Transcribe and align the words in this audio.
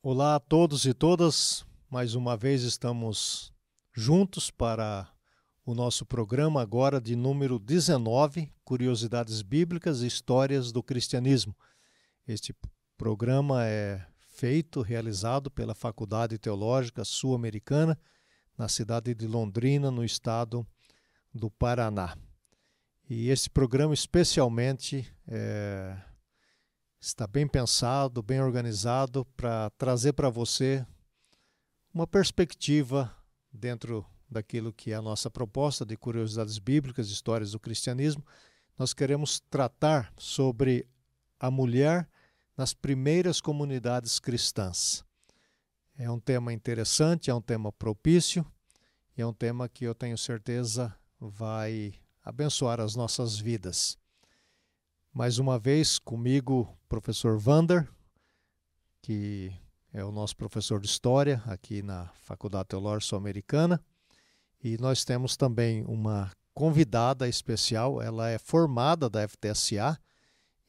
Olá 0.00 0.36
a 0.36 0.40
todos 0.40 0.84
e 0.84 0.94
todas. 0.94 1.66
Mais 1.90 2.14
uma 2.14 2.36
vez 2.36 2.62
estamos 2.62 3.52
juntos 3.92 4.48
para 4.48 5.10
o 5.66 5.74
nosso 5.74 6.06
programa 6.06 6.62
agora 6.62 7.00
de 7.00 7.16
número 7.16 7.58
19, 7.58 8.48
Curiosidades 8.64 9.42
Bíblicas 9.42 10.02
e 10.02 10.06
Histórias 10.06 10.70
do 10.70 10.84
Cristianismo. 10.84 11.52
Este 12.28 12.54
programa 12.96 13.66
é 13.66 14.06
feito, 14.20 14.82
realizado 14.82 15.50
pela 15.50 15.74
Faculdade 15.74 16.38
Teológica 16.38 17.04
Sul-Americana, 17.04 17.98
na 18.56 18.68
cidade 18.68 19.12
de 19.16 19.26
Londrina, 19.26 19.90
no 19.90 20.04
estado 20.04 20.64
do 21.34 21.50
Paraná. 21.50 22.16
E 23.10 23.30
esse 23.30 23.50
programa 23.50 23.94
especialmente 23.94 25.12
é, 25.26 25.96
está 27.00 27.26
bem 27.26 27.46
pensado, 27.46 28.22
bem 28.22 28.40
organizado 28.40 29.24
para 29.36 29.70
trazer 29.70 30.12
para 30.12 30.28
você 30.28 30.84
uma 31.94 32.06
perspectiva 32.06 33.14
dentro 33.52 34.04
daquilo 34.28 34.72
que 34.72 34.92
é 34.92 34.94
a 34.94 35.02
nossa 35.02 35.30
proposta 35.30 35.86
de 35.86 35.96
curiosidades 35.96 36.58
bíblicas, 36.58 37.08
histórias 37.08 37.52
do 37.52 37.60
cristianismo. 37.60 38.24
Nós 38.76 38.92
queremos 38.92 39.40
tratar 39.48 40.12
sobre 40.18 40.86
a 41.40 41.50
mulher 41.50 42.08
nas 42.56 42.74
primeiras 42.74 43.40
comunidades 43.40 44.18
cristãs. 44.18 45.04
É 45.96 46.10
um 46.10 46.20
tema 46.20 46.52
interessante, 46.52 47.30
é 47.30 47.34
um 47.34 47.40
tema 47.40 47.72
propício 47.72 48.44
e 49.16 49.22
é 49.22 49.26
um 49.26 49.32
tema 49.32 49.68
que 49.68 49.84
eu 49.84 49.94
tenho 49.94 50.18
certeza 50.18 50.94
vai 51.18 51.94
abençoar 52.24 52.80
as 52.80 52.94
nossas 52.94 53.38
vidas. 53.38 53.98
Mais 55.12 55.38
uma 55.38 55.58
vez 55.58 55.98
comigo, 55.98 56.68
professor 56.88 57.38
Vander, 57.38 57.88
que 59.02 59.50
é 59.92 60.04
o 60.04 60.12
nosso 60.12 60.36
professor 60.36 60.80
de 60.80 60.86
História 60.86 61.42
aqui 61.46 61.82
na 61.82 62.08
Faculdade 62.20 62.68
Teológica 62.68 63.08
Sul-Americana. 63.08 63.82
E 64.62 64.76
nós 64.78 65.04
temos 65.04 65.36
também 65.36 65.84
uma 65.86 66.30
convidada 66.54 67.28
especial, 67.28 68.02
ela 68.02 68.28
é 68.28 68.38
formada 68.38 69.08
da 69.08 69.26
FTSA 69.26 69.98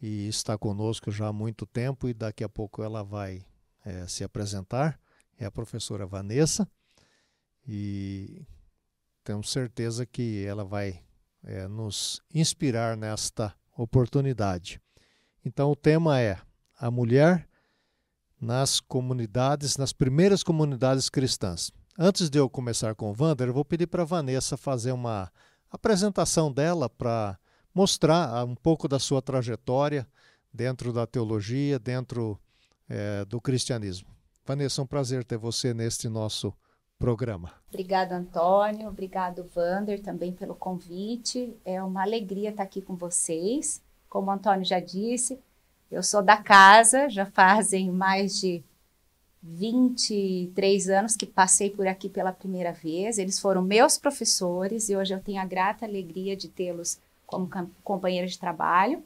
e 0.01 0.27
está 0.27 0.57
conosco 0.57 1.11
já 1.11 1.27
há 1.27 1.33
muito 1.33 1.65
tempo 1.65 2.07
e 2.07 2.13
daqui 2.13 2.43
a 2.43 2.49
pouco 2.49 2.81
ela 2.81 3.03
vai 3.03 3.45
é, 3.85 4.07
se 4.07 4.23
apresentar. 4.23 4.99
É 5.37 5.45
a 5.45 5.51
professora 5.51 6.07
Vanessa 6.07 6.67
e 7.67 8.45
temos 9.23 9.51
certeza 9.51 10.05
que 10.05 10.43
ela 10.45 10.63
vai 10.63 11.03
é, 11.43 11.67
nos 11.67 12.21
inspirar 12.33 12.95
nesta 12.95 13.53
oportunidade. 13.83 14.81
Então, 15.43 15.71
o 15.71 15.75
tema 15.75 16.19
é 16.19 16.37
a 16.77 16.91
mulher 16.91 17.47
nas 18.39 18.79
comunidades, 18.79 19.77
nas 19.77 19.93
primeiras 19.93 20.43
comunidades 20.43 21.09
cristãs. 21.09 21.71
Antes 21.97 22.29
de 22.29 22.37
eu 22.37 22.49
começar 22.49 22.95
com 22.95 23.11
o 23.11 23.15
Wander, 23.17 23.47
eu 23.47 23.53
vou 23.53 23.65
pedir 23.65 23.87
para 23.87 24.03
a 24.03 24.05
Vanessa 24.05 24.55
fazer 24.57 24.91
uma 24.91 25.31
apresentação 25.69 26.51
dela 26.51 26.89
para 26.89 27.37
mostrar 27.73 28.45
um 28.45 28.55
pouco 28.55 28.87
da 28.87 28.99
sua 28.99 29.21
trajetória 29.21 30.07
dentro 30.53 30.91
da 30.91 31.05
teologia, 31.05 31.77
dentro 31.77 32.39
é, 32.87 33.23
do 33.25 33.39
cristianismo. 33.39 34.07
Vanessa, 34.45 34.81
é 34.81 34.83
um 34.83 34.87
prazer 34.87 35.23
ter 35.23 35.37
você 35.37 35.73
neste 35.73 36.09
nosso 36.09 36.53
programa. 36.99 37.53
Obrigado, 37.69 38.11
Antônio. 38.11 38.89
Obrigado, 38.89 39.43
Vander, 39.55 40.01
também 40.01 40.33
pelo 40.33 40.53
convite. 40.53 41.55
É 41.63 41.81
uma 41.81 42.01
alegria 42.01 42.49
estar 42.49 42.63
aqui 42.63 42.81
com 42.81 42.95
vocês. 42.95 43.81
Como 44.09 44.27
o 44.27 44.31
Antônio 44.31 44.65
já 44.65 44.79
disse, 44.79 45.39
eu 45.89 46.03
sou 46.03 46.21
da 46.21 46.35
casa, 46.35 47.09
já 47.09 47.25
fazem 47.25 47.89
mais 47.89 48.39
de 48.39 48.61
23 49.41 50.89
anos 50.89 51.15
que 51.15 51.25
passei 51.25 51.69
por 51.69 51.87
aqui 51.87 52.09
pela 52.09 52.33
primeira 52.33 52.73
vez. 52.73 53.17
Eles 53.17 53.39
foram 53.39 53.61
meus 53.61 53.97
professores 53.97 54.89
e 54.89 54.95
hoje 54.97 55.13
eu 55.13 55.21
tenho 55.21 55.41
a 55.41 55.45
grata 55.45 55.85
alegria 55.85 56.35
de 56.35 56.49
tê-los 56.49 56.99
como 57.25 57.49
companheiros 57.83 58.33
de 58.33 58.39
trabalho. 58.39 59.01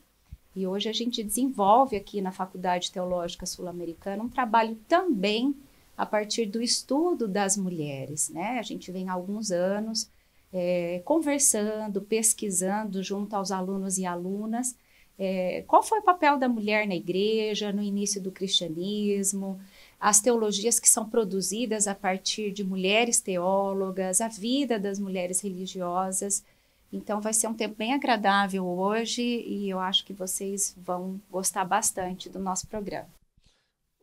E 0.55 0.65
hoje 0.65 0.89
a 0.89 0.93
gente 0.93 1.23
desenvolve 1.23 1.95
aqui 1.95 2.21
na 2.21 2.31
Faculdade 2.31 2.91
Teológica 2.91 3.45
Sul-Americana 3.45 4.23
um 4.23 4.29
trabalho 4.29 4.75
também 4.87 5.55
a 5.97 6.05
partir 6.05 6.45
do 6.45 6.61
estudo 6.61 7.27
das 7.27 7.55
mulheres. 7.57 8.29
Né? 8.29 8.59
A 8.59 8.63
gente 8.63 8.91
vem 8.91 9.09
há 9.09 9.13
alguns 9.13 9.51
anos 9.51 10.09
é, 10.51 11.01
conversando, 11.05 12.01
pesquisando 12.01 13.03
junto 13.03 13.35
aos 13.35 13.51
alunos 13.51 13.97
e 13.97 14.05
alunas 14.05 14.75
é, 15.17 15.63
qual 15.67 15.83
foi 15.83 15.99
o 15.99 16.03
papel 16.03 16.37
da 16.37 16.49
mulher 16.49 16.87
na 16.87 16.95
igreja, 16.95 17.71
no 17.71 17.81
início 17.81 18.21
do 18.21 18.31
cristianismo, 18.31 19.59
as 19.99 20.19
teologias 20.19 20.79
que 20.79 20.89
são 20.89 21.09
produzidas 21.09 21.87
a 21.87 21.95
partir 21.95 22.51
de 22.51 22.63
mulheres 22.63 23.21
teólogas, 23.21 24.21
a 24.21 24.27
vida 24.27 24.79
das 24.79 24.99
mulheres 24.99 25.41
religiosas. 25.41 26.43
Então, 26.91 27.21
vai 27.21 27.33
ser 27.33 27.47
um 27.47 27.53
tempo 27.53 27.75
bem 27.75 27.93
agradável 27.93 28.65
hoje 28.65 29.21
e 29.21 29.69
eu 29.69 29.79
acho 29.79 30.05
que 30.05 30.13
vocês 30.13 30.75
vão 30.77 31.19
gostar 31.31 31.65
bastante 31.65 32.29
do 32.29 32.39
nosso 32.39 32.67
programa. 32.67 33.22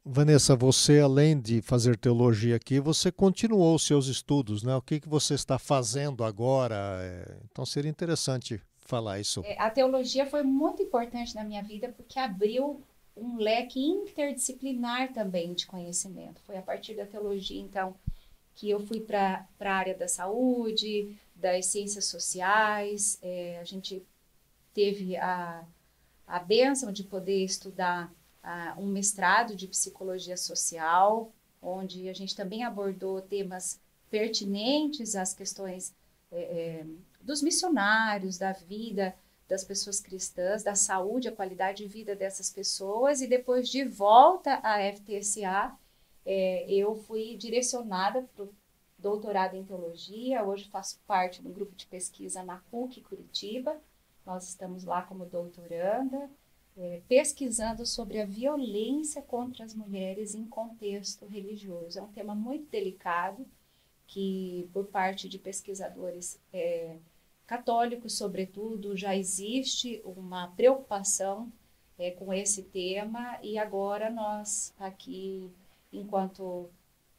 Vanessa, 0.04 0.56
você 0.56 0.98
além 1.00 1.38
de 1.38 1.60
fazer 1.60 1.96
teologia 1.96 2.56
aqui, 2.56 2.80
você 2.80 3.12
continuou 3.12 3.74
os 3.74 3.86
seus 3.86 4.06
estudos, 4.06 4.62
né? 4.62 4.74
O 4.74 4.80
que, 4.80 4.98
que 4.98 5.08
você 5.08 5.34
está 5.34 5.58
fazendo 5.58 6.24
agora? 6.24 6.98
É, 7.02 7.36
então 7.50 7.66
seria 7.66 7.90
interessante 7.90 8.60
falar 8.80 9.20
isso. 9.20 9.42
É, 9.44 9.60
a 9.60 9.70
teologia 9.70 10.26
foi 10.26 10.42
muito 10.42 10.82
importante 10.82 11.34
na 11.34 11.44
minha 11.44 11.62
vida 11.62 11.90
porque 11.90 12.18
abriu 12.18 12.82
um 13.14 13.36
leque 13.36 13.78
interdisciplinar 13.78 15.12
também 15.12 15.52
de 15.52 15.66
conhecimento. 15.66 16.40
Foi 16.42 16.56
a 16.56 16.62
partir 16.62 16.94
da 16.94 17.04
teologia, 17.04 17.60
então, 17.60 17.94
que 18.54 18.70
eu 18.70 18.80
fui 18.80 19.00
para 19.00 19.46
a 19.60 19.70
área 19.70 19.94
da 19.94 20.08
saúde, 20.08 21.14
das 21.34 21.66
ciências 21.66 22.06
sociais. 22.06 23.18
É, 23.20 23.58
a 23.60 23.64
gente 23.64 24.02
teve 24.72 25.16
a, 25.16 25.62
a 26.26 26.38
bênção 26.38 26.90
de 26.90 27.04
poder 27.04 27.44
estudar 27.44 28.10
uh, 28.44 28.80
um 28.80 28.86
mestrado 28.86 29.54
de 29.54 29.66
psicologia 29.66 30.36
social, 30.36 31.32
onde 31.60 32.08
a 32.08 32.12
gente 32.12 32.34
também 32.34 32.64
abordou 32.64 33.20
temas 33.20 33.80
pertinentes 34.10 35.14
às 35.14 35.34
questões 35.34 35.94
é, 36.32 36.40
é, 36.40 36.86
dos 37.20 37.42
missionários, 37.42 38.38
da 38.38 38.52
vida 38.52 39.14
das 39.48 39.64
pessoas 39.64 40.00
cristãs, 40.00 40.62
da 40.62 40.76
saúde, 40.76 41.28
a 41.28 41.32
qualidade 41.32 41.82
de 41.82 41.88
vida 41.88 42.14
dessas 42.14 42.50
pessoas, 42.50 43.20
e 43.20 43.26
depois 43.26 43.68
de 43.68 43.84
volta 43.84 44.60
à 44.62 44.78
FTSA, 44.92 45.76
é, 46.24 46.72
eu 46.72 46.94
fui 46.94 47.36
direcionada 47.36 48.22
para 48.34 48.44
o 48.44 48.54
doutorado 48.96 49.56
em 49.56 49.64
teologia, 49.64 50.44
hoje 50.44 50.68
faço 50.68 51.00
parte 51.04 51.42
do 51.42 51.50
grupo 51.50 51.74
de 51.74 51.86
pesquisa 51.86 52.44
na 52.44 52.58
PUC 52.70 53.00
Curitiba, 53.00 53.76
nós 54.24 54.48
estamos 54.48 54.84
lá 54.84 55.02
como 55.02 55.24
doutoranda, 55.24 56.30
é, 56.76 57.00
pesquisando 57.08 57.84
sobre 57.84 58.20
a 58.20 58.26
violência 58.26 59.22
contra 59.22 59.64
as 59.64 59.74
mulheres 59.74 60.34
em 60.34 60.44
contexto 60.46 61.26
religioso. 61.26 61.98
É 61.98 62.02
um 62.02 62.12
tema 62.12 62.34
muito 62.34 62.70
delicado 62.70 63.46
que, 64.06 64.68
por 64.72 64.86
parte 64.86 65.28
de 65.28 65.38
pesquisadores 65.38 66.38
é, 66.52 66.96
católicos, 67.46 68.16
sobretudo, 68.16 68.96
já 68.96 69.16
existe 69.16 70.00
uma 70.04 70.48
preocupação 70.48 71.52
é, 71.98 72.10
com 72.10 72.32
esse 72.32 72.62
tema 72.62 73.38
e 73.42 73.58
agora 73.58 74.10
nós 74.10 74.74
aqui, 74.78 75.50
enquanto 75.92 76.70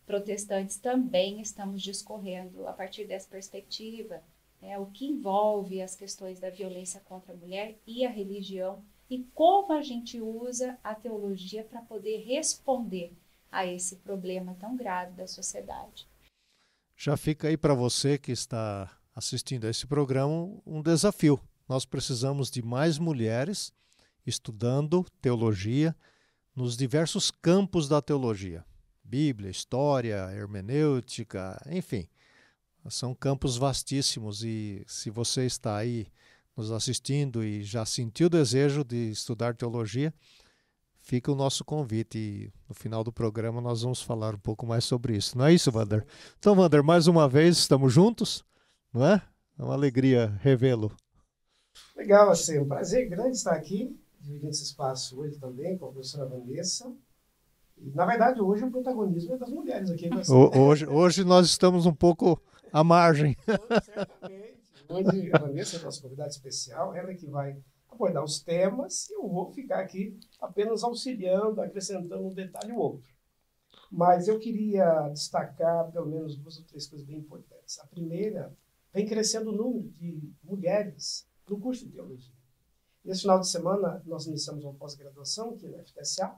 protestantes, 0.06 0.78
também 0.78 1.39
estamos 1.39 1.81
discorrendo 1.81 2.68
a 2.68 2.73
partir 2.73 3.06
dessa 3.06 3.29
perspectiva 3.29 4.22
é, 4.62 4.78
o 4.78 4.85
que 4.88 5.06
envolve 5.06 5.81
as 5.81 5.95
questões 5.95 6.39
da 6.39 6.50
violência 6.50 7.00
contra 7.01 7.33
a 7.33 7.38
mulher 7.38 7.78
e 7.85 8.06
a 8.06 8.09
religião 8.09 8.83
e 9.12 9.26
como 9.36 9.74
a 9.74 9.82
gente 9.82 10.22
usa 10.22 10.80
a 10.82 10.96
teologia 10.96 11.66
para 11.66 11.82
poder 11.82 12.24
responder 12.24 13.12
a 13.52 13.66
esse 13.66 13.98
problema 13.98 14.56
tão 14.58 14.78
grave 14.78 15.12
da 15.12 15.28
sociedade. 15.28 16.08
Já 16.96 17.18
fica 17.18 17.50
aí 17.50 17.58
para 17.58 17.74
você 17.74 18.18
que 18.18 18.31
está 18.31 18.90
assistindo 19.13 19.68
a 19.68 19.69
esse 19.69 19.86
programa 19.86 20.58
um 20.66 20.81
desafio. 20.81 21.38
Nós 21.68 21.84
precisamos 21.84 22.50
de 22.50 22.62
mais 22.62 22.98
mulheres 22.98 23.74
estudando 24.25 25.06
teologia 25.22 25.94
nos 26.56 26.78
diversos 26.78 27.30
campos 27.30 27.90
da 27.90 28.02
teologia. 28.02 28.64
Bíblia, 29.04 29.52
história, 29.52 30.31
hermenêutica, 30.34 31.62
enfim. 31.69 32.07
São 32.90 33.14
campos 33.14 33.57
vastíssimos 33.57 34.42
e 34.42 34.86
se 34.88 35.10
você 35.10 35.46
está 35.46 35.75
aí 35.75 36.07
nos 36.56 36.71
assistindo 36.71 37.44
e 37.44 37.63
já 37.63 37.86
sentiu 37.86 38.27
o 38.27 38.30
desejo 38.30 38.83
de 38.83 39.12
estudar 39.12 39.56
teologia, 39.56 40.13
fica 41.01 41.31
o 41.31 41.36
nosso 41.36 41.63
convite. 41.63 42.18
E 42.18 42.53
no 42.68 42.75
final 42.75 43.03
do 43.03 43.12
programa 43.12 43.62
nós 43.62 43.81
vamos 43.81 44.01
falar 44.01 44.36
um 44.36 44.39
pouco 44.39 44.65
mais 44.65 44.83
sobre 44.83 45.15
isso. 45.15 45.38
Não 45.38 45.45
é 45.45 45.53
isso, 45.53 45.71
Wander? 45.74 46.06
Então, 46.38 46.56
Wander, 46.56 46.83
mais 46.83 47.07
uma 47.07 47.27
vez 47.27 47.57
estamos 47.57 47.94
juntos, 47.94 48.44
não 48.94 49.06
é? 49.06 49.21
É 49.57 49.63
uma 49.63 49.74
alegria 49.74 50.38
revê-lo. 50.42 50.92
Legal, 51.95 52.30
assim, 52.30 52.59
um 52.59 52.68
prazer 52.68 53.09
grande 53.09 53.38
estar 53.38 53.54
aqui, 53.54 53.97
dividindo 54.19 54.51
esse 54.51 54.63
espaço 54.63 55.19
hoje 55.19 55.38
também 55.38 55.77
com 55.77 55.86
a 55.86 55.92
professora 55.92 56.27
Vanessa. 56.27 56.92
Na 57.77 58.06
verdade, 58.06 58.39
hoje 58.42 58.63
o 58.63 58.71
protagonismo 58.71 59.33
é 59.33 59.38
das 59.38 59.50
mulheres 59.50 59.89
aqui. 59.89 60.09
Hoje, 60.30 60.86
hoje 60.86 61.24
nós 61.24 61.47
estamos 61.47 61.86
um 61.86 61.94
pouco 61.94 62.39
à 62.71 62.83
margem. 62.83 63.36
Certamente. 63.45 64.61
Hoje 64.92 65.32
a 65.34 65.38
Vanessa, 65.38 65.80
nossa 65.80 66.02
convidada 66.02 66.30
especial, 66.30 66.94
ela 66.94 67.12
é 67.12 67.16
que 67.16 67.26
vai 67.26 67.58
abordar 67.88 68.22
os 68.22 68.42
temas 68.42 69.10
e 69.10 69.14
eu 69.14 69.26
vou 69.26 69.50
ficar 69.54 69.80
aqui 69.80 70.20
apenas 70.42 70.84
auxiliando, 70.84 71.62
acrescentando 71.62 72.28
um 72.28 72.34
detalhe 72.34 72.74
ou 72.74 72.80
outro. 72.80 73.10
Mas 73.90 74.28
eu 74.28 74.38
queria 74.38 75.08
destacar 75.08 75.90
pelo 75.94 76.08
menos 76.08 76.36
duas 76.36 76.58
ou 76.58 76.66
três 76.66 76.88
coisas 76.88 77.08
bem 77.08 77.20
importantes. 77.20 77.80
A 77.80 77.88
primeira, 77.88 78.54
vem 78.94 79.06
crescendo 79.06 79.52
o 79.52 79.56
número 79.56 79.90
de 79.92 80.30
mulheres 80.44 81.26
no 81.50 81.58
curso 81.58 81.86
de 81.86 81.94
teologia. 81.94 82.36
Nesse 83.02 83.22
final 83.22 83.40
de 83.40 83.48
semana, 83.48 84.04
nós 84.06 84.26
iniciamos 84.26 84.66
uma 84.66 84.74
pós-graduação 84.74 85.52
aqui 85.52 85.70
na 85.70 85.82
FTSA, 85.86 86.36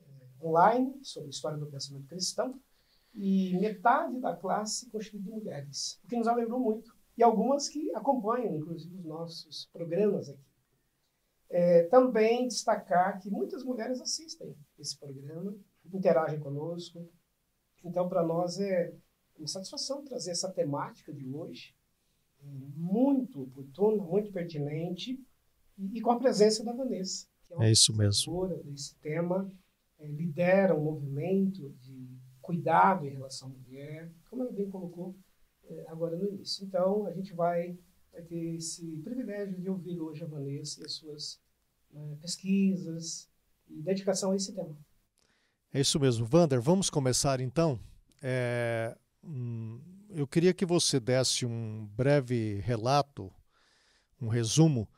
é, 0.00 0.44
online, 0.44 0.98
sobre 1.04 1.30
história 1.30 1.56
do 1.56 1.66
pensamento 1.66 2.08
cristão, 2.08 2.60
e 3.14 3.56
metade 3.60 4.18
da 4.18 4.34
classe 4.34 4.90
constituída 4.90 5.24
de 5.24 5.30
mulheres, 5.30 6.00
o 6.04 6.08
que 6.08 6.16
nos 6.16 6.26
alegrou 6.26 6.58
muito. 6.58 6.99
E 7.20 7.22
algumas 7.22 7.68
que 7.68 7.94
acompanham, 7.94 8.56
inclusive, 8.56 8.96
os 8.96 9.04
nossos 9.04 9.66
programas 9.74 10.30
aqui. 10.30 10.40
É, 11.50 11.82
também 11.82 12.48
destacar 12.48 13.20
que 13.20 13.28
muitas 13.28 13.62
mulheres 13.62 14.00
assistem 14.00 14.56
esse 14.78 14.98
programa, 14.98 15.54
interagem 15.92 16.40
conosco. 16.40 17.06
Então, 17.84 18.08
para 18.08 18.22
nós 18.22 18.58
é 18.58 18.94
uma 19.36 19.46
satisfação 19.46 20.02
trazer 20.02 20.30
essa 20.30 20.50
temática 20.50 21.12
de 21.12 21.28
hoje, 21.28 21.74
muito 22.42 23.42
oportuna, 23.42 24.02
muito 24.02 24.32
pertinente, 24.32 25.22
e, 25.76 25.98
e 25.98 26.00
com 26.00 26.12
a 26.12 26.18
presença 26.18 26.64
da 26.64 26.72
Vanessa, 26.72 27.26
que 27.46 27.52
é, 27.52 27.56
uma 27.56 27.66
é 27.66 27.70
isso 27.70 27.94
mesmo. 27.94 28.46
desse 28.64 28.94
tema, 28.96 29.52
é, 29.98 30.06
lidera 30.06 30.74
um 30.74 30.84
movimento 30.84 31.68
de 31.80 32.18
cuidado 32.40 33.06
em 33.06 33.10
relação 33.10 33.48
à 33.48 33.50
mulher, 33.50 34.10
como 34.30 34.42
ela 34.42 34.52
bem 34.52 34.70
colocou 34.70 35.14
agora 35.88 36.16
no 36.16 36.28
início. 36.28 36.64
Então, 36.64 37.06
a 37.06 37.12
gente 37.12 37.32
vai 37.34 37.78
vai 38.12 38.22
ter 38.22 38.56
esse 38.56 38.84
privilégio 39.04 39.58
de 39.60 39.68
ouvir 39.68 40.00
hoje 40.00 40.22
a 40.24 40.26
Vanessa 40.26 40.80
e 40.80 40.84
as 40.84 40.92
suas 40.92 41.40
né, 41.92 42.16
pesquisas 42.20 43.28
e 43.68 43.80
dedicação 43.80 44.32
a 44.32 44.36
esse 44.36 44.52
tema. 44.52 44.76
É 45.72 45.80
isso 45.80 46.00
mesmo. 46.00 46.26
Vander, 46.26 46.60
vamos 46.60 46.90
começar 46.90 47.40
então. 47.40 47.78
É, 48.20 48.96
hum, 49.22 49.80
eu 50.10 50.26
queria 50.26 50.52
que 50.52 50.66
você 50.66 50.98
desse 50.98 51.46
um 51.46 51.88
breve 51.94 52.60
relato, 52.64 53.32
um 54.20 54.28
resumo, 54.28 54.88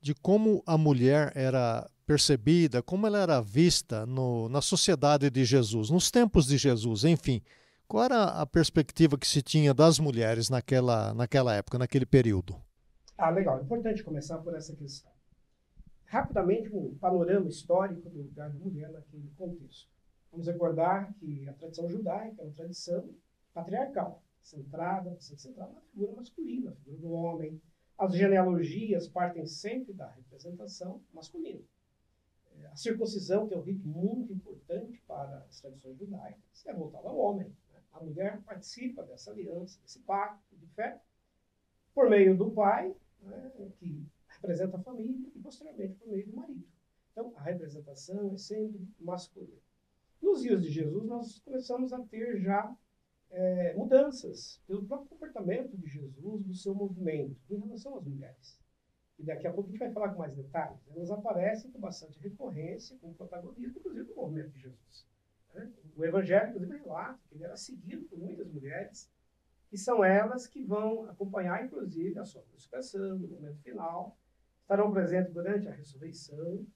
de 0.00 0.14
como 0.14 0.62
a 0.66 0.78
mulher 0.78 1.32
era 1.34 1.88
percebida, 2.06 2.82
como 2.82 3.06
ela 3.06 3.18
era 3.18 3.40
vista 3.40 4.06
no, 4.06 4.48
na 4.48 4.62
sociedade 4.62 5.28
de 5.28 5.44
Jesus, 5.44 5.90
nos 5.90 6.10
tempos 6.10 6.46
de 6.46 6.56
Jesus, 6.56 7.04
enfim. 7.04 7.42
Qual 7.88 8.04
era 8.04 8.24
a 8.24 8.44
perspectiva 8.44 9.16
que 9.16 9.26
se 9.26 9.40
tinha 9.40 9.72
das 9.72 10.00
mulheres 10.00 10.50
naquela, 10.50 11.14
naquela 11.14 11.54
época, 11.54 11.78
naquele 11.78 12.04
período? 12.04 12.60
Ah, 13.16 13.30
legal. 13.30 13.62
Importante 13.62 14.02
começar 14.02 14.38
por 14.38 14.56
essa 14.56 14.74
questão. 14.74 15.12
Rapidamente, 16.06 16.68
um 16.74 16.96
panorama 16.96 17.48
histórico 17.48 18.10
do 18.10 18.22
lugar 18.22 18.50
da 18.50 18.58
mulher 18.58 18.90
naquele 18.90 19.30
contexto. 19.36 19.88
Vamos 20.32 20.48
recordar 20.48 21.14
que 21.14 21.48
a 21.48 21.52
tradição 21.52 21.88
judaica 21.88 22.42
é 22.42 22.44
uma 22.44 22.52
tradição 22.52 23.08
patriarcal, 23.54 24.20
centrada, 24.42 25.16
centrada 25.20 25.72
na 25.72 25.80
figura 25.80 26.12
masculina, 26.12 26.70
na 26.70 26.76
figura 26.76 26.98
do 26.98 27.12
homem. 27.12 27.62
As 27.96 28.14
genealogias 28.14 29.08
partem 29.08 29.46
sempre 29.46 29.92
da 29.94 30.10
representação 30.10 31.00
masculina. 31.14 31.62
É, 32.58 32.66
a 32.66 32.76
circuncisão, 32.76 33.46
que 33.46 33.54
é 33.54 33.56
um 33.56 33.62
rito 33.62 33.86
muito 33.86 34.32
importante 34.32 35.00
para 35.06 35.46
as 35.48 35.60
tradições 35.60 35.96
judaicas, 35.96 36.66
é 36.66 36.74
voltada 36.74 37.08
ao 37.08 37.16
homem. 37.16 37.54
A 37.96 38.04
mulher 38.04 38.42
participa 38.42 39.02
dessa 39.02 39.30
aliança, 39.30 39.80
desse 39.80 40.00
pacto 40.00 40.54
de 40.54 40.66
fé, 40.68 41.00
por 41.94 42.10
meio 42.10 42.36
do 42.36 42.50
pai, 42.50 42.94
né, 43.22 43.52
que 43.78 44.06
representa 44.28 44.76
a 44.76 44.82
família, 44.82 45.30
e 45.34 45.38
posteriormente 45.38 45.94
por 45.94 46.08
meio 46.08 46.26
do 46.26 46.36
marido. 46.36 46.68
Então, 47.10 47.32
a 47.36 47.42
representação 47.42 48.34
é 48.34 48.36
sempre 48.36 48.86
masculina. 49.00 49.56
Nos 50.20 50.42
dias 50.42 50.62
de 50.62 50.70
Jesus, 50.70 51.04
nós 51.06 51.38
começamos 51.38 51.90
a 51.94 52.00
ter 52.02 52.38
já 52.38 52.76
é, 53.30 53.74
mudanças 53.74 54.60
pelo 54.66 54.84
próprio 54.84 55.08
comportamento 55.08 55.74
de 55.74 55.88
Jesus, 55.88 56.44
do 56.44 56.54
seu 56.54 56.74
movimento, 56.74 57.40
em 57.48 57.58
relação 57.58 57.96
às 57.96 58.04
mulheres. 58.04 58.60
E 59.18 59.22
daqui 59.22 59.46
a 59.46 59.52
pouco 59.52 59.70
a 59.70 59.72
gente 59.72 59.80
vai 59.80 59.92
falar 59.92 60.10
com 60.10 60.18
mais 60.18 60.34
detalhes. 60.34 60.86
Elas 60.94 61.10
aparecem 61.10 61.70
com 61.70 61.80
bastante 61.80 62.18
recorrência, 62.18 62.98
com 62.98 63.14
protagonismo, 63.14 63.78
inclusive, 63.78 64.04
do 64.04 64.14
movimento 64.14 64.50
de 64.50 64.60
Jesus. 64.60 65.06
O 65.96 66.04
Evangelho, 66.04 66.50
inclusive, 66.50 66.76
relata 66.78 67.18
que 67.28 67.34
ele 67.34 67.44
era 67.44 67.56
seguido 67.56 68.04
por 68.06 68.18
muitas 68.18 68.46
mulheres, 68.48 69.10
e 69.72 69.78
são 69.78 70.04
elas 70.04 70.46
que 70.46 70.62
vão 70.62 71.08
acompanhar, 71.08 71.64
inclusive, 71.64 72.18
a 72.18 72.24
sua 72.24 72.42
crucificação, 72.42 73.18
no 73.18 73.28
momento 73.28 73.58
final, 73.62 74.16
estarão 74.60 74.92
presentes 74.92 75.32
durante 75.32 75.68
a 75.68 75.72
ressurreição, 75.72 76.66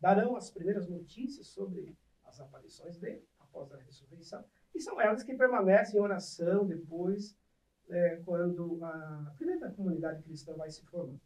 darão 0.00 0.36
as 0.36 0.50
primeiras 0.50 0.88
notícias 0.88 1.46
sobre 1.48 1.96
as 2.24 2.40
aparições 2.40 2.96
dele 2.96 3.24
após 3.38 3.72
a 3.72 3.76
ressurreição, 3.76 4.44
e 4.74 4.80
são 4.80 5.00
elas 5.00 5.22
que 5.22 5.34
permanecem 5.34 5.98
em 5.98 6.02
oração 6.02 6.66
depois, 6.66 7.36
é, 7.88 8.16
quando 8.24 8.82
a 8.84 9.34
primeira 9.36 9.70
comunidade 9.72 10.22
cristã 10.22 10.54
vai 10.54 10.70
se 10.70 10.84
formando. 10.86 11.20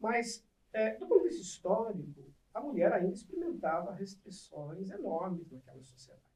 Mas, 0.00 0.44
é, 0.72 0.96
do 0.96 1.06
ponto 1.06 1.22
de 1.22 1.28
vista 1.28 1.42
histórico, 1.42 2.32
a 2.52 2.60
mulher 2.60 2.92
ainda 2.92 3.14
experimentava 3.14 3.94
restrições 3.94 4.90
enormes 4.90 5.50
naquela 5.50 5.82
sociedade. 5.82 6.31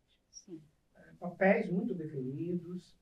É, 0.97 1.13
papéis 1.19 1.71
muito 1.71 1.95
definidos. 1.95 2.97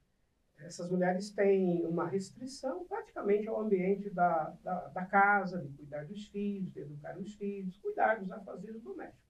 Essas 0.58 0.90
mulheres 0.90 1.30
têm 1.30 1.84
uma 1.84 2.06
restrição 2.06 2.84
praticamente 2.86 3.48
ao 3.48 3.60
ambiente 3.60 4.08
da, 4.10 4.50
da, 4.62 4.88
da 4.88 5.04
casa, 5.04 5.60
de 5.60 5.68
cuidar 5.76 6.06
dos 6.06 6.26
filhos, 6.28 6.72
de 6.72 6.80
educar 6.80 7.18
os 7.18 7.34
filhos, 7.34 7.76
cuidar 7.78 8.20
dos 8.20 8.30
afazeres 8.30 8.80
domésticos. 8.80 9.24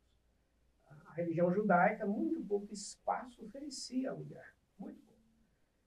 A 1.06 1.12
religião 1.14 1.52
judaica, 1.52 2.06
muito 2.06 2.44
pouco 2.44 2.72
espaço 2.72 3.44
oferecia 3.44 4.10
à 4.10 4.14
mulher. 4.14 4.54
Muito 4.78 5.00
pouco. 5.00 5.20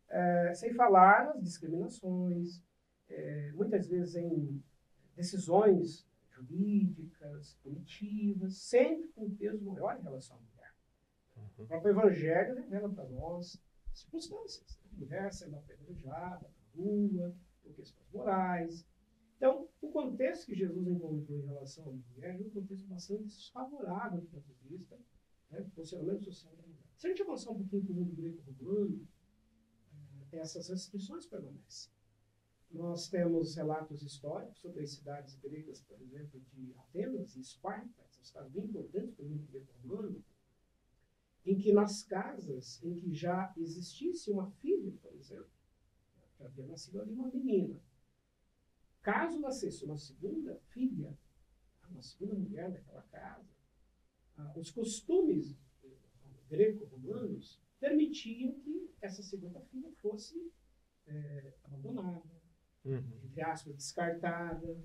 É, 0.10 0.54
sem 0.54 0.74
falar 0.74 1.26
nas 1.28 1.44
discriminações, 1.44 2.62
é, 3.10 3.52
muitas 3.54 3.88
vezes 3.88 4.16
em 4.16 4.64
decisões 5.16 6.08
jurídicas, 6.32 7.56
punitivas, 7.64 8.58
sempre 8.58 9.08
com 9.10 9.26
um 9.26 9.36
peso 9.36 9.64
maior 9.66 9.98
em 10.00 10.04
relação 10.04 10.38
à 10.38 10.40
mulher. 10.40 10.57
O 11.58 11.66
próprio 11.66 11.92
Evangelho 11.92 12.56
revela 12.56 12.90
para 12.90 13.10
nós 13.10 13.60
circunstâncias. 13.94 14.80
A 14.94 14.96
mulher 14.96 15.34
sendo 15.34 15.56
apedrejada 15.56 16.48
na 16.48 16.84
rua, 16.84 17.36
por 17.64 17.74
questões 17.74 18.08
morais. 18.12 18.86
Então, 19.38 19.68
o 19.82 19.92
contexto 19.92 20.46
que 20.46 20.56
Jesus 20.56 20.88
encontrou 20.88 21.40
em 21.40 21.46
relação 21.46 21.90
à 21.90 21.92
mulher 21.92 22.36
é 22.36 22.44
um 22.44 22.50
contexto 22.50 22.88
bastante 22.88 23.24
desfavorável 23.24 24.22
do 24.22 24.28
ponto 24.28 24.48
de 24.48 24.68
vista 24.68 24.98
né, 25.50 25.62
do 25.62 25.70
posicionamento 25.72 26.24
social 26.24 26.56
da 26.56 26.62
mulher. 26.62 26.84
Se 26.96 27.08
a 27.08 27.10
gente 27.10 27.22
avançar 27.22 27.52
um 27.52 27.58
pouquinho 27.58 27.84
para 27.84 27.92
o 27.92 27.96
mundo 27.96 28.16
grego-romano, 28.16 29.08
eh, 30.32 30.38
essas 30.38 30.70
restrições 30.70 31.26
permanecem. 31.26 31.92
Nós 32.70 33.08
temos 33.08 33.56
relatos 33.56 34.02
históricos 34.02 34.60
sobre 34.60 34.84
as 34.84 34.92
cidades 34.92 35.36
gregas, 35.36 35.82
por 35.82 36.00
exemplo, 36.02 36.40
de 36.54 36.74
Atenas 36.76 37.36
e 37.36 37.40
Esparta, 37.40 38.04
que 38.04 38.16
são 38.16 38.24
cidades 38.24 38.52
bem 38.52 38.66
importantes 38.66 39.16
para 39.16 39.26
o 39.26 39.30
mundo 39.30 39.48
grego-romano, 39.48 40.24
em 41.48 41.58
que 41.58 41.72
nas 41.72 42.04
casas 42.04 42.84
em 42.84 42.94
que 42.94 43.14
já 43.14 43.54
existisse 43.56 44.30
uma 44.30 44.52
filha, 44.52 44.92
por 45.02 45.16
exemplo, 45.16 45.50
já 46.38 46.46
havia 46.46 46.68
nascido 46.68 47.00
ali 47.02 47.14
uma 47.14 47.30
menina, 47.30 47.82
caso 49.02 49.40
nascesse 49.40 49.86
uma 49.86 49.98
segunda 49.98 50.60
filha, 50.68 51.18
uma 51.90 52.02
segunda 52.02 52.36
mulher 52.36 52.70
daquela 52.70 53.02
casa, 53.04 53.48
ah, 54.36 54.54
os 54.58 54.70
costumes 54.70 55.58
greco-romanos 56.50 57.62
permitiam 57.80 58.54
que 58.60 58.92
essa 59.02 59.24
segunda 59.24 59.62
filha 59.62 59.90
fosse 60.02 60.52
é, 61.06 61.54
abandonada, 61.64 62.30
uhum. 62.84 63.22
entre 63.24 63.42
aspas, 63.42 63.74
descartada. 63.74 64.84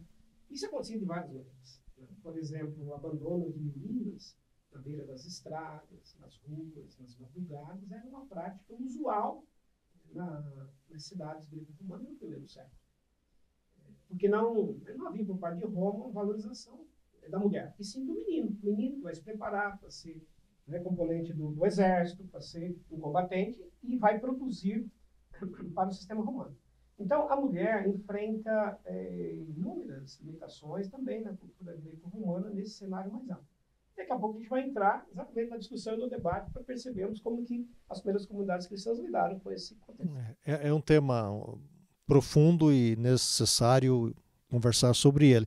Isso 0.48 0.66
acontecia 0.66 0.98
de 0.98 1.04
várias 1.04 1.32
maneiras. 1.32 1.82
Né? 1.96 2.06
Por 2.22 2.38
exemplo, 2.38 2.86
o 2.86 2.94
abandono 2.94 3.52
de 3.52 3.58
meninas 3.58 4.36
na 4.72 4.80
beira 4.80 5.04
das 5.04 5.24
estradas, 5.24 6.16
nas 6.20 6.36
ruas, 6.38 6.98
nas 6.98 7.16
madrugadas, 7.18 7.90
era 7.90 8.06
uma 8.06 8.26
prática 8.26 8.74
usual 8.74 9.44
na, 10.12 10.68
nas 10.90 11.04
cidades 11.04 11.48
greco-romanas 11.48 12.08
no 12.08 12.16
primeiro 12.16 12.48
século. 12.48 12.76
Porque 14.08 14.28
não, 14.28 14.74
não 14.96 15.08
havia 15.08 15.24
por 15.24 15.38
parte 15.38 15.58
de 15.58 15.64
Roma 15.64 16.04
uma 16.04 16.12
valorização 16.12 16.86
da 17.28 17.38
mulher, 17.38 17.74
e 17.78 17.84
sim 17.84 18.04
do 18.04 18.14
menino. 18.14 18.56
O 18.62 18.66
menino 18.66 19.02
vai 19.02 19.14
se 19.14 19.22
preparar 19.22 19.78
para 19.78 19.90
ser 19.90 20.22
né, 20.66 20.80
componente 20.80 21.32
do, 21.32 21.52
do, 21.52 21.66
exército, 21.66 22.24
para 22.24 22.40
ser 22.40 22.78
um 22.90 23.00
combatente, 23.00 23.64
e 23.82 23.96
vai 23.96 24.18
produzir 24.18 24.86
para 25.74 25.88
o 25.88 25.92
sistema 25.92 26.22
romano. 26.22 26.56
Então, 26.98 27.28
a 27.30 27.36
mulher 27.36 27.88
enfrenta 27.88 28.78
é, 28.84 29.34
inúmeras 29.34 30.20
limitações 30.20 30.88
também 30.88 31.22
na 31.22 31.34
cultura 31.36 31.76
greco-romana 31.76 32.50
nesse 32.50 32.72
cenário 32.72 33.12
mais 33.12 33.28
amplo. 33.30 33.51
Daqui 33.96 34.12
a 34.12 34.16
pouco 34.16 34.36
a 34.36 34.40
gente 34.40 34.48
vai 34.48 34.62
entrar 34.62 35.06
exatamente 35.12 35.50
na 35.50 35.58
discussão 35.58 35.94
e 35.94 35.98
no 35.98 36.08
debate 36.08 36.50
para 36.50 36.62
percebermos 36.62 37.20
como 37.20 37.44
que 37.44 37.68
as 37.88 38.00
primeiras 38.00 38.26
comunidades 38.26 38.66
cristãs 38.66 38.98
lidaram 38.98 39.38
com 39.38 39.52
esse 39.52 39.74
contexto. 39.76 40.16
É, 40.46 40.68
é 40.68 40.72
um 40.72 40.80
tema 40.80 41.30
profundo 42.06 42.72
e 42.72 42.96
necessário 42.96 44.14
conversar 44.50 44.94
sobre 44.94 45.30
ele. 45.30 45.46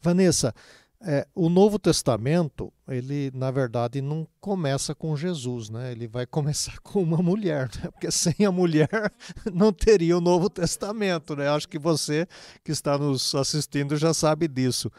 Vanessa, 0.00 0.54
é, 1.02 1.26
o 1.34 1.48
Novo 1.48 1.78
Testamento, 1.78 2.70
ele 2.86 3.30
na 3.32 3.50
verdade 3.50 4.02
não 4.02 4.28
começa 4.38 4.94
com 4.94 5.16
Jesus, 5.16 5.70
né? 5.70 5.92
Ele 5.92 6.06
vai 6.06 6.26
começar 6.28 6.78
com 6.80 7.02
uma 7.02 7.18
mulher, 7.18 7.70
né? 7.76 7.90
Porque 7.90 8.10
sem 8.10 8.44
a 8.44 8.52
mulher 8.52 8.88
não 9.52 9.72
teria 9.72 10.18
o 10.18 10.20
Novo 10.20 10.50
Testamento, 10.50 11.34
né? 11.34 11.48
Acho 11.48 11.68
que 11.68 11.78
você 11.78 12.26
que 12.62 12.70
está 12.70 12.98
nos 12.98 13.34
assistindo 13.34 13.96
já 13.96 14.12
sabe 14.12 14.46
disso. 14.46 14.90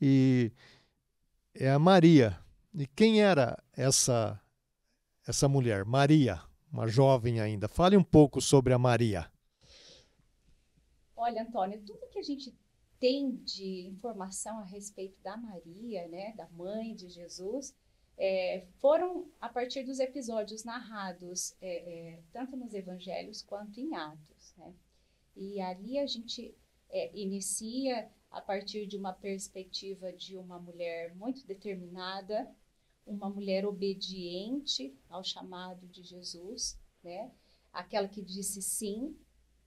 E 0.00 0.50
é 1.54 1.70
a 1.70 1.78
Maria. 1.78 2.38
E 2.74 2.86
quem 2.86 3.22
era 3.22 3.62
essa 3.72 4.40
essa 5.26 5.48
mulher? 5.48 5.84
Maria, 5.84 6.40
uma 6.72 6.86
jovem 6.86 7.40
ainda. 7.40 7.68
Fale 7.68 7.96
um 7.96 8.04
pouco 8.04 8.40
sobre 8.40 8.72
a 8.72 8.78
Maria. 8.78 9.30
Olha, 11.16 11.42
Antônio, 11.42 11.82
tudo 11.84 12.08
que 12.10 12.18
a 12.18 12.22
gente 12.22 12.54
tem 12.98 13.36
de 13.36 13.86
informação 13.86 14.58
a 14.58 14.64
respeito 14.64 15.20
da 15.22 15.36
Maria, 15.36 16.06
né, 16.08 16.34
da 16.36 16.48
mãe 16.50 16.94
de 16.94 17.08
Jesus, 17.08 17.74
é, 18.16 18.66
foram 18.78 19.30
a 19.40 19.48
partir 19.48 19.82
dos 19.82 19.98
episódios 19.98 20.64
narrados 20.64 21.54
é, 21.60 21.76
é, 22.12 22.22
tanto 22.32 22.56
nos 22.56 22.74
Evangelhos 22.74 23.42
quanto 23.42 23.80
em 23.80 23.94
Atos. 23.94 24.54
Né? 24.58 24.74
E 25.36 25.60
ali 25.60 25.98
a 25.98 26.06
gente 26.06 26.54
é, 26.90 27.10
inicia 27.14 28.10
a 28.30 28.40
partir 28.40 28.86
de 28.86 28.96
uma 28.96 29.12
perspectiva 29.12 30.12
de 30.12 30.36
uma 30.36 30.58
mulher 30.58 31.14
muito 31.16 31.46
determinada, 31.46 32.48
uma 33.06 33.28
mulher 33.28 33.66
obediente 33.66 34.96
ao 35.08 35.24
chamado 35.24 35.86
de 35.88 36.02
Jesus, 36.02 36.78
né? 37.02 37.30
aquela 37.72 38.08
que 38.08 38.22
disse 38.22 38.62
sim, 38.62 39.16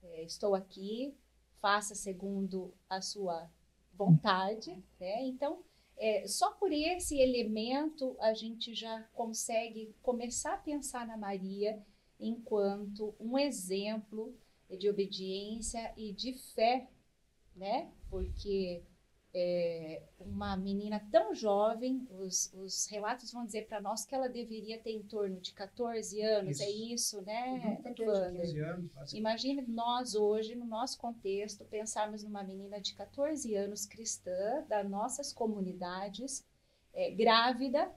é, 0.01 0.24
estou 0.24 0.55
aqui, 0.55 1.15
faça 1.60 1.96
segundo 1.96 2.74
a 2.89 3.01
sua 3.01 3.50
vontade, 3.93 4.72
né? 5.00 5.25
Então, 5.25 5.63
é, 5.98 6.27
só 6.27 6.51
por 6.51 6.72
esse 6.72 7.20
elemento 7.20 8.17
a 8.20 8.34
gente 8.34 8.74
já 8.74 9.03
consegue 9.13 9.96
começar 10.01 10.55
a 10.55 10.58
pensar 10.58 11.05
na 11.05 11.15
Maria 11.15 11.82
enquanto 12.20 13.15
um 13.20 13.38
exemplo 13.38 14.36
de 14.70 14.89
obediência 14.89 15.93
e 15.96 16.12
de 16.12 16.34
fé, 16.53 16.89
né? 17.55 17.89
Porque 18.10 18.83
é, 19.36 20.03
uma 20.19 20.55
menina 20.55 21.01
tão 21.12 21.33
jovem, 21.33 22.07
os, 22.12 22.53
os 22.53 22.86
relatos 22.86 23.31
vão 23.31 23.45
dizer 23.45 23.65
para 23.65 23.81
nós 23.81 24.05
que 24.05 24.13
ela 24.13 24.29
deveria 24.29 24.77
ter 24.77 24.91
em 24.91 25.01
torno 25.01 25.39
de 25.39 25.53
14 25.53 26.22
anos, 26.22 26.60
isso. 26.60 26.63
é 26.63 26.69
isso, 26.69 27.22
né? 27.24 27.79
14, 27.83 28.38
15 28.38 28.60
anos. 28.60 29.13
Imagine 29.13 29.63
nós 29.67 30.13
hoje, 30.13 30.53
no 30.53 30.65
nosso 30.65 31.00
contexto, 31.00 31.65
pensarmos 31.65 32.24
numa 32.24 32.43
menina 32.43 32.79
de 32.79 32.93
14 32.93 33.55
anos 33.55 33.88
cristã, 33.88 34.63
das 34.69 34.88
nossas 34.88 35.33
comunidades, 35.33 36.45
é, 36.93 37.10
grávida. 37.10 37.91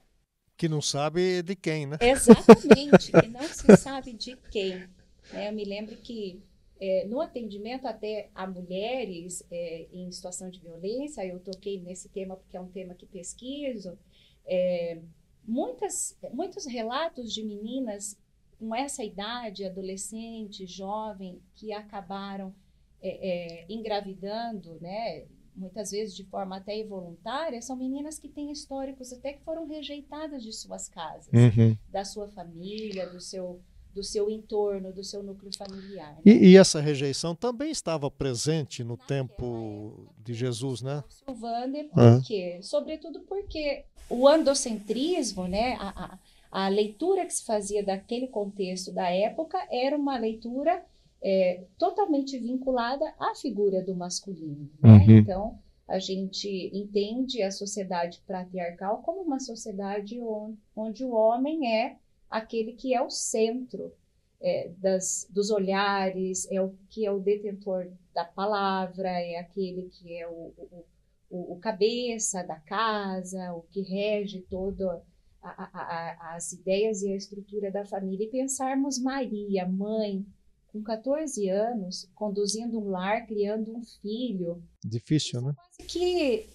Que 0.57 0.71
não 0.71 0.81
sabe 0.81 1.43
de 1.43 1.55
quem, 1.55 1.85
né? 1.87 1.99
Exatamente, 2.01 3.13
que 3.13 3.29
não 3.29 3.43
se 3.43 3.77
sabe 3.77 4.15
de 4.15 4.37
quem. 4.51 4.89
É, 5.35 5.51
eu 5.51 5.53
me 5.53 5.65
lembro 5.65 5.97
que 5.97 6.43
é, 6.81 7.07
no 7.07 7.21
atendimento 7.21 7.87
até 7.87 8.29
a 8.35 8.47
mulheres 8.47 9.43
é, 9.51 9.87
em 9.93 10.11
situação 10.13 10.51
de 10.51 10.61
violência, 10.61 11.27
eu 11.27 11.41
toquei 11.41 11.81
nesse 11.81 12.09
tema 12.09 12.37
porque 12.37 12.57
é 12.57 12.61
um 12.61 12.69
tema 12.69 12.95
que 12.95 13.07
pesquiso, 13.07 13.99
é, 14.45 15.01
muitas, 15.47 16.19
muitos 16.33 16.67
relatos 16.67 17.33
de 17.33 17.43
meninas 17.43 18.19
com 18.59 18.75
essa 18.75 19.05
idade, 19.05 19.65
adolescente, 19.65 20.67
jovem, 20.67 21.41
que 21.55 21.73
acabaram 21.73 22.55
é, 23.03 23.63
é, 23.63 23.67
engravidando, 23.69 24.79
né, 24.81 25.27
muitas 25.55 25.91
vezes 25.91 26.15
de 26.15 26.25
forma 26.25 26.57
até 26.57 26.79
involuntária, 26.79 27.61
são 27.63 27.77
meninas 27.77 28.19
que 28.19 28.29
têm 28.29 28.51
históricos 28.51 29.13
até 29.13 29.33
que 29.33 29.43
foram 29.43 29.67
rejeitadas 29.67 30.43
de 30.43 30.53
suas 30.53 30.89
casas, 30.89 31.33
uhum. 31.33 31.77
da 31.89 32.05
sua 32.05 32.29
família, 32.29 33.09
do 33.09 33.21
seu 33.21 33.61
do 33.97 34.03
seu 34.03 34.31
entorno, 34.31 34.93
do 34.93 35.03
seu 35.03 35.23
núcleo 35.23 35.51
familiar. 35.57 36.13
Né? 36.17 36.21
E, 36.27 36.51
e, 36.51 36.57
essa 36.59 36.83
rejeição 36.83 37.35
também 37.35 37.71
estava 37.71 38.11
presente 38.11 38.85
no 38.85 38.91
Naquela 38.91 39.09
tempo 39.09 39.95
época, 39.97 40.15
de 40.23 40.35
Jesus, 40.35 40.83
né? 40.83 41.03
O 41.27 41.33
Wander, 41.33 41.89
por 41.89 42.23
quê? 42.23 42.59
Sobretudo 42.63 43.21
porque 43.21 43.87
o 44.11 44.29
andocentrismo, 44.29 45.49
né, 45.49 45.77
a, 45.81 46.19
a, 46.53 46.65
a, 46.67 46.69
leitura 46.69 47.25
que 47.25 47.33
se 47.33 47.43
fazia 47.43 47.83
daquele 47.83 48.29
contexto 48.29 48.93
da 48.93 49.09
época 49.09 49.59
era 49.71 49.97
uma 49.97 50.19
leitura 50.19 50.85
é, 51.23 51.65
totalmente 51.79 52.39
vinculada 52.39 53.15
à 53.19 53.35
figura 53.35 53.83
do 53.83 53.95
masculino. 53.95 54.69
Né? 54.79 54.91
Uhum. 54.91 55.11
Então, 55.11 55.59
a 55.89 55.99
gente 55.99 56.71
entende 56.75 57.43
a 57.43 57.51
sociedade 57.51 58.23
patriarcal 58.29 58.99
como 58.99 59.23
uma 59.23 59.41
sociedade 59.41 60.21
onde, 60.21 60.59
onde 60.77 61.03
o 61.03 61.13
homem 61.13 61.75
é 61.75 61.97
aquele 62.31 62.73
que 62.73 62.95
é 62.95 63.03
o 63.03 63.11
centro 63.11 63.93
é, 64.41 64.71
das, 64.79 65.27
dos 65.31 65.51
olhares, 65.51 66.47
é 66.51 66.61
o 66.61 66.75
que 66.89 67.07
é 67.07 67.11
o 67.11 67.21
detentor 67.21 67.91
da 68.15 68.25
palavra, 68.25 69.09
é 69.09 69.39
aquele 69.39 69.89
que 69.91 70.17
é 70.17 70.27
o, 70.29 70.53
o, 70.57 70.85
o, 71.31 71.53
o 71.55 71.59
cabeça 71.59 72.43
da 72.43 72.57
casa, 72.57 73.53
o 73.55 73.63
que 73.63 73.83
rege 73.83 74.47
todas 74.51 75.01
as 75.43 76.53
ideias 76.53 77.03
e 77.03 77.13
a 77.13 77.17
estrutura 77.17 77.71
da 77.71 77.85
família. 77.85 78.27
E 78.27 78.31
pensarmos 78.31 78.99
Maria, 78.99 79.67
mãe, 79.67 80.27
com 80.73 80.83
14 80.83 81.49
anos, 81.49 82.09
conduzindo 82.15 82.79
um 82.79 82.89
lar, 82.89 83.27
criando 83.27 83.75
um 83.75 83.83
filho. 84.03 84.63
Difícil, 84.85 85.41
né? 85.41 85.55
Quase 85.55 85.89
que 85.89 86.49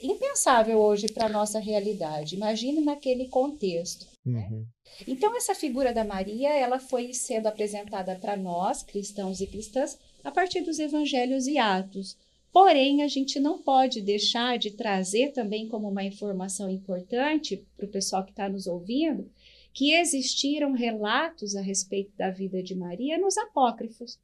impensável 0.00 0.78
hoje 0.78 1.08
para 1.08 1.26
a 1.26 1.28
nossa 1.28 1.58
realidade. 1.58 2.36
Imagine 2.36 2.80
naquele 2.80 3.28
contexto. 3.28 4.06
Né? 4.24 4.48
Uhum. 4.50 4.58
Né? 4.60 4.66
Então, 5.06 5.36
essa 5.36 5.54
figura 5.54 5.92
da 5.92 6.04
Maria, 6.04 6.50
ela 6.54 6.78
foi 6.78 7.12
sendo 7.12 7.46
apresentada 7.46 8.16
para 8.16 8.36
nós, 8.36 8.82
cristãos 8.82 9.40
e 9.40 9.46
cristãs, 9.46 9.98
a 10.22 10.30
partir 10.30 10.60
dos 10.62 10.78
evangelhos 10.78 11.46
e 11.46 11.58
atos. 11.58 12.16
Porém, 12.52 13.02
a 13.02 13.08
gente 13.08 13.38
não 13.38 13.58
pode 13.58 14.00
deixar 14.00 14.58
de 14.58 14.70
trazer 14.70 15.32
também 15.32 15.68
como 15.68 15.88
uma 15.88 16.04
informação 16.04 16.70
importante 16.70 17.64
para 17.76 17.86
o 17.86 17.90
pessoal 17.90 18.24
que 18.24 18.30
está 18.30 18.48
nos 18.48 18.66
ouvindo, 18.66 19.30
que 19.72 19.92
existiram 19.92 20.72
relatos 20.72 21.54
a 21.54 21.60
respeito 21.60 22.10
da 22.16 22.30
vida 22.30 22.62
de 22.62 22.74
Maria 22.74 23.18
nos 23.18 23.36
apócrifos. 23.36 24.18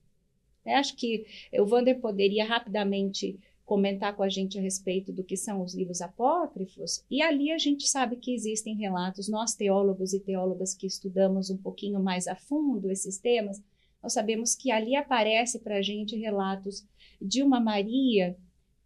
Eu 0.65 0.77
acho 0.77 0.97
que 0.97 1.27
o 1.53 1.65
Wander 1.65 2.01
poderia 2.01 2.45
rapidamente 2.45 3.39
comentar 3.65 4.15
com 4.15 4.23
a 4.23 4.29
gente 4.29 4.59
a 4.59 4.63
respeito 4.63 5.13
do 5.13 5.25
que 5.25 5.37
são 5.37 5.63
os 5.63 5.75
livros 5.75 6.01
apócrifos, 6.03 7.05
e 7.11 7.23
ali 7.23 7.51
a 7.51 7.59
gente 7.59 7.89
sabe 7.89 8.17
que 8.17 8.35
existem 8.35 8.77
relatos, 8.77 9.29
nós 9.29 9.55
teólogos 9.55 10.13
e 10.13 10.21
teólogas 10.21 10.75
que 10.75 10.87
estudamos 10.87 11.49
um 11.51 11.57
pouquinho 11.57 12.03
mais 12.03 12.27
a 12.27 12.37
fundo 12.37 12.91
esses 12.91 13.19
temas, 13.19 13.63
nós 14.03 14.13
sabemos 14.13 14.55
que 14.55 14.71
ali 14.71 14.95
aparece 14.95 15.59
para 15.61 15.77
a 15.79 15.83
gente 15.83 16.15
relatos 16.15 16.87
de 17.21 17.43
uma 17.43 17.59
Maria 17.59 18.37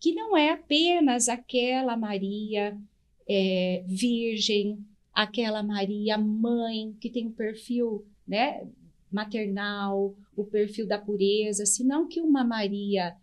que 0.01 0.15
não 0.15 0.37
é 0.37 0.53
apenas 0.53 1.29
aquela 1.29 1.97
Maria 1.97 2.79
é, 3.29 3.83
virgem, 3.85 4.79
aquela 5.13 5.61
Maria 5.61 6.17
mãe 6.17 6.97
que 7.01 7.11
tem 7.11 7.27
um 7.27 7.33
perfil 7.33 8.07
né, 8.27 8.65
maternal, 9.11 10.15
o 10.37 10.45
perfil 10.45 10.87
da 10.87 10.99
pureza, 10.99 11.67
senão 11.67 12.07
que 12.07 12.21
uma 12.21 12.45
Maria 12.45 13.17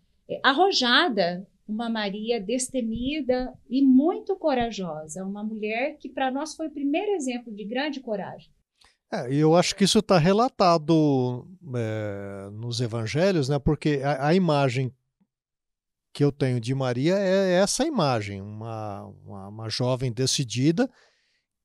arrojada, 0.44 1.48
uma 1.68 1.90
Maria 1.90 2.40
destemida 2.40 3.54
e 3.70 3.82
muito 3.82 4.36
corajosa, 4.36 5.26
uma 5.26 5.44
mulher 5.44 5.98
que 5.98 6.10
para 6.10 6.32
nós 6.32 6.56
foi 6.56 6.68
o 6.68 6.72
primeiro 6.72 7.12
exemplo 7.12 7.54
de 7.54 7.66
grande 7.66 8.00
coragem. 8.00 8.52
É, 9.12 9.34
eu 9.34 9.56
acho 9.56 9.76
que 9.76 9.84
isso 9.84 10.00
está 10.00 10.18
relatado 10.18 11.48
é, 11.76 12.50
nos 12.52 12.82
evangelhos, 12.82 13.50
né? 13.50 13.60
porque 13.60 14.02
a, 14.04 14.28
a, 14.28 14.34
imagem 14.34 14.92
que 16.12 16.24
eu 16.24 16.32
tenho 16.32 16.60
de 16.60 16.74
Maria 16.74 17.16
é 17.18 17.54
essa 17.54 17.86
imagem, 17.86 18.42
uma, 18.42 19.06
uma, 19.24 19.48
uma 19.48 19.70
jovem 19.70 20.12
decidida 20.12 20.90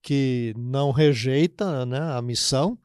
que 0.02 0.54
não 0.56 0.90
rejeita 0.90 1.84
né, 1.86 1.98
a 1.98 2.22
missão 2.22 2.78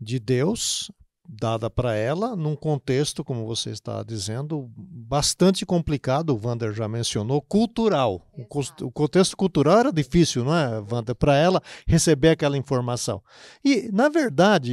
de 0.00 0.18
Deus 0.18 0.90
dada 1.26 1.70
para 1.70 1.94
ela 1.94 2.36
num 2.36 2.54
contexto, 2.54 3.24
como 3.24 3.46
você 3.46 3.70
está 3.70 4.02
dizendo, 4.02 4.70
bastante 4.76 5.64
complicado, 5.64 6.30
o 6.30 6.40
Wander 6.46 6.72
já 6.72 6.86
mencionou, 6.86 7.40
cultural. 7.40 8.26
O, 8.36 8.46
o, 8.86 8.92
contexto 8.92 9.36
cultural 9.36 9.78
era 9.78 9.92
difícil, 9.92 10.44
não 10.44 10.54
é, 10.54 10.80
Wander, 10.80 11.14
para 11.14 11.36
ela 11.36 11.62
receber 11.86 12.30
aquela 12.30 12.58
informação. 12.58 13.22
E, 13.64 13.90
na 13.92 14.08
verdade, 14.08 14.72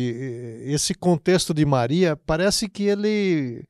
esse 0.65 0.93
contexto 0.93 1.53
de 1.53 1.65
Maria 1.65 2.15
parece 2.15 2.67
que 2.67 2.83
ele 2.83 3.65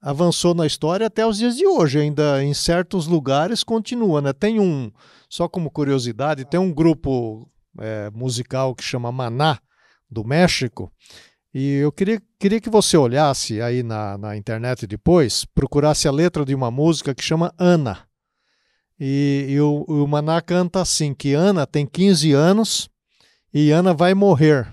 avançou 0.00 0.54
na 0.54 0.66
história 0.66 1.06
até 1.06 1.26
os 1.26 1.38
dias 1.38 1.56
de 1.56 1.66
hoje. 1.66 1.98
Ainda 1.98 2.42
em 2.42 2.54
certos 2.54 3.06
lugares 3.06 3.62
continua, 3.62 4.22
né? 4.22 4.32
Tem 4.32 4.58
um, 4.58 4.90
só 5.28 5.48
como 5.48 5.70
curiosidade, 5.70 6.44
tem 6.44 6.60
um 6.60 6.72
grupo 6.72 7.48
é, 7.78 8.10
musical 8.10 8.74
que 8.74 8.84
chama 8.84 9.12
Maná, 9.12 9.58
do 10.08 10.24
México, 10.24 10.92
e 11.58 11.76
eu 11.76 11.90
queria, 11.90 12.20
queria 12.38 12.60
que 12.60 12.68
você 12.68 12.98
olhasse 12.98 13.62
aí 13.62 13.82
na, 13.82 14.18
na 14.18 14.36
internet 14.36 14.86
depois, 14.86 15.46
procurasse 15.46 16.06
a 16.06 16.10
letra 16.10 16.44
de 16.44 16.54
uma 16.54 16.70
música 16.70 17.14
que 17.14 17.24
chama 17.24 17.50
Ana. 17.56 18.06
E, 19.00 19.46
e 19.48 19.58
o, 19.58 19.86
o 19.88 20.06
Maná 20.06 20.42
canta 20.42 20.82
assim, 20.82 21.14
que 21.14 21.32
Ana 21.32 21.66
tem 21.66 21.86
15 21.86 22.30
anos 22.34 22.90
e 23.54 23.70
Ana 23.70 23.94
vai 23.94 24.12
morrer. 24.12 24.70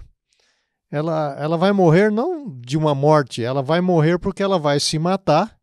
Ela, 0.91 1.37
ela 1.39 1.55
vai 1.55 1.71
morrer 1.71 2.11
não 2.11 2.53
de 2.59 2.77
uma 2.77 2.93
morte, 2.93 3.41
ela 3.41 3.61
vai 3.61 3.79
morrer 3.79 4.19
porque 4.19 4.43
ela 4.43 4.59
vai 4.59 4.77
se 4.77 4.99
matar, 4.99 5.57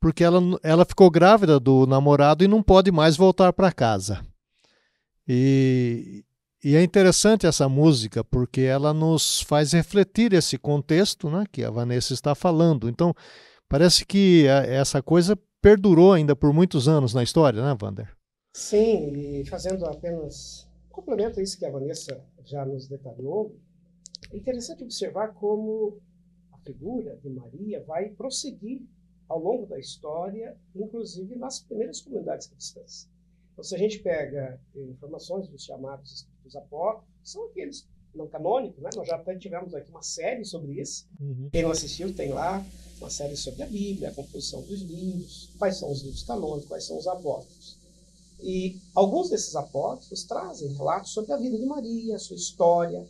porque 0.00 0.24
ela, 0.24 0.40
ela 0.64 0.84
ficou 0.84 1.08
grávida 1.12 1.60
do 1.60 1.86
namorado 1.86 2.42
e 2.42 2.48
não 2.48 2.60
pode 2.60 2.90
mais 2.90 3.16
voltar 3.16 3.52
para 3.52 3.70
casa. 3.70 4.20
E, 5.28 6.24
e 6.68 6.74
é 6.74 6.82
interessante 6.82 7.46
essa 7.46 7.68
música 7.68 8.24
porque 8.24 8.62
ela 8.62 8.92
nos 8.92 9.40
faz 9.42 9.70
refletir 9.70 10.32
esse 10.32 10.58
contexto 10.58 11.30
né, 11.30 11.44
que 11.52 11.62
a 11.62 11.70
Vanessa 11.70 12.12
está 12.12 12.34
falando. 12.34 12.88
Então, 12.88 13.14
parece 13.68 14.04
que 14.04 14.48
essa 14.48 15.00
coisa 15.00 15.38
perdurou 15.62 16.12
ainda 16.12 16.34
por 16.34 16.52
muitos 16.52 16.88
anos 16.88 17.14
na 17.14 17.22
história, 17.22 17.62
né, 17.62 17.78
Wander? 17.80 18.12
Sim, 18.52 19.12
e 19.12 19.46
fazendo 19.46 19.86
apenas 19.86 20.68
um 20.90 20.94
complemento 20.94 21.38
a 21.38 21.42
isso 21.44 21.56
que 21.56 21.64
a 21.64 21.70
Vanessa 21.70 22.20
já 22.44 22.66
nos 22.66 22.88
detalhou, 22.88 23.56
é 24.32 24.36
interessante 24.36 24.82
observar 24.82 25.34
como 25.34 26.00
a 26.52 26.58
figura 26.58 27.16
de 27.22 27.30
Maria 27.30 27.84
vai 27.84 28.08
prosseguir 28.08 28.82
ao 29.28 29.38
longo 29.38 29.66
da 29.66 29.78
história, 29.78 30.56
inclusive 30.74 31.36
nas 31.36 31.60
primeiras 31.60 32.00
comunidades 32.00 32.48
cristãs. 32.48 33.08
Então, 33.56 33.64
se 33.64 33.74
a 33.74 33.78
gente 33.78 34.00
pega 34.00 34.60
eh, 34.76 34.80
informações 34.82 35.48
dos 35.48 35.64
chamados 35.64 36.12
escritos 36.12 36.54
apócrifos, 36.54 37.08
são 37.24 37.46
aqueles 37.46 37.88
não 38.14 38.28
canônicos, 38.28 38.82
né? 38.82 38.90
Nós 38.94 39.08
já 39.08 39.16
até 39.16 39.34
tivemos 39.34 39.74
aqui 39.74 39.88
uma 39.88 40.02
série 40.02 40.44
sobre 40.44 40.78
isso. 40.78 41.08
Uhum. 41.18 41.48
Quem 41.50 41.62
não 41.62 41.70
assistiu 41.70 42.14
tem 42.14 42.34
lá 42.34 42.62
uma 43.00 43.08
série 43.08 43.34
sobre 43.34 43.62
a 43.62 43.66
Bíblia, 43.66 44.10
a 44.10 44.14
composição 44.14 44.60
dos 44.60 44.82
livros, 44.82 45.50
quais 45.58 45.78
são 45.78 45.90
os 45.90 46.02
livros 46.02 46.22
canônicos, 46.22 46.68
quais 46.68 46.84
são 46.84 46.98
os 46.98 47.06
apócrifos. 47.06 47.78
E 48.42 48.76
alguns 48.94 49.30
desses 49.30 49.56
apócrifos 49.56 50.24
trazem 50.24 50.74
relatos 50.74 51.12
sobre 51.12 51.32
a 51.32 51.38
vida 51.38 51.56
de 51.56 51.64
Maria, 51.64 52.16
a 52.16 52.18
sua 52.18 52.36
história, 52.36 53.06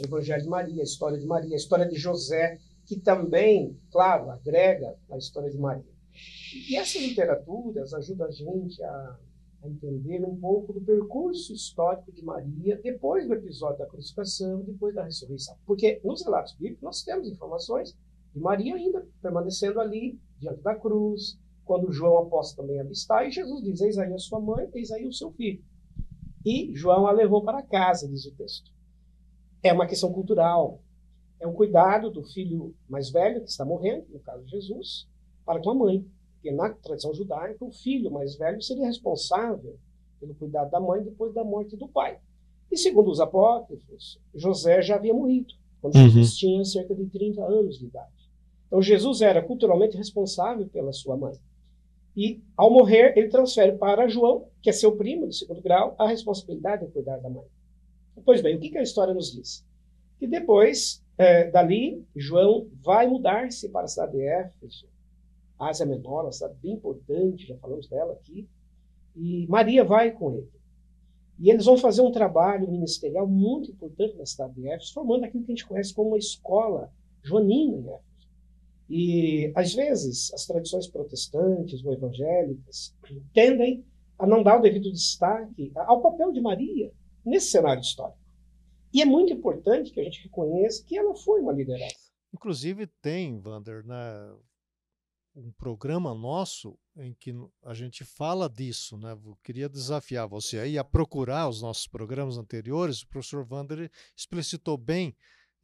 o 0.00 0.04
Evangelho 0.04 0.42
de 0.44 0.48
Maria, 0.48 0.82
a 0.82 0.84
história 0.84 1.18
de 1.18 1.26
Maria, 1.26 1.54
a 1.54 1.56
história 1.56 1.88
de 1.88 1.96
José, 1.96 2.60
que 2.86 2.96
também, 2.96 3.76
claro, 3.90 4.30
agrega 4.30 4.96
a 5.10 5.18
história 5.18 5.50
de 5.50 5.58
Maria. 5.58 5.90
E 6.68 6.76
essas 6.76 7.02
literaturas 7.02 7.92
ajudam 7.92 8.28
a 8.28 8.30
gente 8.30 8.80
a, 8.82 9.18
a 9.62 9.68
entender 9.68 10.24
um 10.24 10.36
pouco 10.36 10.72
do 10.72 10.80
percurso 10.80 11.52
histórico 11.52 12.10
de 12.12 12.24
Maria 12.24 12.80
depois 12.82 13.26
do 13.26 13.34
episódio 13.34 13.78
da 13.78 13.86
crucificação, 13.86 14.62
depois 14.62 14.94
da 14.94 15.04
ressurreição. 15.04 15.56
Porque 15.66 16.00
nos 16.04 16.24
relatos 16.24 16.54
bíblicos 16.54 16.82
nós 16.82 17.02
temos 17.02 17.28
informações 17.28 17.96
de 18.32 18.40
Maria 18.40 18.74
ainda 18.74 19.06
permanecendo 19.20 19.80
ali, 19.80 20.18
diante 20.38 20.62
da 20.62 20.74
cruz, 20.74 21.38
quando 21.64 21.92
João 21.92 22.18
apóstolo 22.18 22.66
também 22.66 22.80
ali 22.80 22.92
está, 22.92 23.24
e 23.24 23.30
Jesus 23.30 23.62
diz: 23.62 23.80
Eis 23.80 23.98
aí 23.98 24.12
a 24.12 24.18
sua 24.18 24.40
mãe, 24.40 24.68
eis 24.74 24.90
aí 24.90 25.06
o 25.06 25.12
seu 25.12 25.30
filho. 25.32 25.62
E 26.44 26.74
João 26.74 27.06
a 27.06 27.12
levou 27.12 27.44
para 27.44 27.62
casa, 27.62 28.08
diz 28.08 28.24
o 28.24 28.34
texto. 28.34 28.72
É 29.62 29.72
uma 29.72 29.86
questão 29.86 30.12
cultural. 30.12 30.80
É 31.38 31.46
o 31.46 31.52
cuidado 31.52 32.10
do 32.10 32.22
filho 32.22 32.74
mais 32.88 33.10
velho, 33.10 33.42
que 33.42 33.50
está 33.50 33.64
morrendo, 33.64 34.06
no 34.10 34.20
caso 34.20 34.44
de 34.44 34.50
Jesus, 34.50 35.08
para 35.44 35.60
com 35.62 35.70
a 35.70 35.74
mãe. 35.74 36.06
Porque 36.40 36.50
na 36.50 36.70
tradição 36.70 37.12
judaica, 37.12 37.62
o 37.62 37.70
filho 37.70 38.10
mais 38.10 38.34
velho 38.34 38.62
seria 38.62 38.86
responsável 38.86 39.76
pelo 40.18 40.34
cuidado 40.34 40.70
da 40.70 40.80
mãe 40.80 41.02
depois 41.02 41.34
da 41.34 41.44
morte 41.44 41.76
do 41.76 41.86
pai. 41.86 42.18
E 42.72 42.78
segundo 42.78 43.10
os 43.10 43.20
apócrifos, 43.20 44.18
José 44.34 44.80
já 44.80 44.96
havia 44.96 45.12
morrido, 45.12 45.52
quando 45.82 45.96
uhum. 45.96 46.08
Jesus 46.08 46.36
tinha 46.36 46.64
cerca 46.64 46.94
de 46.94 47.04
30 47.06 47.44
anos 47.44 47.78
de 47.78 47.84
idade. 47.84 48.30
Então 48.66 48.80
Jesus 48.80 49.20
era 49.20 49.42
culturalmente 49.42 49.98
responsável 49.98 50.66
pela 50.68 50.92
sua 50.92 51.16
mãe. 51.16 51.34
E, 52.16 52.40
ao 52.56 52.70
morrer, 52.70 53.16
ele 53.16 53.28
transfere 53.28 53.76
para 53.76 54.08
João, 54.08 54.46
que 54.62 54.70
é 54.70 54.72
seu 54.72 54.96
primo 54.96 55.28
de 55.28 55.36
segundo 55.36 55.60
grau, 55.60 55.94
a 55.98 56.08
responsabilidade 56.08 56.86
de 56.86 56.92
cuidar 56.92 57.18
da 57.18 57.28
mãe. 57.28 57.44
Pois 58.24 58.40
bem, 58.40 58.56
o 58.56 58.60
que, 58.60 58.76
a 58.78 58.82
história 58.82 59.12
nos 59.12 59.32
diz? 59.32 59.64
Que 60.18 60.26
depois, 60.26 61.02
é, 61.18 61.50
dali, 61.50 62.04
João 62.16 62.66
vai 62.82 63.06
mudar-se 63.06 63.68
para 63.68 63.84
a 63.84 63.88
cidade 63.88 64.12
de 64.12 64.22
Éfeso, 64.22 64.86
Ásia 65.60 65.86
Menor, 65.86 66.24
uma 66.24 66.32
cidade 66.32 66.54
bem 66.62 66.72
importante, 66.72 67.46
já 67.46 67.56
falamos 67.58 67.88
dela 67.88 68.14
aqui, 68.14 68.48
e 69.14 69.46
Maria 69.48 69.84
vai 69.84 70.10
com 70.10 70.32
ele. 70.32 70.50
E 71.38 71.50
eles 71.50 71.64
vão 71.64 71.76
fazer 71.76 72.02
um 72.02 72.12
trabalho 72.12 72.70
ministerial 72.70 73.26
muito 73.26 73.70
importante 73.70 74.16
na 74.16 74.26
cidade 74.26 74.54
de 74.54 74.68
Éfeso, 74.68 74.92
formando 74.92 75.24
aquilo 75.24 75.44
que 75.44 75.52
a 75.52 75.54
gente 75.54 75.66
conhece 75.66 75.94
como 75.94 76.10
uma 76.10 76.18
escola 76.18 76.92
joanina 77.22 77.76
em 77.76 77.88
Éfeso. 77.88 78.10
E, 78.88 79.52
às 79.54 79.72
vezes, 79.72 80.32
as 80.34 80.46
tradições 80.46 80.88
protestantes 80.88 81.84
ou 81.84 81.92
evangélicas 81.92 82.94
tendem 83.32 83.84
a 84.18 84.26
não 84.26 84.42
dar 84.42 84.58
o 84.58 84.62
devido 84.62 84.90
destaque 84.90 85.72
ao 85.76 86.02
papel 86.02 86.32
de 86.32 86.40
Maria 86.40 86.92
nesse 87.24 87.50
cenário 87.50 87.80
histórico. 87.80 88.18
E 88.92 89.00
é 89.00 89.04
muito 89.04 89.32
importante 89.32 89.92
que 89.92 90.00
a 90.00 90.04
gente 90.04 90.24
reconheça 90.24 90.84
que 90.84 90.98
ela 90.98 91.14
foi 91.14 91.40
uma 91.40 91.52
liderança. 91.52 92.10
Inclusive, 92.34 92.86
tem, 93.00 93.38
Vander, 93.38 93.86
né, 93.86 94.34
um 95.34 95.52
programa 95.52 96.14
nosso 96.14 96.78
em 96.96 97.14
que 97.14 97.34
a 97.64 97.74
gente 97.74 98.04
fala 98.04 98.48
disso. 98.48 98.96
Né? 98.98 99.12
Eu 99.12 99.38
queria 99.42 99.68
desafiar 99.68 100.28
você 100.28 100.58
aí 100.58 100.78
a 100.78 100.84
procurar 100.84 101.48
os 101.48 101.62
nossos 101.62 101.86
programas 101.86 102.36
anteriores. 102.36 103.02
O 103.02 103.08
professor 103.08 103.44
Vander 103.44 103.90
explicitou 104.16 104.76
bem 104.76 105.14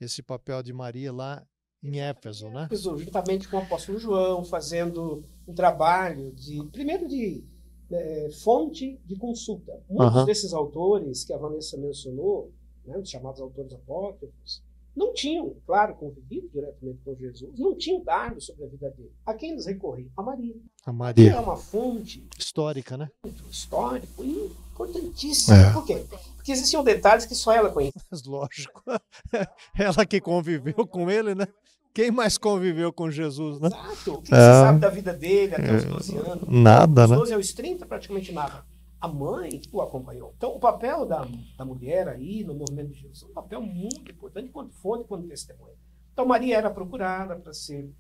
esse 0.01 0.23
papel 0.23 0.63
de 0.63 0.73
Maria 0.73 1.13
lá 1.13 1.47
em 1.83 2.01
Éfeso, 2.01 2.49
né? 2.51 2.65
Éfeso, 2.65 2.97
juntamente 2.99 3.49
com 3.49 3.57
o 3.57 3.61
apóstolo 3.61 3.99
João, 3.99 4.45
fazendo 4.45 5.23
um 5.47 5.55
trabalho 5.55 6.33
de, 6.33 6.63
primeiro, 6.73 7.07
de 7.07 7.45
é, 7.91 8.31
fonte 8.43 9.01
de 9.05 9.17
consulta. 9.17 9.73
Muitos 9.89 10.27
desses 10.27 10.53
autores 10.53 11.25
que 11.25 11.33
a 11.33 11.39
Vanessa 11.39 11.77
mencionou, 11.77 12.53
né, 12.85 12.99
os 12.99 13.09
chamados 13.09 13.41
autores 13.41 13.73
apócrifos, 13.73 14.63
não 14.97 15.13
tinham, 15.13 15.55
claro, 15.67 15.95
convivido 15.95 16.49
diretamente 16.49 17.01
com 17.05 17.15
Jesus, 17.15 17.59
não 17.59 17.77
tinham 17.77 18.03
dados 18.03 18.47
sobre 18.47 18.65
a 18.65 18.69
vida 18.69 18.91
dele. 18.91 19.13
A 19.27 19.35
quem 19.35 19.53
eles 19.53 19.67
recorriam? 19.67 20.11
A 20.17 20.23
Maria. 20.23 20.55
A 20.87 20.93
Maria. 20.93 21.31
Que 21.31 21.37
é 21.37 21.41
uma 21.41 21.57
fonte 21.57 22.27
histórica, 22.39 22.97
né? 22.97 23.11
Histórico 23.51 24.25
e 24.25 24.47
importantíssimo. 24.73 25.55
É. 25.55 25.73
Por 25.73 25.85
quê? 25.85 26.05
Porque 26.37 26.51
existiam 26.51 26.83
detalhes 26.83 27.27
que 27.27 27.35
só 27.35 27.53
ela 27.53 27.71
conhecia. 27.71 28.01
Lógico. 28.27 28.83
Ela 29.79 30.07
que 30.07 30.21
conviveu 30.21 30.87
com 30.87 31.11
ele, 31.11 31.35
né? 31.35 31.47
Quem 31.93 32.11
mais 32.11 32.37
conviveu 32.39 32.93
com 32.93 33.11
Jesus, 33.11 33.59
né? 33.59 33.69
Exato. 33.69 34.15
O 34.15 34.23
que 34.23 34.35
é. 34.35 34.37
você 34.37 34.61
sabe 34.61 34.79
da 34.81 34.89
vida 34.89 35.13
dele 35.13 35.55
até 35.55 35.77
os 35.77 35.85
12 35.85 36.17
anos? 36.19 36.49
Nada, 36.49 37.05
Os 37.05 37.11
né? 37.11 37.17
12 37.17 37.35
aos 37.35 37.53
30, 37.53 37.87
praticamente 37.87 38.33
nada. 38.33 38.65
A 39.01 39.09
mãe 39.09 39.61
o 39.73 39.83
acompanhou. 39.83 40.33
Então, 40.37 40.55
o 40.55 40.61
papel 40.61 41.05
da, 41.05 41.27
da 41.57 41.65
mulher 41.65 42.09
aí 42.09 42.43
no 42.45 42.55
movimento 42.55 42.93
de 42.93 43.01
Jesus 43.01 43.23
é 43.23 43.27
um 43.27 43.35
papel 43.35 43.61
muito 43.61 44.11
importante, 44.11 44.51
quanto 44.51 44.73
fonte, 44.75 45.07
quanto 45.07 45.29
testemunha. 45.29 45.75
Então, 46.13 46.25
Maria 46.25 46.57
era 46.57 46.71
procurada 46.71 47.37
para 47.37 47.53
ser 47.53 47.93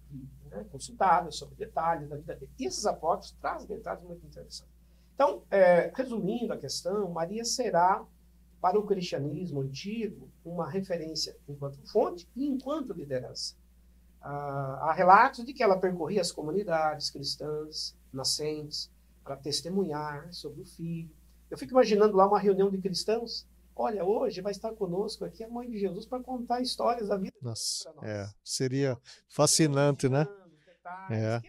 né, 0.50 0.64
consultada 0.72 1.30
sobre 1.30 1.54
detalhes 1.54 2.09
da 2.09 2.16
vida 2.16 2.35
dele. 2.35 2.50
E 2.59 2.64
esses 2.64 2.87
apóstolos 2.87 3.37
trazem 3.40 3.68
detalhes 3.68 4.02
muito 4.02 4.26
interessantes. 4.26 4.74
Então, 5.14 5.42
é, 5.50 5.92
resumindo 5.94 6.52
a 6.52 6.56
questão, 6.56 7.11
Maria 7.11 7.44
será, 7.44 8.04
para 8.61 8.78
o 8.78 8.87
cristianismo 8.87 9.61
antigo, 9.61 10.30
uma 10.44 10.68
referência 10.68 11.37
enquanto 11.46 11.78
fonte 11.90 12.28
e 12.35 12.46
enquanto 12.46 12.92
liderança. 12.92 13.54
Ah, 14.20 14.88
há 14.88 14.92
relatos 14.92 15.44
de 15.44 15.52
que 15.52 15.62
ela 15.62 15.78
percorria 15.78 16.20
as 16.20 16.32
comunidades 16.32 17.11
cristãs 17.11 17.96
nascentes 18.12 18.90
para 19.26 19.36
testemunhar 19.36 20.32
sobre 20.32 20.62
o 20.62 20.64
filho. 20.64 21.10
Eu 21.50 21.58
fico 21.58 21.72
imaginando 21.72 22.16
lá 22.16 22.28
uma 22.28 22.38
reunião 22.38 22.70
de 22.70 22.78
cristãos. 22.78 23.46
Olha, 23.74 24.04
hoje 24.04 24.40
vai 24.40 24.52
estar 24.52 24.72
conosco 24.72 25.24
aqui 25.24 25.42
a 25.42 25.48
mãe 25.48 25.68
de 25.68 25.78
Jesus 25.78 26.06
para 26.06 26.22
contar 26.22 26.62
histórias 26.62 27.08
da 27.08 27.16
vida. 27.16 27.34
Nossa, 27.42 27.92
é, 28.02 28.26
seria 28.42 28.96
fascinante, 29.28 30.08
né? 30.08 30.26
É. 31.10 31.40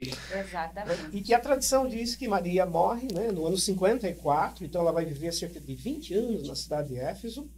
Exatamente. 0.00 1.16
E 1.16 1.22
que 1.22 1.34
a 1.34 1.40
tradição 1.40 1.88
diz 1.88 2.14
que 2.14 2.28
Maria 2.28 2.64
morre 2.64 3.08
né, 3.12 3.32
no 3.32 3.46
ano 3.46 3.56
54, 3.56 4.64
então 4.64 4.82
ela 4.82 4.92
vai 4.92 5.04
viver 5.04 5.32
cerca 5.32 5.58
de 5.58 5.74
20 5.74 6.14
anos 6.14 6.48
na 6.48 6.54
cidade 6.54 6.90
de 6.90 6.98
Éfeso. 6.98 7.50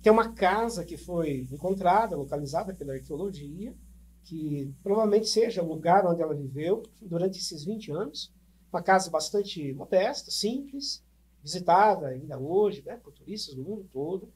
Tem 0.00 0.12
uma 0.12 0.32
casa 0.32 0.84
que 0.84 0.96
foi 0.96 1.46
encontrada, 1.50 2.16
localizada 2.16 2.74
pela 2.74 2.94
arqueologia, 2.94 3.74
que 4.22 4.74
provavelmente 4.82 5.28
seja 5.28 5.62
o 5.62 5.68
lugar 5.68 6.06
onde 6.06 6.22
ela 6.22 6.34
viveu 6.34 6.82
durante 7.02 7.38
esses 7.38 7.64
20 7.64 7.92
anos. 7.92 8.33
Uma 8.74 8.82
casa 8.82 9.08
bastante 9.08 9.72
modesta, 9.72 10.32
simples, 10.32 11.00
visitada 11.40 12.08
ainda 12.08 12.36
hoje 12.36 12.82
né, 12.84 12.96
por 12.96 13.12
turistas 13.12 13.54
do 13.54 13.62
mundo 13.62 13.88
todo. 13.92 14.28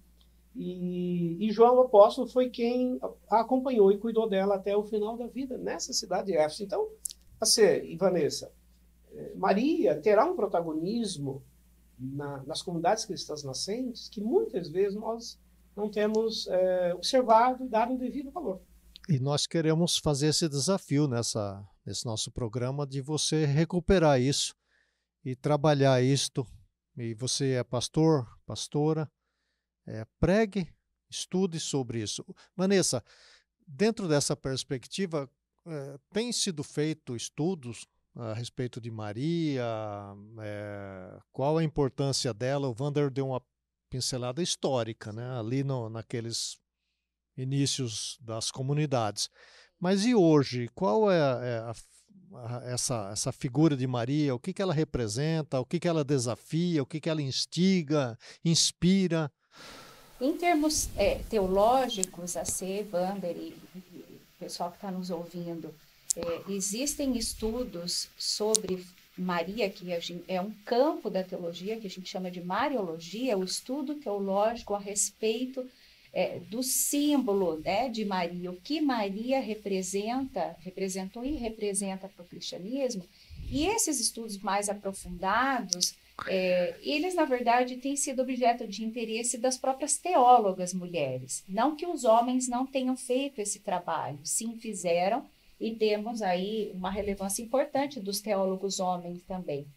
E, 0.55 1.37
e, 1.41 1.51
João 1.51 1.81
Apóstolo 1.81 2.29
foi 2.29 2.49
quem 2.49 3.01
a 3.29 3.41
acompanhou 3.41 3.91
e 3.91 3.99
cuidou 3.99 4.29
dela 4.29 4.55
até 4.55 4.77
o 4.77 4.85
final 4.85 5.17
da 5.17 5.27
vida 5.27 5.59
nessa 5.59 5.93
cidade 5.93 6.29
de 6.29 6.37
Éfeso. 6.37 6.63
Então, 6.63 6.89
Você 7.41 7.83
e 7.85 7.97
Vanessa, 7.97 8.53
é, 9.13 9.35
Maria 9.35 10.01
terá 10.01 10.25
um 10.25 10.37
protagonismo 10.37 11.43
na, 11.99 12.41
nas 12.45 12.63
comunidades 12.63 13.05
cristãs 13.05 13.43
nascentes 13.43 14.09
que 14.09 14.21
muitas 14.21 14.69
vezes 14.69 14.95
nós 14.95 15.37
não 15.75 15.91
temos 15.91 16.47
é, 16.47 16.95
observado, 16.95 17.69
dado 17.69 17.95
o 17.95 17.99
devido 17.99 18.31
valor. 18.31 18.61
E 19.09 19.19
nós 19.19 19.47
queremos 19.47 19.97
fazer 19.97 20.27
esse 20.27 20.47
desafio 20.51 21.09
nessa, 21.09 21.67
nesse 21.83 22.05
nosso 22.05 22.31
programa 22.31 22.87
de 22.87 23.01
você 23.01 23.47
recuperar 23.47 24.21
isso 24.21 24.55
e 25.25 25.35
trabalhar 25.35 26.03
isto. 26.03 26.47
E 26.95 27.15
você 27.15 27.53
é 27.53 27.65
pastor, 27.65 28.29
pastora, 28.45 29.11
é, 29.87 30.05
pregue, 30.21 30.71
estude 31.09 31.59
sobre 31.59 32.03
isso. 32.03 32.23
Vanessa, 32.55 33.03
dentro 33.67 34.07
dessa 34.07 34.37
perspectiva, 34.37 35.27
é, 35.67 35.99
tem 36.13 36.31
sido 36.31 36.63
feito 36.63 37.17
estudos 37.17 37.87
a 38.15 38.35
respeito 38.35 38.79
de 38.79 38.91
Maria, 38.91 39.65
é, 40.43 41.19
qual 41.33 41.57
a 41.57 41.65
importância 41.65 42.35
dela. 42.35 42.69
O 42.69 42.75
Vander 42.75 43.11
deu 43.11 43.29
uma 43.29 43.43
pincelada 43.89 44.43
histórica, 44.43 45.15
né? 45.15 45.39
ali 45.39 45.65
no, 45.65 45.89
naqueles 45.89 46.59
inícios 47.39 48.19
das 48.21 48.51
comunidades. 48.51 49.31
Mas 49.81 50.05
e 50.05 50.15
hoje, 50.15 50.69
qual 50.75 51.11
é, 51.11 51.17
é 51.17 51.59
a, 51.59 51.75
a, 52.35 52.63
essa, 52.65 53.11
essa 53.13 53.33
figura 53.33 53.77
de 53.77 53.87
Maria? 53.87 54.35
O 54.35 54.39
que, 54.39 54.53
que 54.53 54.61
ela 54.61 54.75
representa? 54.75 55.61
O 55.61 55.65
que, 55.65 55.79
que 55.79 55.89
ela 55.89 56.05
desafia? 56.05 56.83
O 56.83 56.87
que, 56.87 57.01
que 57.01 57.09
ela 57.09 57.23
instiga, 57.23 58.19
inspira? 58.45 59.31
Em 60.21 60.37
termos 60.37 60.89
é, 60.97 61.21
teológicos, 61.31 62.37
a 62.37 62.45
C, 62.45 62.85
Vander 62.91 63.37
e 63.37 63.55
o 63.77 64.39
pessoal 64.39 64.71
que 64.71 64.77
está 64.77 64.91
nos 64.91 65.11
ouvindo, 65.11 65.73
é, 66.17 66.53
existem 66.53 67.17
estudos 67.17 68.09
sobre 68.19 68.85
Maria, 69.17 69.71
que 69.71 69.87
é 70.27 70.41
um 70.41 70.53
campo 70.65 71.09
da 71.11 71.23
teologia 71.23 71.79
que 71.79 71.87
a 71.87 71.91
gente 71.91 72.09
chama 72.09 72.31
de 72.31 72.41
Mariologia, 72.41 73.39
o 73.39 73.45
estudo 73.45 73.97
teológico 73.97 74.75
a 74.75 74.79
respeito 74.79 75.69
é, 76.19 76.41
do 76.51 76.65
símbolo 76.65 77.61
né, 77.61 77.89
de 77.89 78.05
Maria, 78.05 78.51
o 78.51 78.57
que 78.57 78.81
Maria 78.81 79.41
representa, 79.41 80.57
representou 80.59 81.25
e 81.25 81.37
representa 81.37 82.09
para 82.09 82.25
o 82.25 82.27
cristianismo. 82.27 83.05
E 83.49 83.67
esses 83.67 84.01
estudos 84.01 84.37
mais 84.39 84.69
aprofundados, 84.69 85.95
é, 86.27 86.75
eles, 86.83 87.15
na 87.15 87.25
verdade, 87.25 87.77
têm 87.77 87.95
sido 87.95 88.21
objeto 88.21 88.67
de 88.67 88.85
interesse 88.85 89.39
das 89.39 89.57
próprias 89.57 89.97
teólogas 89.97 90.75
mulheres. 90.75 91.45
Não 91.49 91.77
que 91.77 91.87
os 91.87 92.03
homens 92.03 92.49
não 92.49 92.67
tenham 92.67 92.97
feito 92.97 93.41
esse 93.41 93.61
trabalho, 93.61 94.19
sim 94.25 94.59
fizeram, 94.59 95.25
e 95.61 95.77
temos 95.77 96.21
aí 96.21 96.73
uma 96.75 96.91
relevância 96.91 97.43
importante 97.43 98.01
dos 98.01 98.21
teólogos 98.21 98.81
homens 98.81 99.23
também, 99.23 99.69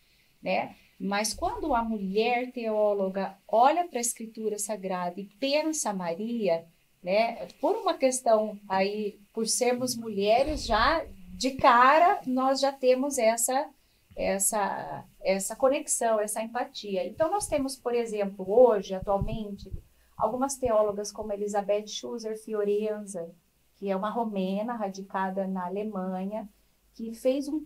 né? 0.42 0.76
Mas 1.02 1.34
quando 1.34 1.74
a 1.74 1.84
mulher 1.84 2.52
teóloga 2.52 3.36
olha 3.48 3.88
para 3.88 3.98
a 3.98 4.02
escritura 4.02 4.60
sagrada 4.60 5.20
e 5.20 5.26
pensa 5.40 5.92
Maria, 5.92 6.64
né, 7.02 7.48
por 7.60 7.76
uma 7.76 7.96
questão 7.96 8.60
aí, 8.70 9.20
por 9.34 9.48
sermos 9.48 9.96
mulheres, 9.96 10.64
já 10.64 11.04
de 11.34 11.52
cara 11.56 12.22
nós 12.28 12.60
já 12.60 12.72
temos 12.72 13.18
essa 13.18 13.68
essa 14.16 15.04
essa 15.24 15.56
conexão, 15.56 16.20
essa 16.20 16.44
empatia. 16.44 17.08
Então 17.08 17.32
nós 17.32 17.48
temos, 17.48 17.76
por 17.76 17.96
exemplo, 17.96 18.46
hoje, 18.48 18.94
atualmente, 18.94 19.72
algumas 20.16 20.56
teólogas 20.56 21.12
como 21.12 21.34
Elizabeth 21.34 21.88
Schuser 21.88 22.38
Fiorenza, 22.38 23.34
que 23.78 23.90
é 23.90 23.96
uma 23.96 24.12
romena 24.12 24.76
radicada 24.76 25.48
na 25.48 25.66
Alemanha, 25.66 26.48
que 26.94 27.12
fez 27.16 27.48
um 27.48 27.60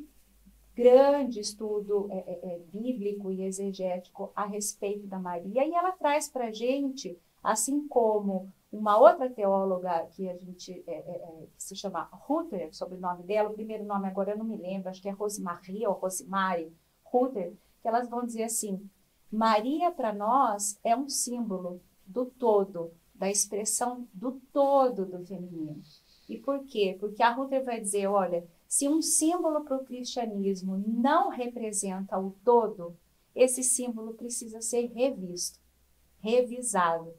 grande 0.76 1.40
estudo 1.40 2.08
é, 2.12 2.18
é, 2.18 2.56
é 2.56 2.60
bíblico 2.72 3.32
e 3.32 3.44
exegético 3.44 4.32
a 4.36 4.46
respeito 4.46 5.08
da 5.08 5.18
Maria, 5.18 5.66
e 5.66 5.74
ela 5.74 5.94
traz 5.94 6.28
para 6.28 6.48
a 6.48 6.52
gente, 6.52 7.18
assim 7.42 7.88
como 7.88 8.52
uma 8.72 8.98
outra 8.98 9.30
teóloga 9.30 10.06
que 10.12 10.30
a 10.30 10.36
gente 10.36 10.84
é, 10.86 10.92
é, 10.92 10.98
é 10.98 11.48
que 11.56 11.64
se 11.64 11.76
chama 11.76 12.10
Ruther, 12.12 12.76
sobre 12.76 12.98
o 12.98 13.00
nome 13.00 13.24
dela, 13.24 13.50
o 13.50 13.54
primeiro 13.54 13.86
nome 13.86 14.08
agora 14.08 14.32
eu 14.32 14.38
não 14.38 14.46
me 14.46 14.58
lembro, 14.58 14.90
acho 14.90 15.02
que 15.02 15.08
é 15.08 15.12
Rosemarie 15.12 15.88
ou 15.88 15.94
Rosemary 15.94 16.72
Ruther, 17.04 17.54
que 17.82 17.88
elas 17.88 18.10
vão 18.10 18.26
dizer 18.26 18.44
assim: 18.44 18.90
Maria 19.32 19.92
para 19.92 20.12
nós 20.12 20.78
é 20.84 20.96
um 20.96 21.08
símbolo 21.08 21.80
do 22.06 22.26
todo, 22.26 22.92
da 23.14 23.32
expressão 23.32 24.06
do 24.14 24.42
todo 24.52 25.06
do 25.06 25.26
feminino. 25.26 25.82
E 26.28 26.38
por 26.38 26.66
quê? 26.66 26.98
Porque 27.00 27.24
a 27.24 27.32
Ruther 27.32 27.64
vai 27.64 27.80
dizer, 27.80 28.08
olha, 28.08 28.46
se 28.76 28.90
um 28.90 29.02
símbolo 29.02 29.64
para 29.64 29.78
o 29.78 29.86
cristianismo 29.86 30.84
não 30.86 31.30
representa 31.30 32.20
o 32.20 32.36
todo, 32.44 32.94
esse 33.34 33.64
símbolo 33.64 34.16
precisa 34.16 34.60
ser 34.60 34.88
revisto, 34.88 35.58
revisado. 36.20 37.14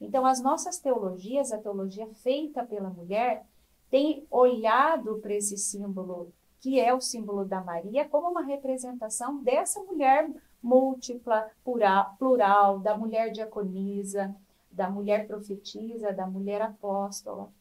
Então, 0.00 0.24
as 0.24 0.40
nossas 0.40 0.78
teologias, 0.78 1.52
a 1.52 1.58
teologia 1.58 2.06
feita 2.22 2.64
pela 2.64 2.88
mulher, 2.88 3.44
tem 3.90 4.26
olhado 4.30 5.18
para 5.18 5.34
esse 5.34 5.58
símbolo, 5.58 6.32
que 6.58 6.80
é 6.80 6.94
o 6.94 7.02
símbolo 7.02 7.44
da 7.44 7.60
Maria, 7.60 8.08
como 8.08 8.30
uma 8.30 8.42
representação 8.42 9.42
dessa 9.42 9.82
mulher 9.82 10.30
múltipla, 10.62 11.50
plural, 11.62 12.16
plural 12.18 12.78
da 12.78 12.96
mulher 12.96 13.30
diaconisa, 13.30 14.34
da 14.72 14.88
mulher 14.88 15.26
profetisa, 15.26 16.14
da 16.14 16.26
mulher 16.26 16.62
apóstola. 16.62 17.52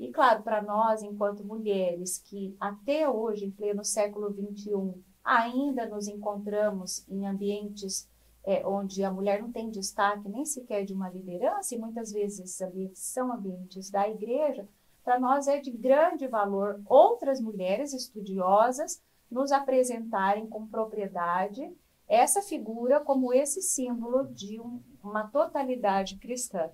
E 0.00 0.10
claro, 0.10 0.42
para 0.42 0.62
nós, 0.62 1.02
enquanto 1.02 1.44
mulheres 1.44 2.16
que 2.16 2.56
até 2.58 3.06
hoje, 3.06 3.44
em 3.44 3.50
pleno 3.50 3.84
século 3.84 4.32
XXI, 4.32 4.94
ainda 5.22 5.86
nos 5.86 6.08
encontramos 6.08 7.06
em 7.06 7.26
ambientes 7.26 8.08
é, 8.42 8.66
onde 8.66 9.04
a 9.04 9.12
mulher 9.12 9.42
não 9.42 9.52
tem 9.52 9.68
destaque 9.68 10.26
nem 10.26 10.46
sequer 10.46 10.86
de 10.86 10.94
uma 10.94 11.10
liderança, 11.10 11.74
e 11.74 11.78
muitas 11.78 12.10
vezes 12.10 12.40
esses 12.40 12.60
ambientes 12.62 13.02
são 13.02 13.30
ambientes 13.30 13.90
da 13.90 14.08
igreja, 14.08 14.66
para 15.04 15.20
nós 15.20 15.46
é 15.46 15.60
de 15.60 15.70
grande 15.70 16.26
valor 16.26 16.80
outras 16.86 17.38
mulheres 17.38 17.92
estudiosas 17.92 19.02
nos 19.30 19.52
apresentarem 19.52 20.46
com 20.46 20.66
propriedade 20.66 21.70
essa 22.08 22.40
figura 22.40 23.00
como 23.00 23.34
esse 23.34 23.60
símbolo 23.60 24.26
de 24.28 24.58
um, 24.58 24.80
uma 25.04 25.28
totalidade 25.28 26.16
cristã. 26.16 26.70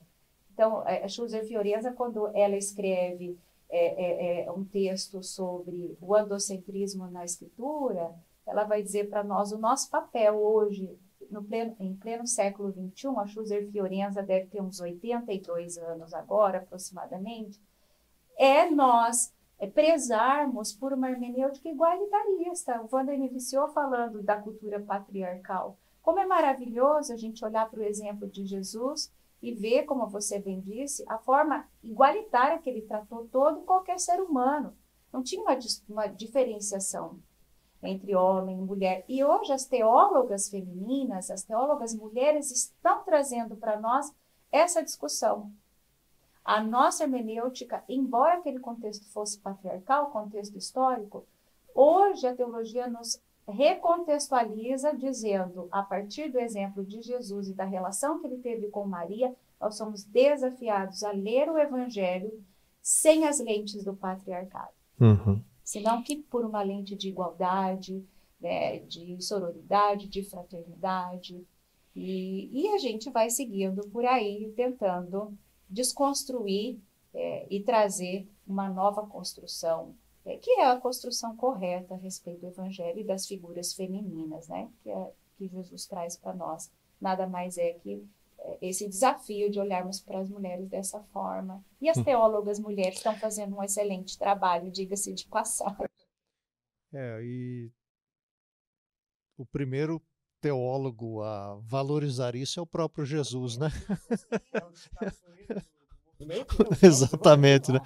Então, 0.56 0.80
a 0.86 0.90
é, 0.90 1.06
Schuser 1.06 1.46
Fiorenza, 1.46 1.92
quando 1.92 2.28
ela 2.28 2.56
escreve 2.56 3.38
é, 3.68 4.40
é, 4.40 4.46
é, 4.46 4.50
um 4.50 4.64
texto 4.64 5.22
sobre 5.22 5.94
o 6.00 6.16
andocentrismo 6.16 7.06
na 7.08 7.26
escritura, 7.26 8.14
ela 8.46 8.64
vai 8.64 8.82
dizer 8.82 9.10
para 9.10 9.22
nós 9.22 9.52
o 9.52 9.58
nosso 9.58 9.90
papel 9.90 10.34
hoje, 10.34 10.98
no 11.30 11.44
pleno, 11.44 11.76
em 11.78 11.94
pleno 11.94 12.26
século 12.26 12.72
XXI, 12.72 13.08
a 13.18 13.26
Schuser 13.26 13.70
Fiorenza 13.70 14.22
deve 14.22 14.46
ter 14.46 14.62
uns 14.62 14.80
82 14.80 15.76
anos 15.76 16.14
agora, 16.14 16.56
aproximadamente, 16.58 17.60
é 18.38 18.70
nós 18.70 19.34
é 19.58 19.66
prezarmos 19.66 20.72
por 20.72 20.94
uma 20.94 21.10
hermenêutica 21.10 21.68
igualitarista. 21.68 22.80
O 22.80 22.88
Wander 22.90 23.18
iniciou 23.18 23.68
falando 23.68 24.22
da 24.22 24.36
cultura 24.36 24.80
patriarcal. 24.80 25.76
Como 26.02 26.18
é 26.18 26.26
maravilhoso 26.26 27.12
a 27.12 27.16
gente 27.16 27.44
olhar 27.44 27.68
para 27.68 27.80
o 27.80 27.84
exemplo 27.84 28.26
de 28.26 28.46
Jesus 28.46 29.12
e 29.42 29.52
ver, 29.52 29.84
como 29.84 30.06
você 30.06 30.38
bem 30.38 30.60
disse, 30.60 31.04
a 31.06 31.18
forma 31.18 31.68
igualitária 31.82 32.58
que 32.58 32.68
ele 32.68 32.82
tratou 32.82 33.28
todo 33.30 33.62
qualquer 33.62 33.98
ser 33.98 34.20
humano. 34.20 34.76
Não 35.12 35.22
tinha 35.22 35.42
uma, 35.42 35.58
uma 35.88 36.06
diferenciação 36.06 37.18
entre 37.82 38.14
homem 38.16 38.58
e 38.58 38.62
mulher. 38.62 39.04
E 39.08 39.22
hoje 39.22 39.52
as 39.52 39.66
teólogas 39.66 40.48
femininas, 40.48 41.30
as 41.30 41.42
teólogas 41.42 41.94
mulheres 41.94 42.50
estão 42.50 43.02
trazendo 43.04 43.56
para 43.56 43.78
nós 43.78 44.12
essa 44.50 44.82
discussão. 44.82 45.52
A 46.44 46.62
nossa 46.62 47.04
hermenêutica, 47.04 47.84
embora 47.88 48.38
aquele 48.38 48.60
contexto 48.60 49.04
fosse 49.12 49.38
patriarcal, 49.38 50.10
contexto 50.10 50.56
histórico, 50.56 51.26
hoje 51.74 52.26
a 52.26 52.34
teologia 52.34 52.86
nos 52.86 53.20
recontextualiza 53.48 54.96
dizendo, 54.96 55.68
a 55.70 55.82
partir 55.82 56.30
do 56.30 56.38
exemplo 56.38 56.84
de 56.84 57.00
Jesus 57.02 57.48
e 57.48 57.54
da 57.54 57.64
relação 57.64 58.20
que 58.20 58.26
ele 58.26 58.38
teve 58.38 58.68
com 58.68 58.86
Maria, 58.86 59.34
nós 59.60 59.76
somos 59.76 60.04
desafiados 60.04 61.02
a 61.02 61.12
ler 61.12 61.48
o 61.48 61.58
Evangelho 61.58 62.32
sem 62.82 63.26
as 63.26 63.40
lentes 63.40 63.84
do 63.84 63.94
patriarcado. 63.94 64.72
Uhum. 65.00 65.42
Senão 65.64 66.02
que 66.02 66.16
por 66.16 66.44
uma 66.44 66.62
lente 66.62 66.94
de 66.94 67.08
igualdade, 67.08 68.04
né, 68.40 68.78
de 68.80 69.20
sororidade, 69.20 70.08
de 70.08 70.22
fraternidade. 70.22 71.44
E, 71.94 72.50
e, 72.52 72.68
a 72.68 72.78
gente 72.78 73.10
vai 73.10 73.30
seguindo 73.30 73.88
por 73.88 74.04
aí, 74.04 74.52
tentando 74.54 75.36
desconstruir 75.68 76.78
é, 77.14 77.46
e 77.50 77.62
trazer 77.62 78.28
uma 78.46 78.68
nova 78.68 79.06
construção 79.06 79.94
que 80.38 80.50
é 80.52 80.66
a 80.66 80.80
construção 80.80 81.36
correta 81.36 81.94
a 81.94 81.98
respeito 81.98 82.40
do 82.40 82.48
evangelho 82.48 82.98
e 82.98 83.04
das 83.04 83.26
figuras 83.26 83.72
femininas, 83.72 84.48
né? 84.48 84.68
Que, 84.82 84.90
é, 84.90 85.12
que 85.36 85.46
Jesus 85.46 85.86
traz 85.86 86.16
para 86.16 86.34
nós. 86.34 86.70
Nada 87.00 87.26
mais 87.26 87.56
é 87.58 87.74
que 87.74 88.04
é, 88.38 88.58
esse 88.60 88.88
desafio 88.88 89.50
de 89.50 89.60
olharmos 89.60 90.00
para 90.00 90.18
as 90.18 90.28
mulheres 90.28 90.68
dessa 90.68 91.00
forma. 91.12 91.64
E 91.80 91.88
as 91.88 91.98
hum. 91.98 92.04
teólogas 92.04 92.58
mulheres 92.58 92.96
estão 92.96 93.14
fazendo 93.16 93.56
um 93.56 93.62
excelente 93.62 94.18
trabalho, 94.18 94.70
diga-se 94.70 95.12
de 95.14 95.26
passagem. 95.26 95.86
É, 96.92 97.20
e 97.22 97.70
o 99.36 99.44
primeiro 99.44 100.02
teólogo 100.40 101.22
a 101.22 101.56
valorizar 101.62 102.34
isso 102.34 102.58
é 102.58 102.62
o 102.62 102.66
próprio 102.66 103.04
Jesus, 103.04 103.56
né? 103.56 103.68
Exatamente, 106.82 107.72
né? 107.72 107.80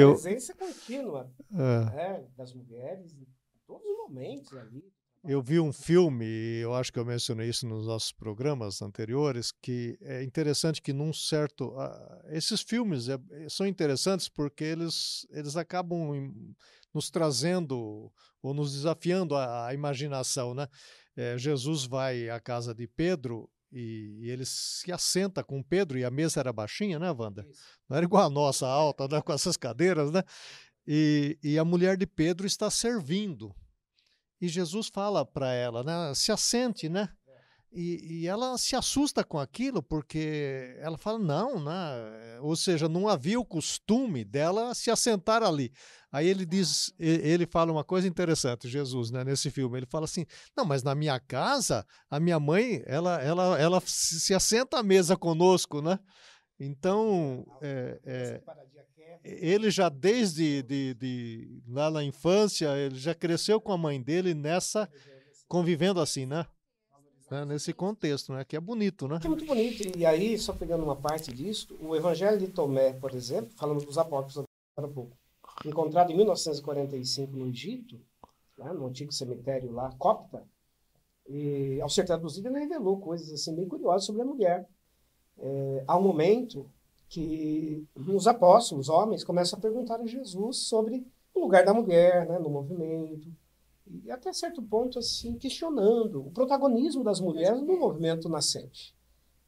A 0.00 0.08
presença 0.08 0.54
contínua 0.54 1.30
é. 1.52 1.84
né, 1.94 2.26
das 2.36 2.54
mulheres 2.54 3.12
em 3.12 3.26
todos 3.66 3.86
os 3.86 3.96
momentos 3.98 4.56
ali. 4.56 4.84
Eu 5.24 5.40
vi 5.40 5.60
um 5.60 5.72
filme, 5.72 6.26
eu 6.60 6.74
acho 6.74 6.92
que 6.92 6.98
eu 6.98 7.04
mencionei 7.04 7.48
isso 7.48 7.64
nos 7.64 7.86
nossos 7.86 8.10
programas 8.10 8.82
anteriores, 8.82 9.52
que 9.52 9.96
é 10.00 10.24
interessante 10.24 10.82
que 10.82 10.92
num 10.92 11.12
certo. 11.12 11.68
Uh, 11.68 12.28
esses 12.30 12.60
filmes 12.60 13.08
é, 13.08 13.16
são 13.48 13.64
interessantes 13.64 14.28
porque 14.28 14.64
eles, 14.64 15.24
eles 15.30 15.56
acabam 15.56 16.12
em, 16.16 16.56
nos 16.92 17.08
trazendo 17.08 18.12
ou 18.42 18.52
nos 18.52 18.72
desafiando 18.72 19.36
a, 19.36 19.68
a 19.68 19.74
imaginação, 19.74 20.54
né? 20.54 20.66
É, 21.14 21.38
Jesus 21.38 21.84
vai 21.84 22.28
à 22.28 22.40
casa 22.40 22.74
de 22.74 22.88
Pedro 22.88 23.48
e, 23.72 24.18
e, 24.20 24.30
ele 24.30 24.44
se 24.44 24.92
assenta 24.92 25.42
com 25.42 25.62
Pedro, 25.62 25.98
e 25.98 26.04
a 26.04 26.10
mesa 26.10 26.40
era 26.40 26.52
baixinha, 26.52 26.98
né, 26.98 27.10
Wanda? 27.10 27.46
Isso. 27.48 27.62
Não 27.88 27.96
era 27.96 28.04
igual 28.04 28.26
a 28.26 28.30
nossa, 28.30 28.66
alta, 28.66 29.08
né, 29.08 29.20
com 29.22 29.32
essas 29.32 29.56
cadeiras, 29.56 30.10
né? 30.10 30.22
E, 30.86 31.38
e 31.42 31.58
a 31.58 31.64
mulher 31.64 31.96
de 31.96 32.06
Pedro 32.06 32.46
está 32.46 32.70
servindo. 32.70 33.54
E 34.40 34.48
Jesus 34.48 34.88
fala 34.88 35.24
para 35.24 35.52
ela, 35.52 35.82
né? 35.82 36.12
Se 36.14 36.32
assente, 36.32 36.88
né? 36.88 37.08
E, 37.74 38.20
e, 38.20 38.26
ela 38.28 38.58
se 38.58 38.76
assusta 38.76 39.24
com 39.24 39.38
aquilo, 39.38 39.82
porque 39.82 40.76
ela 40.78 40.98
fala, 40.98 41.18
não, 41.18 41.64
né? 41.64 42.38
Ou 42.42 42.54
seja, 42.54 42.86
não 42.86 43.08
havia 43.08 43.40
o 43.40 43.46
costume 43.46 44.24
dela 44.24 44.74
se 44.74 44.90
assentar 44.90 45.42
ali. 45.42 45.72
Aí 46.10 46.28
ele 46.28 46.44
diz, 46.44 46.92
ele 46.98 47.46
fala 47.46 47.72
uma 47.72 47.82
coisa 47.82 48.06
interessante, 48.06 48.68
Jesus, 48.68 49.10
né, 49.10 49.24
nesse 49.24 49.50
filme. 49.50 49.78
Ele 49.78 49.86
fala 49.86 50.04
assim: 50.04 50.26
não, 50.54 50.66
mas 50.66 50.82
na 50.82 50.94
minha 50.94 51.18
casa, 51.18 51.86
a 52.10 52.20
minha 52.20 52.38
mãe, 52.38 52.82
ela, 52.84 53.22
ela, 53.22 53.58
ela 53.58 53.82
se 53.86 54.34
assenta 54.34 54.78
à 54.78 54.82
mesa 54.82 55.16
conosco, 55.16 55.80
né? 55.80 55.98
Então, 56.60 57.46
é, 57.62 58.00
é, 58.04 58.42
ele 59.24 59.70
já 59.70 59.88
desde 59.88 60.62
de, 60.62 60.94
de, 60.94 61.62
lá 61.66 61.90
na 61.90 62.04
infância, 62.04 62.76
ele 62.76 62.98
já 62.98 63.14
cresceu 63.14 63.58
com 63.58 63.72
a 63.72 63.78
mãe 63.78 64.00
dele 64.00 64.34
nessa, 64.34 64.90
convivendo 65.48 65.98
assim, 65.98 66.26
né? 66.26 66.46
Né? 67.32 67.46
Nesse 67.46 67.72
contexto, 67.72 68.32
né? 68.32 68.44
Que 68.44 68.56
é 68.56 68.60
bonito, 68.60 69.08
né? 69.08 69.18
É 69.24 69.28
muito 69.28 69.46
bonito. 69.46 69.98
E 69.98 70.04
aí, 70.04 70.38
só 70.38 70.52
pegando 70.52 70.84
uma 70.84 70.94
parte 70.94 71.32
disso, 71.32 71.74
o 71.80 71.96
Evangelho 71.96 72.38
de 72.38 72.48
Tomé, 72.48 72.92
por 72.92 73.14
exemplo, 73.14 73.50
falando 73.56 73.84
dos 73.84 73.96
apóstolos 73.96 74.46
agora 74.76 74.90
um 74.90 74.94
pouco, 74.94 75.16
encontrado 75.64 76.12
em 76.12 76.16
1945 76.16 77.34
no 77.34 77.46
Egito, 77.46 77.98
né, 78.58 78.72
no 78.72 78.86
antigo 78.86 79.12
cemitério 79.12 79.72
lá, 79.72 79.90
copta, 79.98 80.44
e 81.26 81.80
ao 81.80 81.88
ser 81.88 82.04
traduzido 82.04 82.48
ele 82.48 82.60
revelou 82.60 83.00
coisas 83.00 83.32
assim 83.32 83.54
bem 83.54 83.66
curiosas 83.66 84.04
sobre 84.04 84.22
a 84.22 84.26
mulher. 84.26 84.68
É, 85.38 85.84
há 85.86 85.96
um 85.96 86.02
momento 86.02 86.70
que 87.08 87.86
os 87.96 88.26
apóstolos, 88.26 88.88
homens, 88.88 89.24
começam 89.24 89.58
a 89.58 89.62
perguntar 89.62 90.00
a 90.00 90.06
Jesus 90.06 90.58
sobre 90.58 91.06
o 91.34 91.40
lugar 91.40 91.64
da 91.64 91.72
mulher 91.72 92.26
né, 92.26 92.38
no 92.38 92.50
movimento, 92.50 93.30
e 93.86 94.10
até 94.10 94.32
certo 94.32 94.62
ponto 94.62 94.98
assim 94.98 95.36
questionando 95.36 96.26
o 96.26 96.30
protagonismo 96.30 97.02
das 97.02 97.20
mulheres 97.20 97.60
no 97.60 97.78
movimento 97.78 98.28
nascente, 98.28 98.94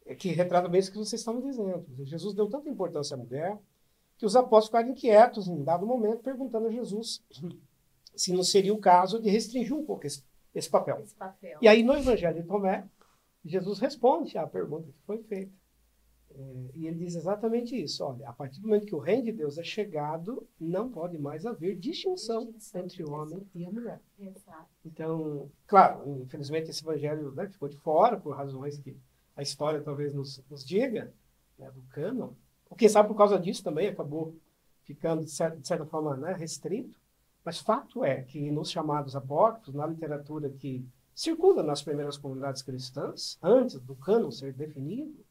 é 0.06 0.14
que 0.14 0.28
retrata 0.28 0.68
bem 0.68 0.80
isso 0.80 0.92
que 0.92 0.98
vocês 0.98 1.20
estavam 1.20 1.40
dizendo. 1.40 1.86
Jesus 2.04 2.34
deu 2.34 2.48
tanta 2.48 2.68
importância 2.68 3.14
à 3.14 3.18
mulher 3.18 3.58
que 4.16 4.26
os 4.26 4.36
apóstolos 4.36 4.66
ficaram 4.66 4.90
inquietos 4.90 5.48
em 5.48 5.62
dado 5.62 5.86
momento, 5.86 6.22
perguntando 6.22 6.66
a 6.66 6.70
Jesus 6.70 7.22
se 8.14 8.32
não 8.32 8.42
seria 8.42 8.72
o 8.72 8.78
caso 8.78 9.20
de 9.20 9.30
restringir 9.30 9.74
um 9.74 9.84
pouco 9.84 10.06
esse, 10.06 10.22
esse, 10.54 10.68
papel. 10.68 11.00
esse 11.00 11.14
papel. 11.14 11.58
E 11.60 11.66
aí, 11.66 11.82
no 11.82 11.94
Evangelho 11.94 12.40
de 12.40 12.46
Tomé, 12.46 12.86
Jesus 13.44 13.78
responde 13.78 14.38
à 14.38 14.46
pergunta 14.46 14.88
que 14.88 15.02
foi 15.04 15.18
feita. 15.22 15.52
É, 16.36 16.70
e 16.74 16.86
ele 16.86 16.98
diz 16.98 17.14
exatamente 17.14 17.80
isso: 17.80 18.04
olha, 18.04 18.28
a 18.28 18.32
partir 18.32 18.60
do 18.60 18.66
momento 18.66 18.86
que 18.86 18.94
o 18.94 18.98
reino 18.98 19.24
de 19.24 19.32
Deus 19.32 19.56
é 19.56 19.62
chegado, 19.62 20.46
não 20.58 20.90
pode 20.90 21.18
mais 21.18 21.46
haver 21.46 21.76
distinção, 21.76 22.46
distinção 22.46 22.80
entre 22.80 23.04
o 23.04 23.12
homem 23.12 23.46
e 23.54 23.64
a 23.64 23.70
mulher. 23.70 24.00
Exato. 24.18 24.68
Então, 24.84 25.50
claro, 25.66 26.22
infelizmente 26.22 26.70
esse 26.70 26.82
evangelho 26.82 27.32
né, 27.32 27.48
ficou 27.48 27.68
de 27.68 27.76
fora, 27.76 28.16
por 28.16 28.34
razões 28.36 28.78
que 28.78 28.96
a 29.36 29.42
história 29.42 29.80
talvez 29.80 30.12
nos, 30.12 30.42
nos 30.50 30.64
diga, 30.64 31.12
né, 31.58 31.70
do 31.70 31.82
cânon, 31.90 32.30
ou 32.68 32.76
quem 32.76 32.88
sabe 32.88 33.08
por 33.08 33.16
causa 33.16 33.38
disso 33.38 33.62
também 33.62 33.88
acabou 33.88 34.34
ficando, 34.82 35.24
de 35.24 35.30
certa, 35.30 35.56
de 35.56 35.66
certa 35.66 35.86
forma, 35.86 36.16
né, 36.16 36.32
restrito. 36.32 36.98
Mas 37.44 37.58
fato 37.58 38.04
é 38.04 38.22
que 38.22 38.50
nos 38.50 38.70
chamados 38.70 39.14
apócrifos, 39.14 39.74
na 39.74 39.86
literatura 39.86 40.48
que 40.48 40.84
circula 41.14 41.62
nas 41.62 41.82
primeiras 41.82 42.16
comunidades 42.16 42.62
cristãs, 42.62 43.38
antes 43.42 43.78
do 43.78 43.94
cânon 43.94 44.30
ser 44.30 44.52
definido, 44.52 45.23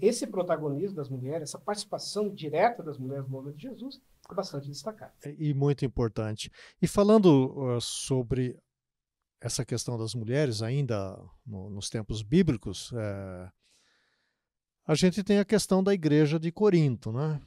esse 0.00 0.26
protagonismo 0.26 0.96
das 0.96 1.08
mulheres, 1.08 1.50
essa 1.50 1.58
participação 1.58 2.28
direta 2.28 2.82
das 2.82 2.98
mulheres 2.98 3.24
no 3.24 3.30
movimento 3.30 3.56
de 3.56 3.68
Jesus, 3.68 4.00
é 4.30 4.34
bastante 4.34 4.68
destacado. 4.68 5.12
E 5.38 5.54
muito 5.54 5.84
importante. 5.84 6.50
E 6.80 6.86
falando 6.86 7.76
uh, 7.76 7.80
sobre 7.80 8.58
essa 9.40 9.64
questão 9.64 9.96
das 9.96 10.14
mulheres, 10.14 10.62
ainda 10.62 11.18
no, 11.46 11.70
nos 11.70 11.88
tempos 11.88 12.22
bíblicos, 12.22 12.92
é, 12.94 13.50
a 14.86 14.94
gente 14.94 15.24
tem 15.24 15.38
a 15.38 15.44
questão 15.44 15.82
da 15.82 15.94
igreja 15.94 16.38
de 16.38 16.52
Corinto, 16.52 17.10
né? 17.10 17.40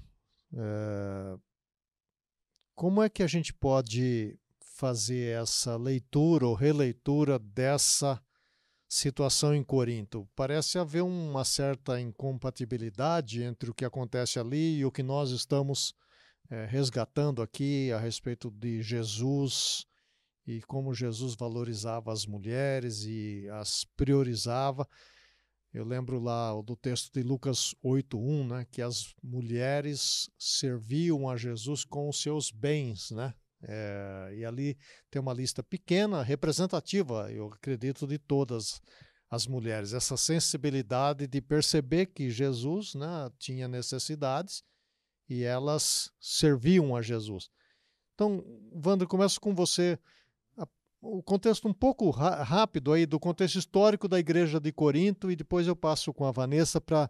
É, 0.55 1.37
como 2.73 3.01
é 3.03 3.09
que 3.09 3.21
a 3.21 3.27
gente 3.27 3.53
pode 3.53 4.39
fazer 4.59 5.39
essa 5.39 5.77
leitura 5.77 6.47
ou 6.47 6.55
releitura 6.55 7.37
dessa 7.37 8.19
situação 8.93 9.55
em 9.55 9.63
Corinto? 9.63 10.29
Parece 10.35 10.77
haver 10.77 11.01
uma 11.01 11.43
certa 11.43 11.99
incompatibilidade 11.99 13.41
entre 13.41 13.71
o 13.71 13.73
que 13.73 13.83
acontece 13.83 14.39
ali 14.39 14.77
e 14.77 14.85
o 14.85 14.91
que 14.91 15.01
nós 15.01 15.31
estamos 15.31 15.95
é, 16.47 16.65
resgatando 16.65 17.41
aqui 17.41 17.91
a 17.91 17.97
respeito 17.97 18.51
de 18.51 18.83
Jesus 18.83 19.87
e 20.45 20.61
como 20.61 20.93
Jesus 20.93 21.33
valorizava 21.33 22.13
as 22.13 22.27
mulheres 22.27 23.03
e 23.03 23.47
as 23.53 23.83
priorizava. 23.97 24.87
Eu 25.73 25.85
lembro 25.85 26.19
lá 26.19 26.53
do 26.61 26.75
texto 26.75 27.11
de 27.11 27.23
Lucas 27.23 27.73
8:1, 27.83 28.47
né, 28.47 28.67
que 28.69 28.81
as 28.81 29.15
mulheres 29.23 30.29
serviam 30.37 31.27
a 31.27 31.35
Jesus 31.35 31.83
com 31.83 32.07
os 32.09 32.21
seus 32.21 32.51
bens, 32.51 33.09
né? 33.09 33.33
É, 33.67 34.33
e 34.35 34.45
ali 34.45 34.77
tem 35.09 35.21
uma 35.21 35.33
lista 35.33 35.63
pequena, 35.63 36.21
representativa, 36.21 37.31
eu 37.31 37.47
acredito, 37.47 38.05
de 38.05 38.17
todas 38.17 38.81
as 39.29 39.47
mulheres. 39.47 39.93
Essa 39.93 40.17
sensibilidade 40.17 41.27
de 41.27 41.41
perceber 41.41 42.07
que 42.07 42.29
Jesus 42.29 42.93
né, 42.93 43.29
tinha 43.39 43.67
necessidades 43.67 44.63
e 45.29 45.43
elas 45.43 46.11
serviam 46.19 46.95
a 46.95 47.01
Jesus. 47.01 47.49
Então, 48.13 48.43
Wander, 48.73 49.07
começo 49.07 49.39
com 49.39 49.55
você 49.55 49.97
o 51.03 51.21
contexto 51.21 51.67
um 51.67 51.73
pouco 51.73 52.09
rápido 52.09 52.93
aí 52.93 53.05
do 53.05 53.19
contexto 53.19 53.59
histórico 53.59 54.07
da 54.07 54.17
igreja 54.17 54.59
de 54.59 54.71
Corinto 54.71 55.29
e 55.29 55.35
depois 55.35 55.67
eu 55.67 55.75
passo 55.75 56.13
com 56.13 56.25
a 56.25 56.31
Vanessa 56.31 56.79
para 56.79 57.09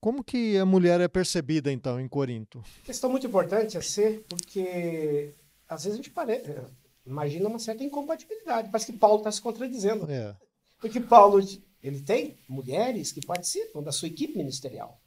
como 0.00 0.24
que 0.24 0.56
a 0.56 0.64
mulher 0.64 1.00
é 1.00 1.08
percebida 1.08 1.70
então 1.70 2.00
em 2.00 2.08
Corinto. 2.08 2.62
Questão 2.84 3.10
muito 3.10 3.26
importante 3.26 3.76
a 3.76 3.82
ser 3.82 4.24
porque 4.28 5.34
às 5.68 5.84
vezes 5.84 5.98
a 5.98 6.02
gente 6.02 6.10
pare... 6.10 6.42
imagina 7.04 7.48
uma 7.48 7.58
certa 7.58 7.84
incompatibilidade, 7.84 8.70
parece 8.70 8.92
que 8.92 8.98
Paulo 8.98 9.18
está 9.18 9.30
se 9.30 9.42
contradizendo. 9.42 10.10
É. 10.10 10.36
Porque 10.80 11.00
Paulo 11.00 11.40
ele 11.82 12.00
tem 12.00 12.38
mulheres 12.48 13.12
que 13.12 13.24
participam 13.24 13.82
da 13.82 13.92
sua 13.92 14.08
equipe 14.08 14.36
ministerial. 14.36 15.00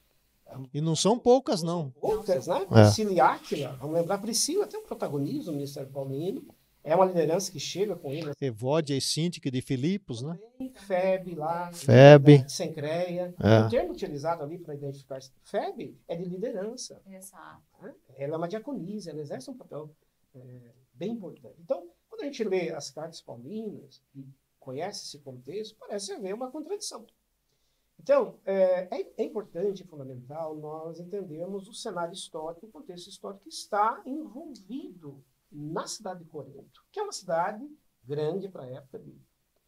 E 0.73 0.81
não 0.81 0.95
são 0.95 1.17
poucas, 1.17 1.63
não. 1.63 1.91
Poucas, 1.91 2.47
né? 2.47 2.61
É. 2.63 2.65
Priscila 2.65 3.11
e 3.13 3.19
Áquila, 3.19 3.77
vamos 3.79 3.95
lembrar, 3.95 4.17
Priscila 4.17 4.67
tem 4.67 4.79
um 4.79 4.85
protagonismo 4.85 5.51
no 5.51 5.57
Ministério 5.57 5.89
Paulino. 5.89 6.43
É 6.83 6.95
uma 6.95 7.05
liderança 7.05 7.51
que 7.51 7.59
chega 7.59 7.95
com 7.95 8.11
ele. 8.11 8.31
Evódia 8.41 8.95
e 8.95 9.01
Síntica 9.01 9.51
de 9.51 9.61
Filipos, 9.61 10.23
né? 10.23 10.37
Feb 10.73 11.35
lá. 11.35 11.71
Feb. 11.71 12.39
Né? 12.39 12.47
Sencreia. 12.47 13.35
É. 13.39 13.59
O 13.59 13.69
termo 13.69 13.91
utilizado 13.91 14.43
ali 14.43 14.57
para 14.57 14.73
identificar 14.73 15.19
Feb 15.43 15.95
é 16.07 16.15
de 16.15 16.25
liderança. 16.25 16.99
Exato. 17.05 17.61
Né? 17.79 17.93
Ela 18.17 18.33
é 18.33 18.37
uma 18.37 18.47
diaconisa, 18.47 19.11
ela 19.11 19.21
exerce 19.21 19.49
um 19.51 19.55
papel 19.55 19.95
é, 20.35 20.73
bem 20.93 21.11
importante. 21.11 21.55
Então, 21.59 21.89
quando 22.09 22.21
a 22.21 22.25
gente 22.25 22.43
lê 22.43 22.71
as 22.71 22.89
cartas 22.89 23.21
paulinas 23.21 24.01
e 24.15 24.25
conhece 24.59 25.05
esse 25.05 25.19
contexto, 25.19 25.75
parece 25.77 26.13
haver 26.13 26.33
uma 26.33 26.51
contradição. 26.51 27.05
Então, 27.99 28.39
é, 28.45 28.87
é, 28.95 29.13
é 29.17 29.23
importante 29.23 29.83
e 29.83 29.85
fundamental 29.85 30.55
nós 30.55 30.99
entendermos 30.99 31.67
o 31.67 31.73
cenário 31.73 32.13
histórico, 32.13 32.65
o 32.65 32.71
contexto 32.71 33.09
histórico 33.09 33.43
que 33.43 33.49
está 33.49 34.01
envolvido 34.05 35.23
na 35.51 35.85
cidade 35.85 36.23
de 36.23 36.29
Corinto, 36.29 36.83
que 36.91 36.99
é 36.99 37.03
uma 37.03 37.11
cidade 37.11 37.67
grande 38.03 38.49
para 38.49 38.63
a 38.63 38.69
época, 38.69 38.97
de, 38.97 39.11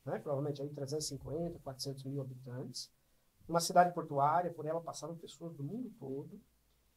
né, 0.06 0.18
provavelmente 0.18 0.62
aí 0.62 0.70
350, 0.70 1.60
400 1.60 2.04
mil 2.06 2.22
habitantes, 2.22 2.92
uma 3.48 3.60
cidade 3.60 3.94
portuária, 3.94 4.52
por 4.52 4.66
ela 4.66 4.82
passaram 4.82 5.16
pessoas 5.16 5.54
do 5.54 5.64
mundo 5.64 5.92
todo, 6.00 6.42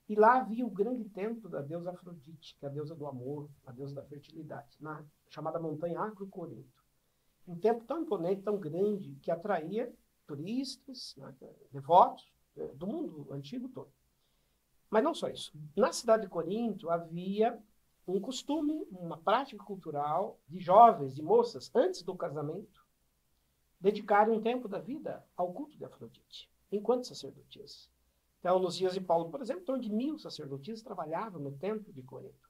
E 0.08 0.14
lá 0.14 0.36
havia 0.36 0.64
o 0.64 0.70
grande 0.70 1.04
templo 1.04 1.48
da 1.48 1.60
deusa 1.60 1.90
Afrodite, 1.90 2.56
que 2.58 2.64
é 2.64 2.68
a 2.68 2.72
deusa 2.72 2.94
do 2.94 3.06
amor, 3.06 3.50
a 3.66 3.72
deusa 3.72 3.94
da 3.94 4.04
fertilidade, 4.04 4.76
na 4.80 5.04
chamada 5.28 5.58
montanha 5.58 6.00
Acro 6.00 6.26
Corinto. 6.28 6.84
Um 7.46 7.58
templo 7.58 7.84
tão 7.86 8.02
imponente, 8.02 8.42
tão 8.42 8.56
grande, 8.56 9.16
que 9.16 9.30
atraía 9.30 9.92
turistas, 10.26 11.14
né, 11.16 11.34
devotos 11.72 12.32
é, 12.56 12.68
do 12.68 12.86
mundo 12.86 13.26
antigo 13.32 13.68
todo. 13.68 13.90
Mas 14.88 15.02
não 15.02 15.14
só 15.14 15.28
isso. 15.28 15.52
Na 15.76 15.92
cidade 15.92 16.22
de 16.22 16.28
Corinto 16.28 16.88
havia 16.88 17.58
um 18.06 18.20
costume, 18.20 18.86
uma 18.90 19.18
prática 19.18 19.62
cultural 19.64 20.38
de 20.48 20.60
jovens, 20.60 21.14
de 21.14 21.22
moças, 21.22 21.70
antes 21.74 22.02
do 22.02 22.14
casamento, 22.14 22.86
dedicarem 23.80 24.32
um 24.32 24.40
tempo 24.40 24.68
da 24.68 24.78
vida 24.78 25.24
ao 25.36 25.52
culto 25.52 25.76
de 25.76 25.84
Afrodite, 25.84 26.48
enquanto 26.70 27.06
sacerdotisas. 27.06 27.90
Então, 28.46 28.92
de 28.92 29.00
Paulo, 29.00 29.28
por 29.28 29.40
exemplo, 29.42 29.62
em 29.62 29.64
torno 29.64 29.82
de 29.82 29.92
mil 29.92 30.16
sacerdotisas 30.20 30.80
trabalhavam 30.80 31.40
no 31.40 31.50
templo 31.50 31.92
de 31.92 32.00
Corinto. 32.00 32.48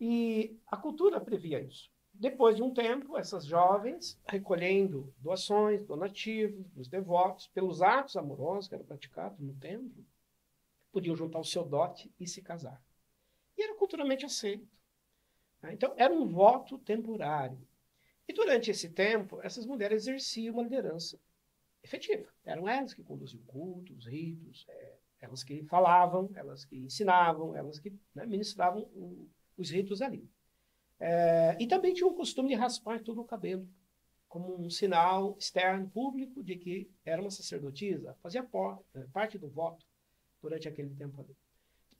E 0.00 0.58
a 0.66 0.76
cultura 0.76 1.20
previa 1.20 1.60
isso. 1.60 1.92
Depois 2.12 2.56
de 2.56 2.62
um 2.62 2.74
tempo, 2.74 3.16
essas 3.16 3.46
jovens, 3.46 4.20
recolhendo 4.26 5.14
doações, 5.18 5.86
donativos 5.86 6.66
dos 6.70 6.88
devotos, 6.88 7.46
pelos 7.46 7.80
atos 7.82 8.16
amorosos 8.16 8.66
que 8.66 8.74
eram 8.74 8.84
praticados 8.84 9.38
no 9.38 9.54
templo, 9.54 10.04
podiam 10.90 11.14
juntar 11.14 11.38
o 11.38 11.44
seu 11.44 11.64
dote 11.64 12.12
e 12.18 12.26
se 12.26 12.42
casar. 12.42 12.82
E 13.56 13.62
era 13.62 13.76
culturalmente 13.76 14.26
aceito. 14.26 14.66
Né? 15.62 15.72
Então, 15.74 15.94
era 15.96 16.12
um 16.12 16.26
voto 16.26 16.78
temporário. 16.78 17.64
E 18.26 18.32
durante 18.32 18.72
esse 18.72 18.88
tempo, 18.88 19.40
essas 19.40 19.66
mulheres 19.66 20.02
exerciam 20.02 20.54
uma 20.54 20.64
liderança 20.64 21.16
efetiva. 21.80 22.28
Eram 22.44 22.68
elas 22.68 22.92
que 22.92 23.04
conduziam 23.04 23.42
cultos, 23.44 24.04
ritos, 24.06 24.66
é, 24.68 25.01
elas 25.22 25.42
que 25.44 25.62
falavam, 25.64 26.28
elas 26.34 26.64
que 26.64 26.76
ensinavam, 26.76 27.56
elas 27.56 27.78
que 27.78 27.90
né, 28.14 28.26
ministravam 28.26 28.82
o, 28.92 29.28
os 29.56 29.70
ritos 29.70 30.02
ali. 30.02 30.28
É, 30.98 31.56
e 31.58 31.66
também 31.66 31.94
tinha 31.94 32.06
o 32.06 32.14
costume 32.14 32.50
de 32.50 32.54
raspar 32.54 33.00
todo 33.00 33.20
o 33.20 33.24
cabelo, 33.24 33.66
como 34.28 34.60
um 34.60 34.68
sinal 34.68 35.36
externo, 35.38 35.88
público, 35.88 36.42
de 36.42 36.56
que 36.56 36.90
era 37.04 37.20
uma 37.20 37.30
sacerdotisa, 37.30 38.16
fazia 38.22 38.46
é, 38.94 39.00
parte 39.12 39.38
do 39.38 39.48
voto 39.48 39.86
durante 40.42 40.68
aquele 40.68 40.90
tempo 40.90 41.20
ali. 41.20 41.36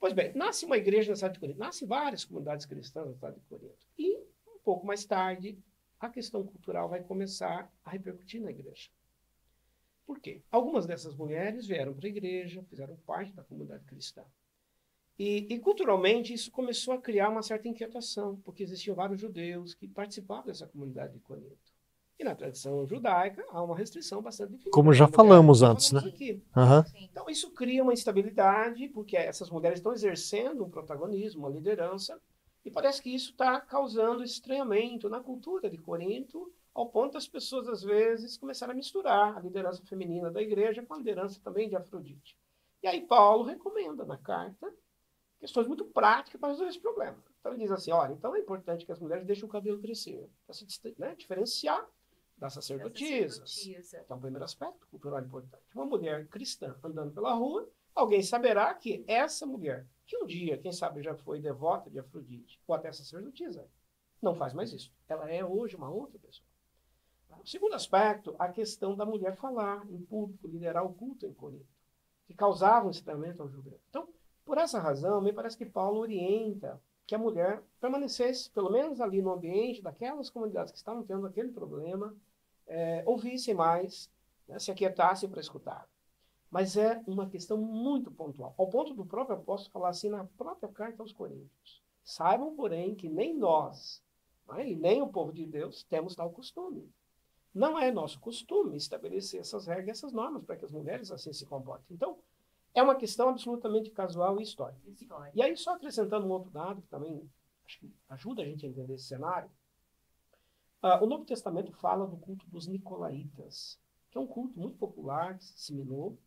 Pois 0.00 0.12
bem, 0.12 0.35
nasce 0.35 0.64
uma 0.64 0.76
igreja 0.76 1.11
na 1.11 1.16
cidade 1.16 1.35
de 1.35 1.40
Corinto, 1.40 1.58
nasce 1.61 1.87
várias 1.87 2.24
comunidades 2.24 2.66
cristãs 2.66 3.06
na 3.06 3.14
cidade 3.14 3.37
de 3.38 3.46
Corinto. 3.46 3.87
E, 3.96 4.16
um 4.48 4.58
pouco 4.64 4.85
mais 4.85 5.04
tarde, 5.04 5.56
a 6.00 6.08
questão 6.08 6.44
cultural 6.44 6.88
vai 6.88 7.00
começar 7.04 7.72
a 7.85 7.90
repercutir 7.90 8.42
na 8.42 8.50
igreja. 8.50 8.90
Por 10.07 10.21
quê? 10.21 10.43
Algumas 10.51 10.87
dessas 10.87 11.15
mulheres 11.15 11.67
vieram 11.67 11.95
para 11.95 12.07
a 12.07 12.11
igreja, 12.11 12.62
fizeram 12.69 12.97
parte 13.07 13.33
da 13.33 13.45
comunidade 13.45 13.85
cristã. 13.85 14.25
E, 15.19 15.47
e, 15.51 15.59
culturalmente 15.59 16.33
isso 16.33 16.51
começou 16.51 16.95
a 16.95 17.01
criar 17.01 17.29
uma 17.29 17.43
certa 17.43 17.69
inquietação, 17.69 18.37
porque 18.45 18.62
existiam 18.62 18.97
vários 18.97 19.21
judeus 19.21 19.75
que 19.75 19.87
participavam 19.87 20.47
dessa 20.47 20.67
comunidade 20.67 21.12
de 21.12 21.21
Corinto. 21.21 21.73
E 22.19 22.25
na 22.25 22.35
tradição 22.35 22.87
judaica 22.87 23.45
há 23.51 23.62
uma 23.62 23.77
restrição 23.77 24.23
bastante 24.23 24.53
difícil. 24.53 24.73
Como 24.73 24.93
já 24.93 25.09
falamos 25.09 25.62
antes, 25.62 25.93
né? 25.93 26.01
Uhum. 26.01 26.85
Então 27.03 27.29
isso 27.29 27.51
cria 27.53 27.83
uma 27.83 27.93
instabilidade, 27.93 28.88
porque 28.88 29.17
essas 29.17 29.51
mulheres 29.51 29.79
estão 29.79 29.93
exercendo 29.93 30.65
um 30.65 30.71
protagonismo, 30.71 31.43
uma 31.43 31.51
liderança, 31.51 32.21
e 32.65 32.71
parece 32.71 33.03
que 33.03 33.15
isso 33.15 33.33
está 33.33 33.61
causando 33.61 34.23
estranhamento 34.23 35.09
na 35.09 35.21
cultura 35.21 35.69
de 35.69 35.79
Corinto, 35.79 36.53
ao 36.74 36.88
ponto 36.88 37.12
das 37.12 37.28
pessoas, 37.28 37.68
às 37.68 37.82
vezes, 37.82 38.37
começarem 38.37 38.72
a 38.72 38.76
misturar 38.76 39.37
a 39.37 39.40
liderança 39.40 39.85
feminina 39.85 40.30
da 40.30 40.40
igreja 40.40 40.82
com 40.82 40.94
a 40.94 40.98
liderança 40.98 41.40
também 41.42 41.68
de 41.68 41.76
Afrodite. 41.76 42.37
E 42.82 42.87
aí 42.87 43.00
Paulo 43.06 43.44
recomenda 43.44 44.04
na 44.04 44.16
carta 44.16 44.72
questões 45.38 45.66
muito 45.66 45.85
práticas 45.85 46.40
para 46.40 46.50
resolver 46.50 46.70
esse 46.70 46.80
problema. 46.80 47.22
Então 47.40 47.52
ele 47.52 47.62
diz 47.62 47.70
assim, 47.70 47.90
olha, 47.90 48.12
então 48.12 48.35
é 48.35 48.38
importante 48.38 48.87
que 48.87 48.92
as 48.92 49.00
mulheres 49.00 49.26
deixem 49.26 49.44
o 49.44 49.48
cabelo 49.48 49.80
crescer, 49.80 50.30
para 50.46 50.54
se 50.54 50.66
né, 50.98 51.14
diferenciar 51.16 51.87
das 52.38 52.54
sacerdotisas. 52.54 53.66
Então, 54.04 54.16
o 54.16 54.20
primeiro 54.20 54.44
aspecto 54.44 54.87
cultural 54.88 55.20
importante. 55.20 55.62
Uma 55.74 55.85
mulher 55.85 56.26
cristã 56.28 56.74
andando 56.82 57.12
pela 57.12 57.35
rua, 57.35 57.68
alguém 57.94 58.22
saberá 58.22 58.72
que 58.74 59.04
essa 59.06 59.46
mulher, 59.46 59.87
que 60.06 60.16
um 60.16 60.26
dia, 60.26 60.58
quem 60.58 60.72
sabe, 60.72 61.02
já 61.02 61.14
foi 61.14 61.40
devota 61.40 61.90
de 61.90 61.98
Afrodite, 61.98 62.61
ou 62.66 62.74
até 62.74 62.90
sacerdotisa, 62.92 63.68
não 64.20 64.35
faz 64.35 64.54
mais 64.54 64.72
isso. 64.72 64.92
Ela 65.08 65.30
é 65.30 65.44
hoje 65.44 65.76
uma 65.76 65.90
outra 65.90 66.18
pessoa. 66.18 66.52
O 67.40 67.47
segundo 67.47 67.75
aspecto, 67.75 68.35
a 68.38 68.49
questão 68.49 68.97
da 68.97 69.05
mulher 69.05 69.37
falar 69.37 69.85
em 69.90 70.01
público, 70.03 70.49
liderar 70.49 70.85
o 70.85 70.92
culto 70.92 71.27
em 71.27 71.33
Corinto, 71.33 71.66
que 72.27 72.35
causava 72.35 72.87
um 72.87 72.90
incitamento 72.90 73.42
ao 73.42 73.49
julgamento. 73.49 73.83
Então, 73.90 74.09
por 74.45 74.59
essa 74.59 74.79
razão, 74.79 75.21
me 75.21 75.33
parece 75.33 75.57
que 75.57 75.66
Paulo 75.66 76.01
orienta 76.01 76.81
que 77.07 77.14
a 77.14 77.18
mulher 77.18 77.62
permanecesse, 77.81 78.51
pelo 78.51 78.71
menos 78.71 79.01
ali 79.01 79.21
no 79.21 79.33
ambiente 79.33 79.83
daquelas 79.83 80.31
comunidades 80.31 80.73
que 80.73 80.79
estavam 80.79 81.05
tendo 81.05 81.27
aquele 81.27 81.51
problema, 81.51 82.14
é, 82.66 83.05
mais, 83.55 84.11
né, 84.49 84.59
se 84.59 84.71
aquietassem 84.71 85.29
para 85.29 85.40
escutar. 85.40 85.88
Mas 86.51 86.77
é 86.77 87.03
uma 87.07 87.29
questão 87.29 87.57
muito 87.57 88.11
pontual, 88.11 88.55
ao 88.57 88.68
ponto 88.68 88.95
do 88.95 89.05
próprio 89.05 89.37
apóstolo 89.37 89.73
falar 89.73 89.88
assim 89.88 90.11
na 90.11 90.25
própria 90.25 90.71
carta 90.71 91.03
aos 91.03 91.12
Coríntios. 91.12 91.83
Saibam, 92.05 92.55
porém, 92.55 92.95
que 92.95 93.09
nem 93.09 93.35
nós, 93.35 94.03
né, 94.49 94.71
e 94.71 94.77
nem 94.77 95.03
o 95.03 95.09
povo 95.09 95.33
de 95.33 95.47
Deus, 95.47 95.83
temos 95.85 96.14
tal 96.14 96.31
costume. 96.31 96.88
Não 97.55 97.79
é 97.79 97.93
nosso 97.93 98.19
costume 98.19 98.77
estabelecer 98.77 99.41
essas 99.41 99.67
regras, 99.67 99.99
essas 99.99 100.12
normas 100.12 100.45
para 100.45 100.57
que 100.57 100.65
as 100.65 100.71
mulheres 100.71 101.11
assim 101.11 101.33
se 101.33 101.45
comportem. 101.45 101.95
Então, 101.95 102.19
é 102.75 102.83
uma 102.83 102.95
questão 102.95 103.29
absolutamente 103.29 103.91
casual 103.91 104.41
e 104.41 104.43
histórica. 104.43 104.81
E 105.35 105.43
aí, 105.43 105.57
só 105.57 105.75
acrescentando 105.75 106.27
um 106.27 106.31
outro 106.31 106.51
dado, 106.51 106.81
que 106.81 106.88
também 106.88 107.29
acho 107.67 107.79
que 107.79 107.93
ajuda 108.09 108.43
a 108.43 108.45
gente 108.47 108.65
a 108.65 108.69
entender 108.69 108.95
esse 108.95 109.05
cenário, 109.05 109.51
uh, 110.83 111.05
o 111.05 111.07
Novo 111.07 111.25
Testamento 111.25 111.73
fala 111.73 112.07
do 112.07 112.17
culto 112.17 112.47
dos 112.49 112.67
Nicolaitas, 112.67 113.79
que 114.11 114.17
é 114.17 114.21
um 114.21 114.27
culto 114.27 114.59
muito 114.59 114.79
popular, 114.79 115.37
que 115.37 115.45
se 115.45 115.55
disseminou. 115.55 116.19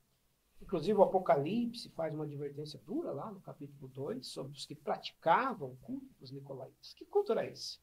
Inclusive, 0.62 0.98
o 0.98 1.04
Apocalipse 1.04 1.90
faz 1.90 2.14
uma 2.14 2.24
advertência 2.24 2.80
dura 2.86 3.12
lá 3.12 3.32
no 3.32 3.42
capítulo 3.42 3.88
2 3.90 4.26
sobre 4.28 4.54
os 4.54 4.66
que 4.66 4.76
praticavam 4.76 5.72
o 5.72 5.78
culto 5.78 6.08
dos 6.20 6.32
Nicolaitas. 6.32 6.94
Que 6.94 7.06
culto 7.06 7.32
era 7.32 7.46
esse? 7.46 7.80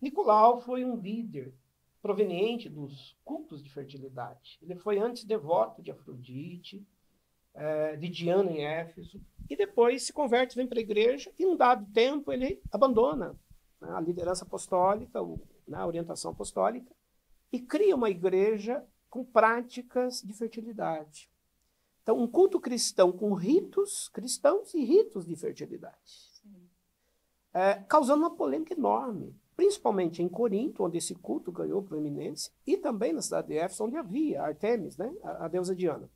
Nicolau 0.00 0.60
foi 0.60 0.84
um 0.84 0.96
líder 0.96 1.52
proveniente 2.00 2.68
dos 2.68 3.16
cultos 3.24 3.62
de 3.62 3.70
fertilidade. 3.70 4.58
Ele 4.62 4.74
foi 4.74 4.98
antes 4.98 5.24
devoto 5.24 5.82
de 5.82 5.90
Afrodite, 5.90 6.86
é, 7.54 7.96
de 7.96 8.08
Diana 8.08 8.50
em 8.50 8.64
Éfeso, 8.64 9.20
e 9.48 9.56
depois 9.56 10.04
se 10.04 10.12
converte, 10.12 10.56
vem 10.56 10.66
para 10.66 10.78
a 10.78 10.82
igreja, 10.82 11.32
e 11.38 11.44
um 11.44 11.56
dado 11.56 11.84
tempo 11.92 12.32
ele 12.32 12.62
abandona 12.70 13.36
né, 13.80 13.88
a 13.90 14.00
liderança 14.00 14.44
apostólica, 14.44 15.20
né, 15.66 15.78
a 15.78 15.86
orientação 15.86 16.30
apostólica, 16.30 16.94
e 17.52 17.60
cria 17.60 17.96
uma 17.96 18.08
igreja 18.08 18.84
com 19.08 19.24
práticas 19.24 20.22
de 20.22 20.32
fertilidade. 20.32 21.28
Então, 22.02 22.18
um 22.18 22.26
culto 22.26 22.60
cristão 22.60 23.12
com 23.12 23.34
ritos 23.34 24.08
cristãos 24.08 24.72
e 24.72 24.84
ritos 24.84 25.26
de 25.26 25.36
fertilidade. 25.36 26.30
É, 27.52 27.74
causando 27.88 28.20
uma 28.20 28.36
polêmica 28.36 28.72
enorme 28.72 29.34
principalmente 29.60 30.22
em 30.22 30.28
Corinto, 30.28 30.82
onde 30.82 30.96
esse 30.96 31.14
culto 31.14 31.52
ganhou 31.52 31.82
proeminência, 31.82 32.50
e 32.66 32.78
também 32.78 33.12
na 33.12 33.20
cidade 33.20 33.48
de 33.48 33.58
Éfeso, 33.58 33.84
onde 33.84 33.94
havia 33.94 34.40
Artemis, 34.40 34.96
né, 34.96 35.14
a, 35.22 35.44
a 35.44 35.48
deusa 35.48 35.76
Diana. 35.76 36.10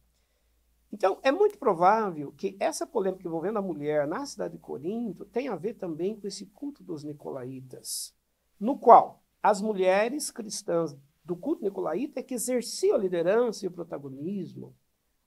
Então, 0.90 1.18
é 1.22 1.30
muito 1.30 1.58
provável 1.58 2.32
que 2.32 2.56
essa 2.58 2.86
polêmica 2.86 3.28
envolvendo 3.28 3.58
a 3.58 3.62
mulher 3.62 4.08
na 4.08 4.24
cidade 4.24 4.54
de 4.54 4.60
Corinto 4.60 5.26
tenha 5.26 5.52
a 5.52 5.56
ver 5.56 5.74
também 5.74 6.18
com 6.18 6.26
esse 6.26 6.46
culto 6.46 6.82
dos 6.82 7.04
nicolaítas, 7.04 8.16
no 8.58 8.78
qual 8.78 9.22
as 9.42 9.60
mulheres 9.60 10.30
cristãs 10.30 10.96
do 11.22 11.36
culto 11.36 11.64
nicolaíta 11.64 12.20
é 12.20 12.22
que 12.22 12.32
exerciam 12.32 12.96
a 12.96 12.98
liderança 12.98 13.66
e 13.66 13.68
o 13.68 13.72
protagonismo, 13.72 14.74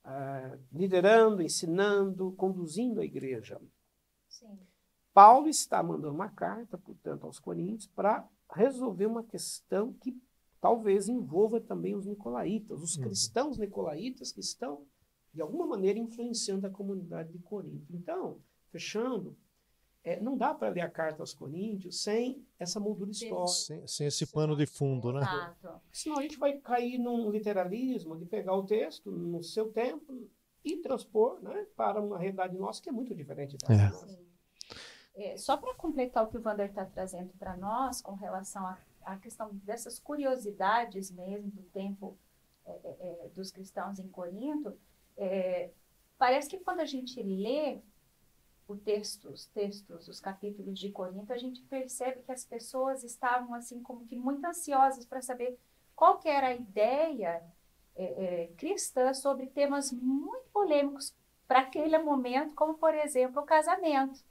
uh, 0.03 0.59
liderando, 0.73 1.43
ensinando, 1.43 2.31
conduzindo 2.31 2.99
a 2.99 3.05
igreja. 3.05 3.61
Sim. 4.27 4.57
Paulo 5.17 5.47
está 5.47 5.81
mandando 5.81 6.13
uma 6.13 6.29
carta, 6.29 6.77
portanto, 6.77 7.25
aos 7.25 7.39
Coríntios 7.39 7.87
para 7.87 8.29
resolver 8.53 9.07
uma 9.07 9.23
questão 9.23 9.91
que 9.93 10.15
talvez 10.61 11.09
envolva 11.09 11.59
também 11.59 11.95
os 11.95 12.05
nicolaítas, 12.05 12.83
os 12.83 12.95
uhum. 12.95 13.05
cristãos 13.05 13.57
nicolaítas 13.57 14.31
que 14.31 14.41
estão, 14.41 14.85
de 15.33 15.41
alguma 15.41 15.65
maneira, 15.65 15.97
influenciando 15.97 16.67
a 16.67 16.69
comunidade 16.69 17.31
de 17.31 17.39
Corinto. 17.39 17.95
Então, 17.95 18.39
fechando, 18.69 19.35
é, 20.03 20.21
não 20.21 20.37
dá 20.37 20.53
para 20.53 20.69
ler 20.69 20.81
a 20.81 20.89
carta 20.89 21.23
aos 21.23 21.33
Coríntios 21.33 22.03
sem 22.03 22.45
essa 22.59 22.79
moldura 22.79 23.09
histórica. 23.09 23.47
Sem, 23.47 23.87
sem 23.87 24.05
esse 24.05 24.27
pano 24.27 24.55
de 24.55 24.67
fundo, 24.67 25.11
né? 25.11 25.21
Exato. 25.21 25.81
Senão 25.91 26.19
a 26.19 26.21
gente 26.21 26.37
vai 26.37 26.59
cair 26.59 26.99
num 26.99 27.31
literalismo 27.31 28.15
de 28.15 28.25
pegar 28.27 28.53
o 28.53 28.67
texto 28.67 29.09
no 29.09 29.41
seu 29.41 29.71
tempo 29.71 30.29
e 30.63 30.77
transpor 30.77 31.41
né, 31.41 31.65
para 31.75 31.99
uma 31.99 32.19
realidade 32.19 32.55
nossa 32.55 32.79
que 32.83 32.89
é 32.89 32.91
muito 32.91 33.15
diferente 33.15 33.57
dessa. 33.57 33.73
É. 33.73 33.89
Nossa. 33.89 34.26
É, 35.17 35.35
só 35.35 35.57
para 35.57 35.73
completar 35.73 36.23
o 36.23 36.27
que 36.27 36.37
o 36.37 36.41
Wander 36.41 36.69
está 36.69 36.85
trazendo 36.85 37.33
para 37.39 37.57
nós 37.57 38.01
com 38.01 38.13
relação 38.13 38.63
à 39.03 39.17
questão 39.17 39.49
dessas 39.63 39.99
curiosidades 39.99 41.09
mesmo 41.09 41.49
do 41.49 41.63
tempo 41.63 42.15
é, 42.63 42.71
é, 42.71 43.25
é, 43.25 43.29
dos 43.29 43.49
cristãos 43.49 43.97
em 43.97 44.07
Corinto, 44.07 44.77
é, 45.17 45.71
parece 46.19 46.47
que 46.47 46.59
quando 46.59 46.81
a 46.81 46.85
gente 46.85 47.21
lê, 47.23 47.81
o 48.67 48.75
texto, 48.75 49.29
os 49.29 49.47
textos, 49.47 50.07
os 50.07 50.19
capítulos 50.19 50.77
de 50.77 50.91
Corinto, 50.91 51.33
a 51.33 51.37
gente 51.37 51.61
percebe 51.63 52.21
que 52.21 52.31
as 52.31 52.45
pessoas 52.45 53.03
estavam 53.03 53.55
assim 53.55 53.81
como 53.81 54.05
que 54.05 54.15
muito 54.15 54.45
ansiosas 54.45 55.05
para 55.05 55.21
saber 55.21 55.57
qual 55.95 56.19
que 56.19 56.27
era 56.27 56.47
a 56.47 56.53
ideia 56.53 57.41
é, 57.95 58.03
é, 58.03 58.47
cristã 58.57 59.13
sobre 59.13 59.47
temas 59.47 59.91
muito 59.91 60.47
polêmicos 60.51 61.15
para 61.47 61.61
aquele 61.61 61.97
momento, 61.97 62.53
como 62.53 62.75
por 62.75 62.93
exemplo 62.93 63.41
o 63.41 63.45
casamento. 63.45 64.23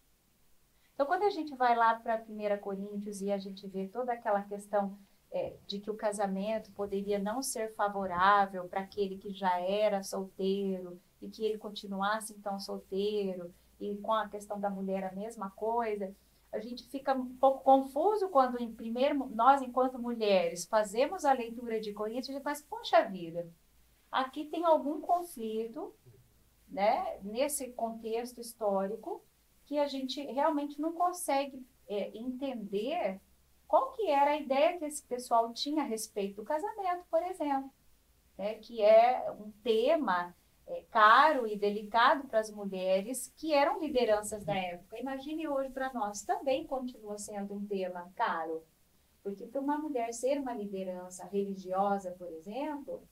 Então, 0.96 1.04
quando 1.04 1.24
a 1.24 1.30
gente 1.30 1.54
vai 1.54 1.76
lá 1.76 1.94
para 1.94 2.24
1 2.26 2.58
Coríntios 2.58 3.20
e 3.20 3.30
a 3.30 3.36
gente 3.36 3.68
vê 3.68 3.86
toda 3.86 4.14
aquela 4.14 4.40
questão 4.40 4.98
é, 5.30 5.54
de 5.66 5.78
que 5.78 5.90
o 5.90 5.96
casamento 5.96 6.72
poderia 6.72 7.18
não 7.18 7.42
ser 7.42 7.74
favorável 7.74 8.66
para 8.66 8.80
aquele 8.80 9.18
que 9.18 9.30
já 9.30 9.60
era 9.60 10.02
solteiro 10.02 10.98
e 11.20 11.28
que 11.28 11.44
ele 11.44 11.58
continuasse 11.58 12.32
então 12.32 12.58
solteiro, 12.58 13.54
e 13.78 13.94
com 13.98 14.14
a 14.14 14.26
questão 14.26 14.58
da 14.58 14.70
mulher 14.70 15.04
a 15.04 15.12
mesma 15.12 15.50
coisa, 15.50 16.16
a 16.50 16.58
gente 16.60 16.88
fica 16.88 17.12
um 17.12 17.36
pouco 17.36 17.62
confuso 17.62 18.30
quando, 18.30 18.58
em 18.58 18.72
primeiro, 18.72 19.28
nós, 19.34 19.60
enquanto 19.60 19.98
mulheres, 19.98 20.64
fazemos 20.64 21.26
a 21.26 21.32
leitura 21.34 21.78
de 21.78 21.92
Coríntios, 21.92 22.40
mas, 22.42 22.62
poxa 22.62 23.02
vida, 23.02 23.46
aqui 24.10 24.46
tem 24.46 24.64
algum 24.64 24.98
conflito, 25.02 25.94
né, 26.66 27.18
nesse 27.22 27.68
contexto 27.72 28.40
histórico, 28.40 29.22
que 29.66 29.78
a 29.78 29.86
gente 29.86 30.20
realmente 30.22 30.80
não 30.80 30.92
consegue 30.92 31.66
é, 31.88 32.16
entender 32.16 33.20
qual 33.66 33.92
que 33.92 34.08
era 34.08 34.30
a 34.30 34.40
ideia 34.40 34.78
que 34.78 34.84
esse 34.84 35.02
pessoal 35.02 35.52
tinha 35.52 35.82
a 35.82 35.86
respeito 35.86 36.36
do 36.36 36.44
casamento, 36.44 37.04
por 37.10 37.22
exemplo, 37.22 37.70
né, 38.38 38.54
que 38.54 38.80
é 38.80 39.30
um 39.32 39.50
tema 39.62 40.34
é, 40.68 40.84
caro 40.90 41.46
e 41.46 41.58
delicado 41.58 42.28
para 42.28 42.40
as 42.40 42.50
mulheres 42.50 43.32
que 43.36 43.52
eram 43.52 43.80
lideranças 43.80 44.44
da 44.44 44.56
época. 44.56 44.98
Imagine 45.00 45.48
hoje 45.48 45.70
para 45.70 45.92
nós, 45.92 46.22
também 46.22 46.66
continua 46.66 47.18
sendo 47.18 47.54
um 47.54 47.66
tema 47.66 48.10
caro. 48.14 48.64
Porque 49.22 49.44
para 49.46 49.60
uma 49.60 49.76
mulher 49.76 50.12
ser 50.14 50.38
uma 50.38 50.54
liderança 50.54 51.24
religiosa, 51.24 52.12
por 52.12 52.28
exemplo, 52.28 53.02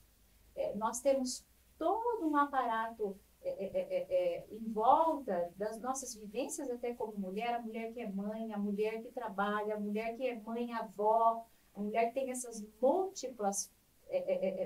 é, 0.54 0.72
nós 0.76 1.00
temos 1.00 1.44
todo 1.76 2.28
um 2.28 2.36
aparato 2.36 3.18
é, 3.44 3.50
é, 3.50 3.78
é, 3.78 4.06
é, 4.08 4.46
em 4.50 4.72
volta 4.72 5.52
das 5.56 5.78
nossas 5.80 6.14
vivências 6.14 6.70
até 6.70 6.94
como 6.94 7.18
mulher, 7.18 7.54
a 7.54 7.60
mulher 7.60 7.92
que 7.92 8.00
é 8.00 8.10
mãe, 8.10 8.52
a 8.52 8.58
mulher 8.58 9.02
que 9.02 9.12
trabalha, 9.12 9.74
a 9.74 9.80
mulher 9.80 10.16
que 10.16 10.26
é 10.26 10.34
mãe, 10.34 10.72
avó, 10.72 11.44
a 11.74 11.80
mulher 11.80 12.08
que 12.08 12.14
tem 12.14 12.30
essas 12.30 12.64
múltiplas 12.80 13.70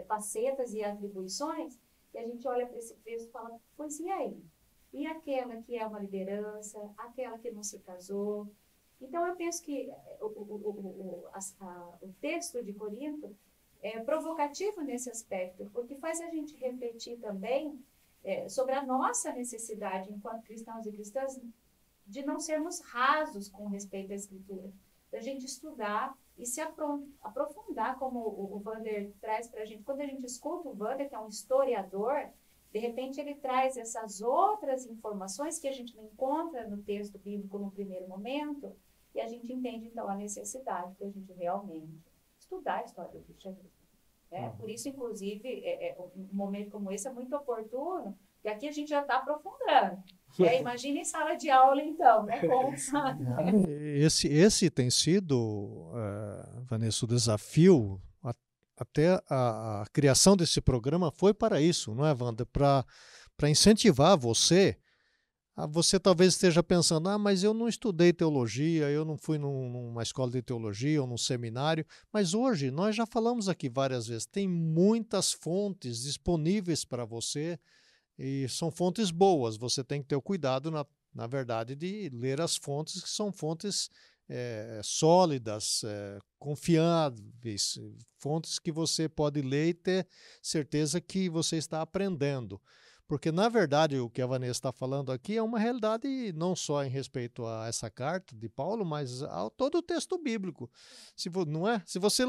facetas 0.07 0.74
e 0.74 0.85
atribuições, 0.85 1.79
e 2.12 2.18
a 2.18 2.26
gente 2.26 2.47
olha 2.47 2.66
para 2.66 2.79
esse 2.79 2.95
texto 2.97 3.29
e 3.29 3.33
fala, 3.33 3.59
pois 3.76 3.99
e 3.99 4.09
aí? 4.11 4.37
E 4.93 5.07
aquela 5.07 5.61
que 5.62 5.76
é 5.76 5.87
uma 5.87 5.99
liderança, 5.99 6.79
aquela 6.97 7.39
que 7.39 7.51
não 7.51 7.62
se 7.62 7.79
casou? 7.81 8.49
Então, 9.01 9.26
eu 9.26 9.37
penso 9.37 9.62
que 9.62 9.91
o, 10.20 10.26
o, 10.26 11.24
o, 11.24 11.29
a, 11.33 11.99
o 12.03 12.12
texto 12.20 12.62
de 12.62 12.72
Corinto 12.72 13.35
é 13.83 14.01
provocativo 14.01 14.83
nesse 14.83 15.11
aspecto, 15.11 15.70
porque 15.72 15.95
faz 15.95 16.20
a 16.20 16.31
gente 16.31 16.57
refletir 16.57 17.18
também 17.18 17.79
é, 18.25 18.49
sobre 18.49 18.75
a 18.75 18.85
nossa 18.85 19.33
necessidade, 19.33 20.12
enquanto 20.12 20.43
cristãos 20.43 20.87
e 20.87 20.93
cristãs, 20.93 21.41
de 22.07 22.25
não 22.25 22.41
sermos 22.41 22.81
rasos 22.81 23.49
com 23.49 23.66
respeito 23.69 24.12
à 24.12 24.14
Escritura, 24.14 24.73
da 25.11 25.21
gente 25.21 25.45
estudar 25.45 26.16
e 26.37 26.47
se 26.47 26.61
aprofundar, 26.61 27.99
como 27.99 28.21
o, 28.21 28.59
Vander 28.61 29.12
traz 29.21 29.49
para 29.49 29.62
a 29.62 29.64
gente. 29.64 29.83
Quando 29.83 30.01
a 30.01 30.07
gente 30.07 30.25
escuta 30.25 30.69
o 30.69 30.75
Vander, 30.75 31.09
que 31.09 31.14
é 31.14 31.19
um 31.19 31.29
historiador, 31.29 32.29
de 32.73 32.79
repente 32.79 33.21
ele 33.21 33.35
traz 33.35 33.77
essas 33.77 34.21
outras 34.21 34.87
informações 34.87 35.59
que 35.59 35.66
a 35.66 35.73
gente 35.73 35.97
não 35.97 36.05
encontra 36.05 36.66
no 36.69 36.79
texto 36.83 37.19
bíblico 37.19 37.59
no 37.59 37.71
primeiro 37.71 38.07
momento, 38.07 38.77
e 39.14 39.21
a 39.21 39.27
gente 39.27 39.53
entende 39.53 39.87
então 39.87 40.09
a 40.09 40.14
necessidade 40.14 40.95
de 40.95 41.05
a 41.05 41.11
gente 41.11 41.33
realmente 41.33 41.99
estudar 42.39 42.81
a 42.81 42.85
história 42.85 43.11
do 43.12 43.25
cristianismo. 43.25 43.78
Né? 44.31 44.41
Uhum. 44.41 44.57
Por 44.57 44.70
isso, 44.70 44.89
inclusive, 44.89 45.49
é, 45.64 45.91
é, 45.91 45.97
um 45.99 46.29
momento 46.33 46.70
como 46.70 46.93
esse 46.93 47.09
é 47.09 47.12
muito 47.12 47.35
oportuno, 47.35 48.16
porque 48.35 48.49
aqui 48.49 48.68
a 48.68 48.72
gente 48.72 48.89
já 48.89 49.01
está 49.01 49.16
aprofundando. 49.16 50.03
É, 50.41 50.61
imagine 50.61 51.01
em 51.01 51.05
sala 51.05 51.35
de 51.35 51.49
aula, 51.49 51.83
então, 51.83 52.24
né? 52.24 52.39
Com... 52.41 52.70
esse, 53.97 54.29
esse 54.29 54.68
tem 54.68 54.91
sido, 54.91 55.37
uh, 55.37 56.62
Vanessa, 56.66 57.07
o 57.07 57.09
desafio, 57.09 57.99
a, 58.22 58.35
até 58.76 59.20
a, 59.29 59.83
a, 59.83 59.87
criação 59.91 60.37
desse 60.37 60.61
programa 60.61 61.11
foi 61.11 61.33
para 61.33 61.62
isso, 61.62 61.95
não 61.95 62.07
é, 62.07 62.12
Wanda? 62.12 62.45
Para 62.45 62.85
incentivar 63.49 64.18
você. 64.18 64.76
A, 65.59 65.67
você 65.67 65.99
talvez 65.99 66.35
esteja 66.35 66.63
pensando, 66.63 67.09
ah, 67.09 67.19
mas 67.19 67.43
eu 67.43 67.53
não 67.53 67.67
estudei 67.67 68.13
teologia, 68.13 68.89
eu 68.91 69.05
não 69.05 69.19
fui 69.19 69.39
num, 69.39 69.69
numa 69.69 70.05
escola 70.05 70.31
de 70.31 70.41
teologia 70.41 71.01
ou 71.01 71.07
num 71.09 71.19
seminário. 71.19 71.85
Mas 72.13 72.33
hoje, 72.33 72.71
nós 72.71 72.95
já 72.95 73.05
falamos 73.05 73.49
aqui 73.49 73.69
várias 73.69 74.07
vezes, 74.07 74.25
tem 74.25 74.47
muitas 74.47 75.33
fontes 75.33 76.03
disponíveis 76.03 76.85
para 76.85 77.05
você 77.05 77.59
e 78.17 78.49
são 78.49 78.71
fontes 78.71 79.11
boas, 79.11 79.57
você 79.57 79.83
tem 79.83 80.01
que 80.01 80.07
ter 80.07 80.15
o 80.15 80.23
cuidado, 80.23 80.71
na, 80.71 80.87
na 81.13 81.27
verdade, 81.27 81.75
de 81.75 82.09
ler 82.13 82.41
as 82.41 82.57
fontes 82.57 83.03
que 83.03 83.11
são 83.11 83.33
fontes 83.33 83.91
é, 84.29 84.81
sólidas, 84.85 85.83
é, 85.85 86.19
confiáveis, 86.39 87.81
fontes 88.17 88.61
que 88.61 88.71
você 88.71 89.09
pode 89.09 89.43
ler 89.43 89.71
e 89.71 89.75
ter 89.75 90.07
certeza 90.41 91.01
que 91.01 91.29
você 91.29 91.57
está 91.57 91.83
aprendendo. 91.83 92.61
Porque, 93.09 93.33
na 93.33 93.49
verdade, 93.49 93.99
o 93.99 94.11
que 94.11 94.21
a 94.21 94.27
Vanessa 94.27 94.53
está 94.53 94.71
falando 94.71 95.11
aqui 95.11 95.39
é 95.39 95.43
uma 95.43 95.59
realidade 95.59 96.31
não 96.35 96.55
só 96.55 96.85
em 96.85 96.91
respeito 96.91 97.47
a 97.47 97.67
essa 97.67 97.91
carta 97.91 98.37
de 98.37 98.51
Paulo, 98.51 98.85
mas 98.85 99.23
a 99.23 99.49
todo 99.49 99.79
o 99.79 99.83
texto 99.83 100.19
bíblico. 100.19 100.71
Se, 101.17 101.31
não 101.47 101.67
é? 101.67 101.83
Se 101.87 101.99
você, 101.99 102.25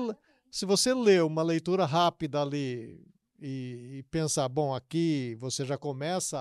se 0.49 0.65
você 0.65 0.93
lê 0.93 1.19
uma 1.19 1.43
leitura 1.43 1.85
rápida 1.85 2.41
ali, 2.41 3.05
e, 3.41 3.97
e, 3.99 4.03
pensar, 4.03 4.47
bom, 4.47 4.73
aqui 4.73 5.35
você 5.39 5.65
já 5.65 5.77
começa 5.77 6.39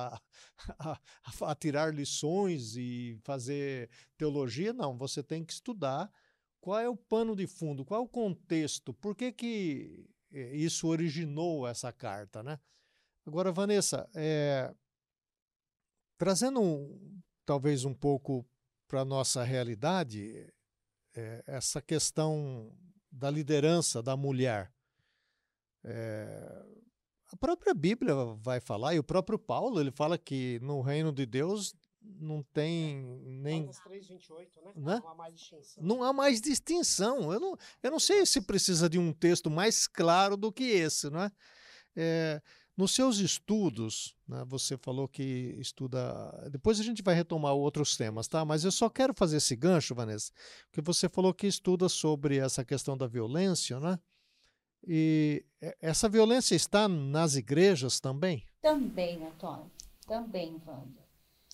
a, 0.78 0.92
a, 1.44 1.50
a, 1.50 1.54
tirar 1.56 1.92
lições 1.92 2.76
e 2.76 3.18
fazer 3.24 3.90
teologia, 4.16 4.72
não, 4.72 4.96
você 4.96 5.20
tem 5.20 5.44
que 5.44 5.52
estudar 5.52 6.10
qual 6.60 6.78
é 6.78 6.88
o 6.88 6.96
pano 6.96 7.34
de 7.34 7.46
fundo, 7.46 7.84
qual 7.84 8.02
é 8.02 8.04
o 8.04 8.08
contexto, 8.08 8.94
por 8.94 9.14
que, 9.14 9.32
que 9.32 10.08
eh, 10.32 10.56
isso 10.56 10.86
originou 10.88 11.66
essa 11.66 11.92
carta, 11.92 12.42
né? 12.42 12.58
Agora, 13.28 13.52
Vanessa, 13.52 14.08
é, 14.14 14.74
trazendo 16.16 16.62
um, 16.62 17.20
talvez 17.44 17.84
um 17.84 17.92
pouco 17.92 18.42
para 18.88 19.02
a 19.02 19.04
nossa 19.04 19.44
realidade, 19.44 20.50
é, 21.14 21.44
essa 21.46 21.82
questão 21.82 22.74
da 23.12 23.30
liderança 23.30 24.02
da 24.02 24.16
mulher. 24.16 24.72
É, 25.84 26.64
a 27.30 27.36
própria 27.36 27.74
Bíblia 27.74 28.14
vai 28.38 28.60
falar, 28.60 28.94
e 28.94 28.98
o 28.98 29.04
próprio 29.04 29.38
Paulo, 29.38 29.78
ele 29.78 29.90
fala 29.90 30.16
que 30.16 30.58
no 30.62 30.80
reino 30.80 31.12
de 31.12 31.26
Deus 31.26 31.74
não 32.00 32.42
tem 32.42 32.96
nem. 33.26 33.68
3, 33.84 34.08
28, 34.08 34.62
né? 34.62 34.72
né? 34.74 35.00
Não 35.02 35.08
há 35.10 35.14
mais 35.14 35.34
distinção. 35.34 35.84
Não 35.84 36.02
há 36.02 36.12
mais 36.14 36.40
distinção. 36.40 37.30
Eu 37.30 37.40
não, 37.40 37.58
eu 37.82 37.90
não 37.90 38.00
sei 38.00 38.24
se 38.24 38.40
precisa 38.40 38.88
de 38.88 38.98
um 38.98 39.12
texto 39.12 39.50
mais 39.50 39.86
claro 39.86 40.34
do 40.34 40.50
que 40.50 40.64
esse, 40.64 41.10
não 41.10 41.24
é? 41.24 41.32
é 41.94 42.42
nos 42.78 42.92
seus 42.92 43.18
estudos, 43.18 44.14
né, 44.26 44.44
você 44.46 44.76
falou 44.76 45.08
que 45.08 45.56
estuda. 45.58 46.48
Depois 46.48 46.78
a 46.78 46.84
gente 46.84 47.02
vai 47.02 47.12
retomar 47.12 47.52
outros 47.52 47.96
temas, 47.96 48.28
tá? 48.28 48.44
Mas 48.44 48.64
eu 48.64 48.70
só 48.70 48.88
quero 48.88 49.12
fazer 49.12 49.38
esse 49.38 49.56
gancho, 49.56 49.96
Vanessa, 49.96 50.32
porque 50.70 50.80
você 50.80 51.08
falou 51.08 51.34
que 51.34 51.48
estuda 51.48 51.88
sobre 51.88 52.38
essa 52.38 52.64
questão 52.64 52.96
da 52.96 53.08
violência, 53.08 53.80
né? 53.80 53.98
E 54.86 55.44
essa 55.82 56.08
violência 56.08 56.54
está 56.54 56.86
nas 56.86 57.34
igrejas 57.34 57.98
também? 57.98 58.46
Também, 58.62 59.26
Antônio. 59.26 59.68
Também, 60.06 60.62
Wanda. 60.64 61.04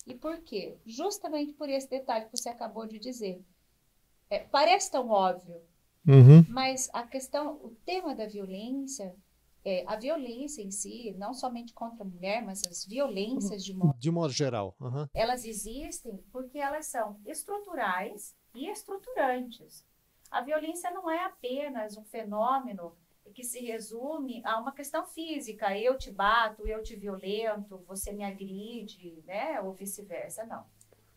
E 0.05 0.13
por 0.13 0.37
quê? 0.41 0.77
Justamente 0.85 1.53
por 1.53 1.67
esse 1.67 1.89
detalhe 1.89 2.25
que 2.25 2.37
você 2.37 2.49
acabou 2.49 2.85
de 2.85 2.99
dizer. 2.99 3.43
É, 4.29 4.39
parece 4.39 4.91
tão 4.91 5.09
óbvio, 5.09 5.59
uhum. 6.07 6.45
mas 6.49 6.87
a 6.93 7.01
questão, 7.01 7.59
o 7.63 7.71
tema 7.83 8.13
da 8.13 8.27
violência, 8.27 9.15
é, 9.65 9.83
a 9.87 9.95
violência 9.95 10.61
em 10.61 10.69
si, 10.69 11.13
não 11.17 11.33
somente 11.33 11.73
contra 11.73 12.03
a 12.03 12.07
mulher, 12.07 12.45
mas 12.45 12.61
as 12.65 12.85
violências 12.85 13.65
de 13.65 13.73
modo, 13.73 13.97
de 13.97 14.11
modo 14.11 14.31
geral, 14.31 14.75
uhum. 14.79 15.07
elas 15.11 15.43
existem 15.43 16.23
porque 16.31 16.59
elas 16.59 16.85
são 16.85 17.19
estruturais 17.25 18.35
e 18.53 18.69
estruturantes. 18.69 19.83
A 20.29 20.41
violência 20.41 20.91
não 20.91 21.09
é 21.09 21.25
apenas 21.25 21.97
um 21.97 22.03
fenômeno 22.03 22.95
que 23.33 23.43
se 23.43 23.59
resume 23.59 24.41
a 24.45 24.59
uma 24.59 24.71
questão 24.71 25.05
física. 25.05 25.77
Eu 25.77 25.97
te 25.97 26.11
bato, 26.11 26.67
eu 26.67 26.83
te 26.83 26.95
violento, 26.95 27.83
você 27.87 28.11
me 28.11 28.23
agride, 28.23 29.23
né? 29.25 29.59
Ou 29.61 29.73
vice-versa. 29.73 30.45
Não. 30.45 30.65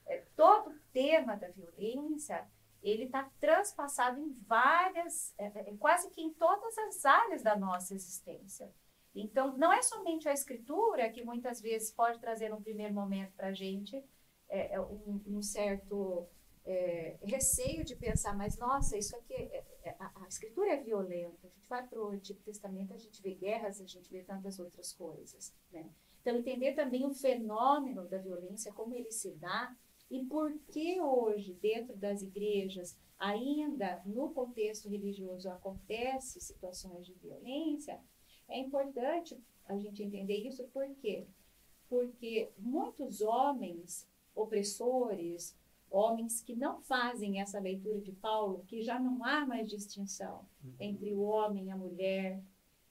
É, 0.06 0.24
todo 0.34 0.70
o 0.70 0.78
tema 0.92 1.36
da 1.36 1.48
violência, 1.48 2.46
ele 2.82 3.04
está 3.04 3.30
transpassado 3.40 4.20
em 4.20 4.32
várias, 4.46 5.34
é, 5.38 5.46
é, 5.46 5.76
quase 5.78 6.10
que 6.10 6.20
em 6.20 6.32
todas 6.32 6.76
as 6.78 7.04
áreas 7.04 7.42
da 7.42 7.56
nossa 7.56 7.94
existência. 7.94 8.72
Então, 9.14 9.56
não 9.56 9.72
é 9.72 9.82
somente 9.82 10.28
a 10.28 10.32
escritura 10.32 11.10
que 11.10 11.24
muitas 11.24 11.60
vezes 11.60 11.90
pode 11.90 12.20
trazer 12.20 12.52
um 12.54 12.62
primeiro 12.62 12.94
momento 12.94 13.32
para 13.32 13.48
a 13.48 13.52
gente 13.52 14.04
é, 14.48 14.74
é 14.74 14.80
um, 14.80 15.20
um, 15.26 15.42
certo 15.42 16.26
é, 16.64 17.16
receio 17.22 17.84
de 17.84 17.94
pensar, 17.96 18.36
mas 18.36 18.56
nossa, 18.58 18.96
isso 18.96 19.16
aqui, 19.16 19.34
é, 19.34 19.64
é, 19.84 19.96
a, 19.98 20.24
a, 20.24 20.28
escritura 20.28 20.72
é 20.72 20.82
violenta. 20.82 21.46
A 21.46 21.50
gente 21.50 21.68
vai 21.68 21.86
para 21.86 22.00
o 22.00 22.08
Antigo 22.08 22.40
Testamento, 22.40 22.92
a 22.92 22.98
gente 22.98 23.20
vê 23.22 23.34
guerras, 23.34 23.80
a 23.80 23.86
gente 23.86 24.10
vê 24.10 24.22
tantas 24.22 24.58
outras 24.58 24.92
coisas. 24.92 25.54
Né? 25.70 25.88
Então, 26.20 26.36
entender 26.36 26.74
também 26.74 27.04
o 27.06 27.14
fenômeno 27.14 28.06
da 28.06 28.18
violência, 28.18 28.72
como 28.72 28.94
ele 28.94 29.10
se 29.10 29.32
dá, 29.34 29.74
e 30.10 30.24
por 30.24 30.58
que 30.72 31.00
hoje, 31.00 31.54
dentro 31.54 31.96
das 31.96 32.22
igrejas, 32.22 32.96
ainda 33.18 34.02
no 34.06 34.30
contexto 34.30 34.88
religioso 34.88 35.50
acontece 35.50 36.40
situações 36.40 37.06
de 37.06 37.14
violência, 37.14 38.00
é 38.48 38.58
importante 38.58 39.38
a 39.66 39.76
gente 39.76 40.02
entender 40.02 40.36
isso 40.36 40.64
por 40.68 40.88
quê? 40.96 41.26
Porque 41.88 42.50
muitos 42.58 43.20
homens 43.20 44.08
opressores, 44.34 45.56
homens 45.90 46.40
que 46.40 46.54
não 46.54 46.80
fazem 46.82 47.40
essa 47.40 47.58
leitura 47.58 48.00
de 48.00 48.12
Paulo, 48.12 48.64
que 48.66 48.82
já 48.82 48.98
não 48.98 49.24
há 49.24 49.44
mais 49.44 49.68
distinção 49.68 50.46
uhum. 50.62 50.74
entre 50.78 51.12
o 51.12 51.20
homem 51.20 51.66
e 51.66 51.70
a 51.70 51.76
mulher, 51.76 52.42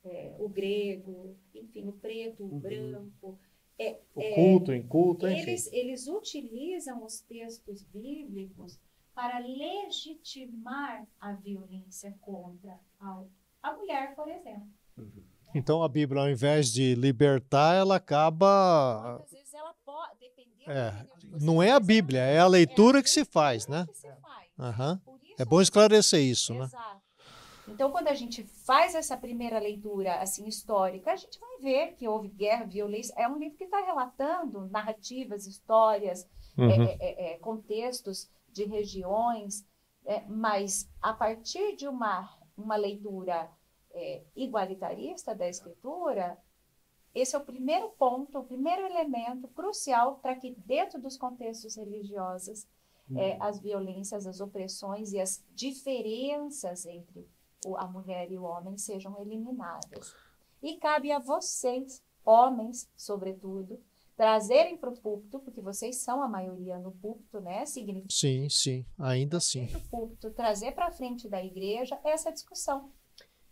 é, 0.03 0.36
o 0.39 0.47
grego, 0.47 1.36
enfim, 1.53 1.88
o 1.88 1.93
preto, 1.93 2.43
o 2.43 2.51
uhum. 2.51 2.59
branco. 2.59 3.39
É, 3.80 4.00
o 4.16 4.24
culto, 4.34 4.72
é, 4.72 4.78
inculto, 4.78 5.28
eles, 5.28 5.72
eles 5.72 6.08
utilizam 6.08 7.06
os 7.06 7.20
textos 7.22 7.84
bíblicos 7.84 8.80
para 9.14 9.40
legitimar 9.40 11.08
a 11.20 11.34
violência 11.34 12.16
contra 12.22 12.80
a, 13.00 13.24
a 13.62 13.74
mulher, 13.74 14.16
por 14.16 14.28
exemplo. 14.28 14.68
Uhum. 14.98 15.24
Então 15.54 15.84
a 15.84 15.88
Bíblia, 15.88 16.22
ao 16.22 16.30
invés 16.30 16.72
de 16.72 16.96
libertar, 16.96 17.76
ela 17.76 17.96
acaba. 17.96 19.18
Muitas 19.18 19.32
vezes 19.32 19.54
ela 19.54 19.74
pode, 19.86 20.20
dependendo. 20.20 20.72
É, 20.72 21.06
não 21.40 21.62
é 21.62 21.72
a 21.72 21.80
Bíblia, 21.80 22.22
é 22.22 22.40
a 22.40 22.48
leitura 22.48 22.98
é 22.98 23.02
a 23.02 23.04
que 23.04 23.10
se 23.10 23.26
faz, 23.26 23.68
né? 23.68 23.88
Se 23.94 24.08
faz. 24.08 24.50
Uhum. 24.58 25.00
É 25.38 25.46
bom 25.46 25.62
esclarecer 25.62 26.22
isso, 26.22 26.54
né? 26.54 26.66
Exato. 26.66 26.97
Né? 27.68 27.74
Então, 27.74 27.91
quando 27.91 28.07
a 28.07 28.13
gente 28.13 28.43
faz 28.43 28.95
essa 28.95 29.18
primeira 29.18 29.59
leitura 29.59 30.20
assim 30.20 30.47
histórica, 30.47 31.11
a 31.11 31.15
gente 31.15 31.39
vai 31.39 31.59
ver 31.59 31.95
que 31.95 32.07
houve 32.07 32.30
guerra, 32.30 32.65
violência. 32.65 33.13
É 33.18 33.28
um 33.28 33.38
livro 33.38 33.57
que 33.57 33.65
está 33.65 33.82
relatando 33.82 34.68
narrativas, 34.68 35.45
histórias, 35.45 36.28
uhum. 36.57 36.70
é, 36.70 36.97
é, 36.99 37.34
é, 37.34 37.38
contextos 37.38 38.30
de 38.49 38.63
regiões, 38.63 39.65
é, 40.05 40.22
mas 40.28 40.89
a 41.01 41.13
partir 41.13 41.76
de 41.76 41.88
uma, 41.88 42.30
uma 42.57 42.76
leitura 42.76 43.49
é, 43.91 44.24
igualitarista 44.36 45.36
da 45.36 45.47
escritura, 45.47 46.38
esse 47.13 47.36
é 47.36 47.39
o 47.39 47.45
primeiro 47.45 47.89
ponto, 47.89 48.39
o 48.39 48.43
primeiro 48.43 48.86
elemento 48.86 49.47
crucial 49.49 50.20
para 50.20 50.36
que 50.36 50.51
dentro 50.65 51.01
dos 51.01 51.18
contextos 51.18 51.76
religiosos 51.76 52.68
uhum. 53.09 53.20
é, 53.20 53.38
as 53.39 53.59
violências, 53.59 54.26
as 54.26 54.39
opressões 54.39 55.13
e 55.13 55.20
as 55.20 55.43
diferenças 55.53 56.86
entre 56.86 57.28
a 57.78 57.88
mulher 57.88 58.32
e 58.32 58.38
o 58.38 58.43
homem 58.43 58.78
sejam 58.78 59.20
eliminadas. 59.20 60.16
E 60.62 60.78
cabe 60.78 61.12
a 61.12 61.20
vocês, 61.20 62.03
homens, 62.26 62.89
sobretudo, 62.95 63.80
trazerem 64.16 64.76
para 64.76 64.89
o 64.89 64.97
púlpito, 64.97 65.39
porque 65.39 65.62
vocês 65.62 65.97
são 65.97 66.24
a 66.24 66.28
maioria 66.28 66.80
no 66.80 66.91
púlpito, 66.91 67.39
né? 67.39 67.66
Significa 67.66 68.14
sim, 68.14 68.49
sim, 68.49 68.86
ainda 68.97 69.39
sim. 69.39 69.70
O 69.76 69.89
púlpito, 69.89 70.32
trazer 70.32 70.72
para 70.74 70.91
frente 70.91 71.30
da 71.30 71.43
igreja 71.43 71.99
essa 72.03 72.32
discussão. 72.32 72.91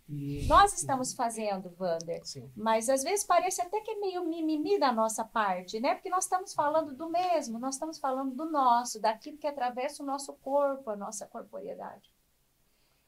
E... 0.07 0.45
Nós 0.47 0.73
estamos 0.73 1.13
fazendo, 1.13 1.73
Wander, 1.79 2.23
Sim. 2.23 2.51
mas 2.55 2.89
às 2.89 3.01
vezes 3.01 3.25
parece 3.25 3.59
até 3.61 3.81
que 3.81 3.89
é 3.89 3.99
meio 3.99 4.23
mimimi 4.23 4.79
da 4.79 4.91
nossa 4.91 5.25
parte, 5.25 5.79
né? 5.79 5.95
Porque 5.95 6.11
nós 6.11 6.25
estamos 6.25 6.53
falando 6.53 6.93
do 6.93 7.09
mesmo, 7.09 7.57
nós 7.57 7.73
estamos 7.73 7.97
falando 7.97 8.35
do 8.35 8.45
nosso, 8.45 9.01
daquilo 9.01 9.37
que 9.37 9.47
atravessa 9.47 10.03
o 10.03 10.05
nosso 10.05 10.33
corpo, 10.33 10.91
a 10.91 10.95
nossa 10.95 11.25
corporeidade. 11.25 12.11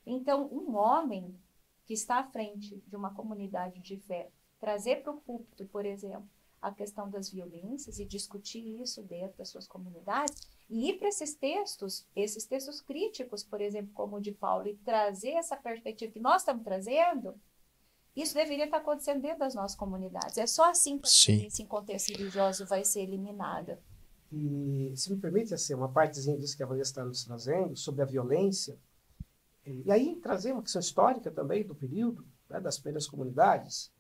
Então, 0.10 0.48
um 0.52 0.76
homem 0.76 1.36
que 1.86 1.94
está 1.94 2.20
à 2.20 2.24
frente 2.24 2.82
de 2.88 2.96
uma 2.96 3.14
comunidade 3.14 3.80
de 3.82 3.98
fé, 3.98 4.30
trazer 4.60 5.04
para 5.04 5.12
o 5.12 5.18
púlpito, 5.18 5.66
por 5.66 5.86
exemplo, 5.86 6.28
a 6.62 6.72
questão 6.72 7.10
das 7.10 7.30
violências 7.30 8.00
e 8.00 8.06
discutir 8.06 8.82
isso 8.82 9.04
dentro 9.04 9.38
das 9.38 9.50
suas 9.50 9.68
comunidades, 9.68 10.42
e 10.70 10.90
ir 10.90 10.98
para 10.98 11.10
esses 11.10 11.36
textos, 11.36 12.06
esses 12.16 12.46
textos 12.46 12.82
críticos, 12.82 13.44
por 13.44 13.62
exemplo, 13.62 13.92
como 13.94 14.16
o 14.16 14.22
de 14.22 14.32
Paulo, 14.32 14.68
e 14.68 14.76
trazer 14.78 15.32
essa 15.32 15.56
perspectiva 15.56 16.12
que 16.12 16.20
nós 16.20 16.42
estamos 16.42 16.64
trazendo, 16.64 17.36
isso 18.16 18.34
deveria 18.34 18.66
estar 18.66 18.78
acontecendo 18.78 19.22
dentro 19.22 19.40
das 19.40 19.54
nossas 19.54 19.78
comunidades. 19.78 20.38
É 20.38 20.48
só 20.48 20.70
assim 20.72 20.98
que 20.98 21.08
esse 21.08 21.66
contexto 21.66 22.10
religioso 22.10 22.66
vai 22.66 22.84
ser 22.84 23.02
eliminada. 23.02 23.80
E, 24.32 24.92
se 24.96 25.14
me 25.14 25.20
permite, 25.20 25.54
assim, 25.54 25.74
uma 25.74 25.90
partezinha 25.90 26.38
disso 26.38 26.58
que 26.58 26.64
a 26.64 26.66
Vanessa 26.66 26.92
está 26.92 27.06
nos 27.06 27.24
trazendo, 27.24 27.78
sobre 27.78 28.02
a 28.02 28.06
violência, 28.06 28.78
e 29.70 29.92
aí 29.92 30.16
trazer 30.18 30.54
uma 30.54 30.62
questão 30.62 30.80
histórica 30.80 31.32
também 31.32 31.66
do 31.66 31.76
período, 31.76 32.26
né, 32.50 32.60
das 32.60 32.78
primeiras 32.78 33.08
comunidades. 33.08 33.92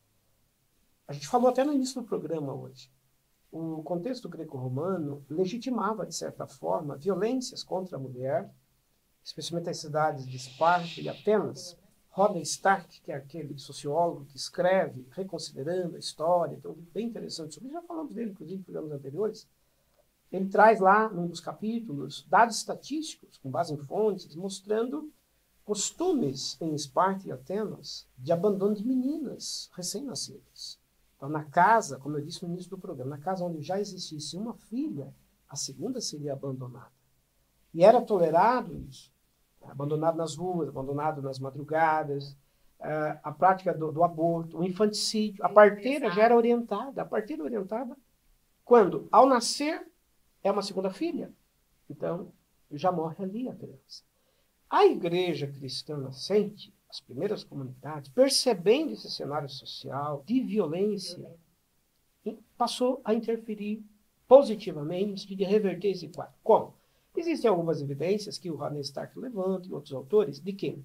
A 1.07 1.13
gente 1.13 1.27
falou 1.27 1.49
até 1.49 1.63
no 1.63 1.73
início 1.73 2.01
do 2.01 2.07
programa 2.07 2.53
hoje 2.53 2.91
o 3.51 3.81
contexto 3.83 4.27
greco-romano 4.27 5.25
legitimava, 5.29 6.05
de 6.05 6.13
certa 6.13 6.45
forma, 6.45 6.97
violências 6.97 7.63
contra 7.63 7.97
a 7.97 7.99
mulher, 7.99 8.51
especialmente 9.23 9.69
as 9.69 9.77
cidades 9.77 10.27
de 10.27 10.37
Esparta 10.37 10.99
e 11.01 11.09
Atenas. 11.09 11.77
Roda 12.09 12.39
Stark, 12.39 12.99
que 13.01 13.11
é 13.11 13.15
aquele 13.15 13.59
sociólogo 13.59 14.25
que 14.25 14.37
escreve, 14.37 15.07
reconsiderando 15.11 15.95
a 15.95 15.99
história, 15.99 16.55
então 16.55 16.75
bem 16.91 17.07
interessante 17.07 17.53
sobre 17.53 17.69
isso, 17.69 17.79
já 17.79 17.83
falamos 17.83 18.11
dele, 18.11 18.31
inclusive, 18.31 18.59
em 18.59 18.63
programas 18.63 18.91
anteriores. 18.91 19.47
Ele 20.31 20.49
traz 20.49 20.79
lá, 20.79 21.07
num 21.09 21.27
dos 21.27 21.39
capítulos, 21.39 22.25
dados 22.27 22.57
estatísticos, 22.57 23.37
com 23.37 23.51
base 23.51 23.71
em 23.71 23.77
fontes, 23.77 24.35
mostrando 24.35 25.13
costumes 25.67 26.57
em 26.61 26.73
Esparta 26.73 27.27
e 27.27 27.31
Atenas 27.33 28.07
de 28.17 28.31
abandono 28.31 28.73
de 28.73 28.87
meninas 28.87 29.69
recém-nascidas. 29.75 30.79
Então, 31.17 31.27
na 31.27 31.43
casa, 31.43 31.99
como 31.99 32.15
eu 32.17 32.23
disse 32.23 32.41
no 32.41 32.53
início 32.53 32.69
do 32.69 32.77
programa, 32.77 33.17
na 33.17 33.21
casa 33.21 33.43
onde 33.43 33.61
já 33.61 33.77
existisse 33.77 34.37
uma 34.37 34.53
filha, 34.53 35.13
a 35.45 35.57
segunda 35.57 35.99
seria 35.99 36.31
abandonada. 36.31 36.93
E 37.73 37.83
era 37.83 38.01
tolerado 38.01 38.79
isso. 38.87 39.11
Abandonado 39.61 40.15
nas 40.15 40.37
ruas, 40.37 40.69
abandonado 40.69 41.21
nas 41.21 41.37
madrugadas, 41.37 42.31
uh, 42.79 43.19
a 43.21 43.33
prática 43.33 43.73
do, 43.73 43.91
do, 43.91 44.05
aborto, 44.05 44.59
o 44.59 44.63
infanticídio. 44.63 45.43
A 45.43 45.49
parteira 45.49 46.09
já 46.11 46.23
era 46.23 46.37
orientada. 46.37 47.01
A 47.01 47.05
parteira 47.05 47.43
orientada 47.43 47.93
quando, 48.63 49.09
ao 49.11 49.27
nascer, 49.27 49.85
é 50.41 50.49
uma 50.49 50.61
segunda 50.61 50.89
filha. 50.89 51.29
Então, 51.89 52.31
já 52.71 52.89
morre 52.89 53.21
ali 53.21 53.49
a 53.49 53.53
criança. 53.53 54.07
A 54.69 54.85
igreja 54.85 55.47
cristã 55.47 55.97
nascente 55.97 56.73
as 56.89 56.99
primeiras 57.01 57.43
comunidades, 57.43 58.09
percebendo 58.09 58.93
esse 58.93 59.09
cenário 59.11 59.49
social 59.49 60.23
de 60.25 60.41
violência, 60.41 61.29
passou 62.57 63.01
a 63.03 63.13
interferir 63.13 63.83
positivamente 64.27 65.33
de 65.35 65.43
reverter 65.43 65.91
esse 65.91 66.09
quadro. 66.09 66.33
Como? 66.43 66.73
Existem 67.15 67.49
algumas 67.49 67.81
evidências 67.81 68.37
que 68.37 68.51
o 68.51 68.55
Rodney 68.55 68.81
Stark 68.81 69.17
levanta 69.17 69.67
e 69.67 69.73
outros 69.73 69.93
autores 69.93 70.39
de 70.39 70.53
que 70.53 70.83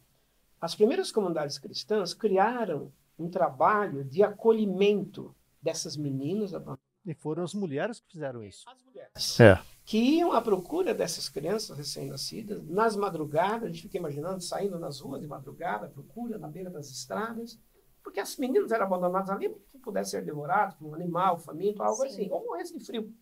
as 0.60 0.74
primeiras 0.74 1.12
comunidades 1.12 1.58
cristãs 1.58 2.14
criaram 2.14 2.92
um 3.18 3.28
trabalho 3.28 4.04
de 4.04 4.22
acolhimento 4.22 5.34
dessas 5.60 5.96
meninas 5.96 6.54
abandonadas. 6.54 6.82
E 7.04 7.14
foram 7.14 7.42
as 7.42 7.52
mulheres 7.52 8.00
que 8.00 8.12
fizeram 8.12 8.42
isso. 8.42 8.64
As 8.68 8.82
mulheres. 8.82 9.40
É 9.40 9.60
que 9.84 9.98
iam 9.98 10.32
à 10.32 10.40
procura 10.40 10.94
dessas 10.94 11.28
crianças 11.28 11.76
recém-nascidas 11.76 12.62
nas 12.68 12.96
madrugadas, 12.96 13.64
a 13.64 13.66
gente 13.66 13.82
fica 13.82 13.98
imaginando, 13.98 14.40
saindo 14.40 14.78
nas 14.78 15.00
ruas 15.00 15.20
de 15.20 15.26
madrugada, 15.26 15.88
procura 15.88 16.38
na 16.38 16.48
beira 16.48 16.70
das 16.70 16.88
estradas, 16.88 17.58
porque 18.02 18.20
as 18.20 18.36
meninas 18.36 18.70
eram 18.70 18.86
abandonadas 18.86 19.30
ali 19.30 19.48
que 19.70 19.78
pudessem 19.78 20.20
ser 20.20 20.24
devoradas 20.24 20.74
por 20.74 20.86
um 20.86 20.94
animal 20.94 21.38
faminto, 21.38 21.82
algo 21.82 22.02
Sim. 22.02 22.06
assim, 22.06 22.30
ou 22.30 22.44
morressem 22.44 22.78
de 22.78 22.84
frio. 22.84 23.12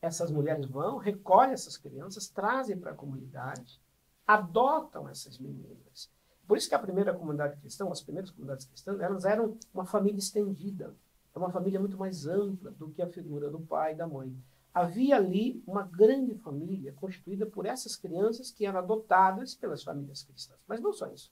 Essas 0.00 0.30
mulheres 0.30 0.66
vão, 0.66 0.96
recolhem 0.98 1.52
essas 1.52 1.76
crianças, 1.76 2.28
trazem 2.28 2.78
para 2.78 2.90
a 2.90 2.94
comunidade, 2.94 3.80
adotam 4.26 5.08
essas 5.08 5.38
meninas. 5.38 6.10
Por 6.46 6.58
isso 6.58 6.68
que 6.68 6.74
a 6.74 6.78
primeira 6.78 7.14
comunidade 7.14 7.58
cristã, 7.60 7.88
as 7.88 8.02
primeiras 8.02 8.30
comunidades 8.30 8.66
cristãs, 8.66 9.00
elas 9.00 9.24
eram 9.24 9.56
uma 9.72 9.86
família 9.86 10.18
estendida, 10.18 10.94
é 11.34 11.38
uma 11.38 11.50
família 11.50 11.78
muito 11.78 11.96
mais 11.96 12.26
ampla 12.26 12.70
do 12.72 12.90
que 12.90 13.00
a 13.00 13.08
figura 13.08 13.48
do 13.48 13.60
pai 13.60 13.92
e 13.92 13.96
da 13.96 14.06
mãe 14.06 14.36
havia 14.74 15.16
ali 15.16 15.62
uma 15.66 15.82
grande 15.82 16.34
família 16.36 16.92
constituída 16.94 17.46
por 17.46 17.66
essas 17.66 17.96
crianças 17.96 18.50
que 18.50 18.64
eram 18.64 18.78
adotadas 18.78 19.54
pelas 19.54 19.82
famílias 19.82 20.22
cristãs. 20.22 20.58
Mas 20.66 20.80
não 20.80 20.92
só 20.92 21.08
isso. 21.08 21.30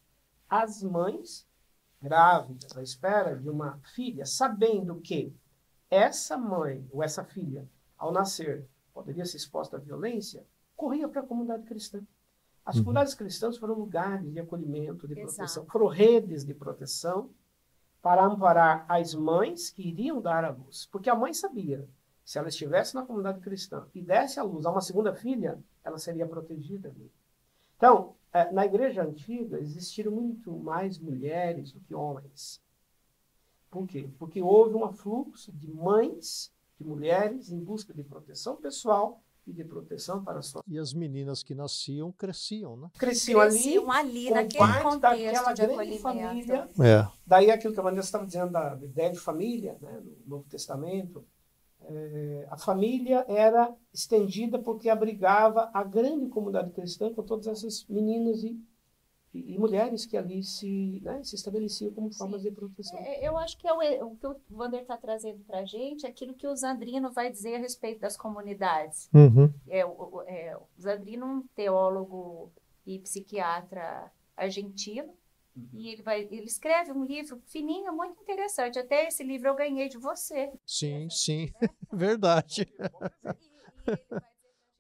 As 0.49 0.83
mães 0.83 1.47
grávidas 2.01 2.77
à 2.77 2.83
espera 2.83 3.37
de 3.37 3.49
uma 3.49 3.79
filha, 3.95 4.27
sabendo 4.27 5.01
que 5.01 5.35
essa 5.91 6.37
mãe 6.37 6.87
ou 6.91 7.03
essa 7.03 7.25
filha, 7.25 7.69
ao 7.97 8.13
nascer, 8.13 8.67
poderia 8.93 9.25
ser 9.25 9.37
exposta 9.37 9.77
à 9.77 9.81
violência, 9.81 10.47
corria 10.77 11.09
para 11.09 11.21
a 11.21 11.27
comunidade 11.27 11.65
cristã. 11.65 12.03
As 12.65 12.77
uhum. 12.77 12.85
comunidades 12.85 13.15
cristãs 13.15 13.59
foram 13.59 13.75
lugares 13.75 14.33
de 14.33 14.41
acolhimento, 14.41 15.07
de 15.07 15.19
Exato. 15.19 15.37
proteção, 15.37 15.67
foram 15.67 15.87
redes 15.89 16.45
de 16.45 16.55
proteção 16.55 17.31
para 18.01 18.25
amparar 18.25 18.87
as 18.89 19.15
mães 19.15 19.71
que 19.71 19.89
iriam 19.89 20.21
dar 20.21 20.45
à 20.45 20.51
luz. 20.51 20.87
Porque 20.87 21.11
a 21.11 21.15
mãe 21.15 21.35
sabia, 21.35 21.87
se 22.31 22.39
ela 22.39 22.47
estivesse 22.47 22.95
na 22.95 23.03
comunidade 23.03 23.41
cristã 23.41 23.89
e 23.93 24.01
desse 24.01 24.39
à 24.39 24.45
luz 24.45 24.65
a 24.65 24.71
uma 24.71 24.81
segunda 24.81 25.13
filha, 25.13 25.59
ela 25.83 25.99
seria 25.99 26.25
protegida. 26.25 26.95
Então, 27.77 28.15
é, 28.33 28.53
na 28.53 28.65
igreja 28.65 29.03
antiga 29.03 29.59
existiram 29.59 30.13
muito 30.13 30.53
mais 30.53 30.97
mulheres 30.97 31.73
do 31.73 31.81
que 31.81 31.93
homens. 31.93 32.63
Por 33.69 33.85
quê? 33.85 34.09
Porque 34.17 34.41
houve 34.41 34.77
um 34.77 34.85
afluxo 34.85 35.51
de 35.51 35.69
mães, 35.73 36.53
de 36.79 36.87
mulheres, 36.87 37.51
em 37.51 37.59
busca 37.59 37.93
de 37.93 38.05
proteção 38.05 38.55
pessoal 38.55 39.21
e 39.45 39.53
de 39.53 39.65
proteção 39.65 40.23
para 40.23 40.41
suas 40.41 40.63
E 40.69 40.79
as 40.79 40.95
meninas 40.95 41.43
que 41.43 41.53
nasciam 41.53 42.13
cresciam, 42.13 42.77
né? 42.77 42.91
Cresciam, 42.97 43.41
Cresciam 43.41 43.91
ali, 43.91 44.29
ali 44.29 44.31
naquele 44.31 44.59
parte 44.61 44.83
contexto 44.85 45.01
daquela 45.01 45.53
de 45.53 45.67
grande 45.67 45.99
família. 45.99 46.69
É. 46.81 47.09
Daí 47.27 47.51
aquilo 47.51 47.75
que 47.75 47.81
a 47.81 47.83
Vanessa 47.83 48.07
estava 48.07 48.25
dizendo 48.25 48.53
da 48.53 48.79
ideia 48.81 49.11
de 49.11 49.19
família, 49.19 49.77
né, 49.83 50.01
no 50.05 50.37
Novo 50.37 50.49
Testamento, 50.49 51.27
é, 51.91 52.47
a 52.51 52.57
família 52.57 53.25
era 53.29 53.75
estendida 53.93 54.59
porque 54.59 54.89
abrigava 54.89 55.71
a 55.75 55.83
grande 55.85 56.29
comunidade 56.29 56.71
cristã 56.73 57.13
com 57.13 57.23
todas 57.23 57.47
essas 57.47 57.85
meninas 57.89 58.43
e, 58.45 58.59
e, 59.35 59.55
e 59.55 59.59
mulheres 59.59 60.07
que 60.07 60.17
ali 60.17 60.43
se, 60.43 61.01
né, 61.03 61.23
se 61.23 61.35
estabeleciam 61.37 61.93
como 61.93 62.13
formas 62.13 62.43
de 62.43 62.51
proteção. 62.51 62.99
É, 63.01 63.27
Eu 63.27 63.37
acho 63.37 63.57
que 63.59 63.67
é 63.69 63.73
o, 63.73 64.07
o 64.07 64.17
que 64.17 64.27
o 64.27 64.37
Wander 64.51 64.83
está 64.83 64.97
trazendo 64.97 65.43
para 65.45 65.61
a 65.61 65.65
gente, 65.65 66.07
é 66.07 66.09
aquilo 66.09 66.35
que 66.35 66.47
o 66.47 66.57
Zandrino 66.57 67.11
vai 67.13 67.31
dizer 67.31 67.57
a 67.57 67.59
respeito 67.59 68.01
das 68.01 68.17
comunidades. 68.17 69.09
Uhum. 69.15 69.53
É, 69.69 69.85
o, 69.85 69.91
o- 69.91 70.23
é, 70.23 70.57
o 70.57 70.63
Zandrino 70.81 71.25
é 71.27 71.29
um 71.29 71.43
teólogo 71.55 72.53
e 72.87 72.99
psiquiatra 72.99 74.11
argentino, 74.37 75.13
e 75.75 75.89
ele, 75.89 76.03
vai, 76.03 76.23
ele 76.23 76.45
escreve 76.47 76.93
um 76.93 77.05
livro 77.05 77.41
fininho, 77.47 77.93
muito 77.93 78.21
interessante. 78.23 78.79
Até 78.79 79.07
esse 79.09 79.23
livro 79.23 79.49
eu 79.49 79.55
ganhei 79.57 79.89
de 79.89 79.99
você. 79.99 80.53
Sim, 80.67 81.09
sim, 81.11 81.53
verdade. 81.93 82.67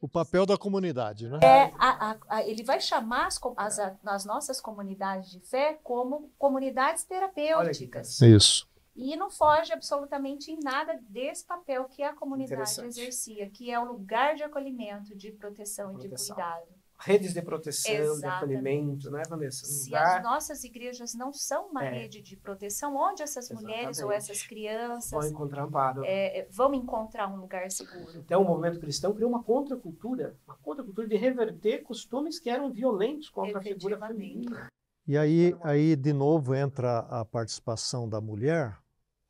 O 0.00 0.08
papel 0.08 0.46
da 0.46 0.56
comunidade, 0.56 1.28
né? 1.28 1.38
É, 1.42 1.64
a- 1.78 2.10
a- 2.12 2.18
a- 2.28 2.42
ele 2.46 2.62
vai 2.62 2.80
chamar 2.80 3.26
as, 3.26 3.38
as, 3.56 3.78
a- 3.78 3.98
as 4.06 4.24
nossas 4.24 4.58
comunidades 4.60 5.30
de 5.30 5.40
fé 5.40 5.78
como 5.82 6.30
comunidades 6.38 7.04
terapêuticas. 7.04 8.18
Isso. 8.22 8.66
E 8.96 9.14
não 9.16 9.30
foge 9.30 9.72
absolutamente 9.72 10.50
em 10.50 10.58
nada 10.62 10.98
desse 11.08 11.44
papel 11.46 11.84
que 11.84 12.02
a 12.02 12.14
comunidade 12.14 12.80
exercia, 12.84 13.48
que 13.50 13.70
é 13.70 13.78
o 13.78 13.84
lugar 13.92 14.34
de 14.36 14.42
acolhimento, 14.42 15.14
de 15.16 15.32
proteção, 15.32 15.92
e 15.92 15.98
de 15.98 16.08
Proteção. 16.08 16.34
cuidado. 16.34 16.79
Redes 17.02 17.32
de 17.32 17.40
proteção, 17.40 17.90
de 17.92 17.98
Exatamente. 17.98 18.26
acolhimento, 18.56 19.10
né, 19.10 19.22
Vanessa? 19.28 19.64
Um 19.66 19.68
Se 19.70 19.84
lugar- 19.86 20.18
as 20.18 20.22
nossas 20.22 20.64
igrejas 20.64 21.14
não 21.14 21.32
são 21.32 21.68
uma 21.68 21.84
É. 21.84 21.90
rede 21.90 22.20
de 22.20 22.36
proteção, 22.36 22.94
onde 22.94 23.22
essas 23.22 23.50
mulheres 23.50 23.98
ou 24.00 24.12
Exatamente. 24.12 24.16
essas 24.32 24.42
crianças 24.46 25.10
vão 25.10 25.26
encontrar 25.26 25.64
amparo. 25.64 26.02
é, 26.04 26.46
vão 26.50 26.74
encontrar 26.74 27.26
um 27.28 27.36
lugar 27.40 27.70
seguro? 27.70 28.18
Então, 28.18 28.42
o 28.42 28.44
movimento 28.44 28.78
cristão 28.78 29.14
criou 29.14 29.30
uma 29.30 29.42
contracultura, 29.42 30.36
uma 30.46 30.56
contracultura 30.58 31.08
de 31.08 31.16
reverter 31.16 31.82
costumes 31.82 32.38
que 32.38 32.50
eram 32.50 32.70
violentos 32.70 33.30
contra 33.30 33.58
a 33.58 33.62
figura 33.62 33.98
feminina. 33.98 34.68
E 35.06 35.16
aí, 35.16 35.56
aí 35.62 35.96
de 35.96 36.12
novo 36.12 36.54
entra 36.54 36.98
a 37.00 37.24
participação 37.24 38.06
da 38.08 38.20
mulher. 38.20 38.76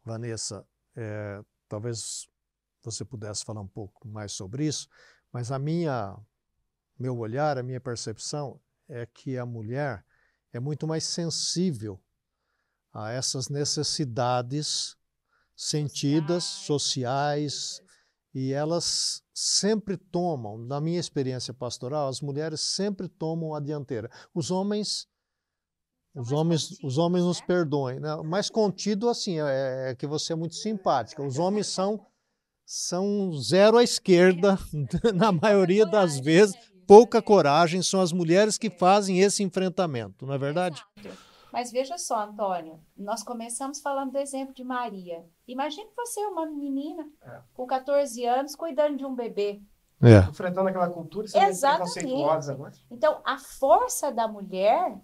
Vanessa, 0.05 0.67
é, 0.97 1.41
talvez 1.69 2.27
você 2.83 3.05
pudesse 3.05 3.45
falar 3.45 3.61
um 3.61 3.69
pouco 3.69 4.09
mais 4.09 4.33
sobre 4.33 4.67
isso, 4.67 4.89
mas 5.33 5.53
a 5.53 5.59
minha, 5.59 6.17
meu 7.01 7.17
olhar, 7.19 7.59
a 7.59 7.63
minha 7.63 7.81
percepção 7.81 8.61
é 8.89 9.07
que 9.07 9.39
a 9.39 9.47
mulher 9.47 10.05
é 10.53 10.61
muito 10.61 10.87
mais 10.87 11.05
sensível 11.05 12.01
a 12.93 13.11
essas 13.11 13.49
necessidades 13.49 14.97
sentidas, 15.57 16.45
sociais, 16.45 17.81
e 18.35 18.53
elas 18.53 19.23
sempre 19.33 19.97
tomam, 19.97 20.59
na 20.59 20.81
minha 20.81 21.01
experiência 21.01 21.53
pastoral, 21.55 22.09
as 22.09 22.21
mulheres 22.21 22.61
sempre 22.61 23.09
tomam 23.09 23.55
a 23.55 23.61
dianteira. 23.61 24.11
Os 24.35 24.51
homens 24.51 25.09
os 26.15 26.33
homens, 26.33 26.77
os 26.83 26.99
homens 26.99 27.25
nos 27.25 27.41
né? 27.41 27.47
perdoem. 27.47 28.01
Né? 28.01 28.17
Mais 28.25 28.51
contido, 28.51 29.09
assim, 29.09 29.41
é, 29.41 29.91
é 29.91 29.95
que 29.95 30.07
você 30.07 30.33
é 30.33 30.37
muito 30.37 30.57
simpática. 30.57 31.23
Os 31.23 31.39
homens 31.39 31.69
são, 31.69 32.05
são 32.67 33.33
zero 33.41 33.79
à 33.79 33.85
esquerda, 33.85 34.59
na 35.15 35.31
maioria 35.31 35.87
das 35.87 36.19
vezes. 36.19 36.57
Pouca 36.91 37.19
É. 37.19 37.23
coragem, 37.23 37.83
são 37.83 38.01
as 38.01 38.13
mulheres 38.13 38.59
que 38.59 38.69
fazem 38.69 39.21
esse 39.21 39.43
enfrentamento, 39.45 40.27
não 40.27 40.35
é 40.35 40.39
verdade? 40.39 40.85
Exato. 40.99 41.19
Mas 41.53 41.71
veja 41.71 41.97
só, 41.99 42.25
Antônio, 42.25 42.81
nós 42.97 43.23
começamos 43.23 43.81
falando 43.81 44.13
do 44.13 44.19
exemplo 44.19 44.53
de 44.55 44.65
Maria. 44.65 45.25
Imagine 45.47 45.89
você, 45.97 46.21
uma 46.27 46.47
menina 46.47 47.07
É. 47.25 47.41
com 47.55 47.67
14 47.67 48.25
anos, 48.25 48.55
cuidando 48.57 48.97
de 48.97 49.05
um 49.05 49.15
bebê. 49.15 49.61
É. 50.03 50.19
Enfrentando 50.31 50.69
aquela 50.69 50.89
cultura 50.89 51.29
sendo 51.29 51.45
Exatamente. 51.47 51.93
preconceituosa. 51.95 52.57
Né? 52.57 52.73
Então, 52.91 53.21
a 53.25 53.37
força 53.39 54.11
da 54.11 54.27
mulher, 54.27 54.99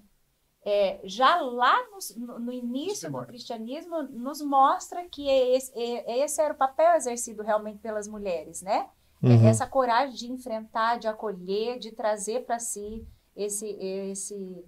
é, 0.64 1.00
já 1.04 1.40
lá 1.40 1.76
no, 2.16 2.38
no- 2.40 2.52
início 2.52 3.02
do 3.08 3.12
primórdios. 3.12 3.28
cristianismo, 3.30 4.02
nos 4.04 4.40
mostra 4.40 5.04
que 5.08 5.28
esse, 5.28 5.72
é- 5.78 6.18
esse 6.24 6.40
era 6.40 6.54
o 6.54 6.56
papel 6.56 6.94
exercido 6.96 7.42
realmente 7.42 7.78
pelas 7.78 8.08
mulheres, 8.08 8.62
né? 8.62 8.88
Uhum. 9.22 9.48
Essa 9.48 9.66
coragem 9.66 10.14
de 10.14 10.32
enfrentar, 10.32 10.98
de 10.98 11.08
acolher, 11.08 11.78
de 11.78 11.92
trazer 11.92 12.44
para 12.44 12.58
si 12.58 13.06
esse, 13.34 13.66
esse, 13.66 14.64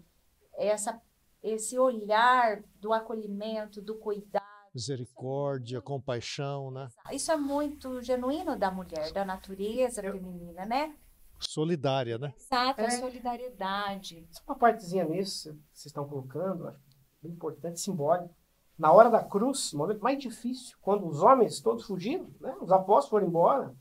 essa, 0.55 1.01
esse 1.43 1.79
olhar 1.79 2.63
do 2.81 2.93
acolhimento, 2.93 3.81
do 3.81 3.95
cuidado. 3.97 4.45
Misericórdia, 4.75 5.81
compaixão, 5.81 6.71
né? 6.71 6.89
Isso 7.13 7.33
é 7.33 7.37
muito 7.37 8.01
genuíno 8.03 8.57
da 8.57 8.71
mulher, 8.71 9.13
da 9.13 9.25
natureza 9.25 10.03
feminina, 10.03 10.65
né? 10.67 10.95
Solidária, 11.41 12.19
né? 12.19 12.33
Exato, 12.37 12.81
a 12.81 12.85
É. 12.85 12.91
solidariedade. 12.91 14.27
Só 14.31 14.43
uma 14.47 14.57
partezinha 14.57 15.05
nisso 15.05 15.53
que 15.53 15.61
vocês 15.79 15.87
estão 15.87 16.09
colocando, 16.09 16.69
acho 16.69 16.81
bem 17.23 17.33
importante, 17.33 17.81
simbólico. 17.81 18.35
Na 18.79 18.93
hora 18.93 19.09
da 19.11 19.23
cruz, 19.23 19.73
o 19.73 19.79
momento 19.79 20.01
mais 20.01 20.19
difícil, 20.19 20.77
quando 20.81 21.07
os 21.07 21.23
homens 21.23 21.61
todos 21.61 21.85
fugiram, 21.85 22.29
né? 22.41 22.55
os 22.61 22.71
apóstolos 22.71 23.09
foram 23.11 23.27
embora, 23.27 23.75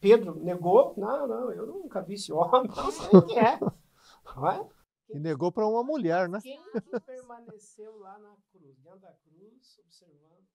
Pedro 0.00 0.34
negou, 0.36 0.94
não, 0.96 1.26
não, 1.26 1.52
eu 1.52 1.66
nunca 1.66 2.00
vi 2.02 2.14
esse 2.14 2.32
homem, 2.32 2.70
não 2.76 2.90
sei 2.90 3.22
quem 3.26 3.38
é. 3.38 3.58
Não 4.36 4.48
é? 4.50 4.68
E 5.10 5.18
negou 5.18 5.50
para 5.50 5.66
uma 5.66 5.82
mulher, 5.82 6.28
né? 6.28 6.38
Quem 6.42 6.60
que 6.72 7.00
permaneceu 7.00 7.98
lá 7.98 8.18
na 8.18 8.34
cruz, 8.52 8.76
diante 8.82 9.00
da 9.00 9.12
cruz, 9.24 9.78
observando? 9.84 10.46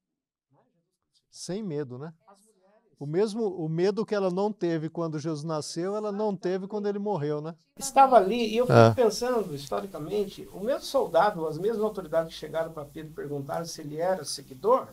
Sem 1.32 1.64
medo, 1.64 1.98
né? 1.98 2.14
As 2.28 2.38
mulheres. 2.40 2.54
O 3.00 3.06
mesmo 3.08 3.48
o 3.48 3.68
medo 3.68 4.06
que 4.06 4.14
ela 4.14 4.30
não 4.30 4.54
teve 4.54 4.88
quando 4.90 5.18
Jesus 5.20 5.44
nasceu, 5.44 5.96
ela 5.96 6.12
não 6.12 6.38
teve 6.38 6.68
quando 6.68 6.88
ele 6.88 7.00
morreu, 7.00 7.42
né? 7.42 7.56
Estava 7.78 8.16
ali 8.18 8.54
e 8.54 8.58
eu 8.58 8.68
fico 8.68 8.78
É. 8.78 8.94
pensando, 8.94 9.54
historicamente, 9.56 10.48
o 10.54 10.60
mesmo 10.60 10.82
soldado, 10.84 11.48
as 11.48 11.58
mesmas 11.58 11.82
autoridades 11.84 12.34
que 12.34 12.40
chegaram 12.40 12.72
para 12.72 12.86
Pedro 12.86 13.12
e 13.12 13.16
perguntaram 13.16 13.66
se 13.66 13.82
ele 13.82 13.98
era 13.98 14.24
seguidor, 14.24 14.88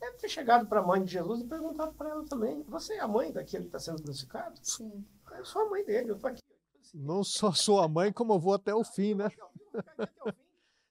deve 0.00 0.16
ter 0.16 0.28
chegado 0.28 0.66
para 0.66 0.80
a 0.80 0.86
mãe 0.86 1.02
de 1.02 1.12
Jesus 1.12 1.40
e 1.40 1.44
perguntado 1.44 1.92
para 1.94 2.10
ela 2.10 2.24
também: 2.24 2.62
Você 2.68 2.94
é 2.94 3.00
a 3.00 3.08
mãe 3.08 3.32
daquele 3.32 3.64
que 3.64 3.68
está 3.68 3.78
sendo 3.78 4.02
crucificado? 4.02 4.58
Sim. 4.62 5.04
Eu 5.36 5.44
sou 5.44 5.62
a 5.62 5.70
mãe 5.70 5.84
dele, 5.84 6.10
eu 6.10 6.16
estou 6.16 6.30
aqui. 6.30 6.42
Não 6.94 7.22
só 7.22 7.52
sou 7.52 7.80
a 7.80 7.88
mãe, 7.88 8.12
como 8.12 8.32
eu 8.32 8.38
vou 8.38 8.54
até 8.54 8.74
o 8.74 8.82
fim, 8.82 9.14
né? 9.14 9.30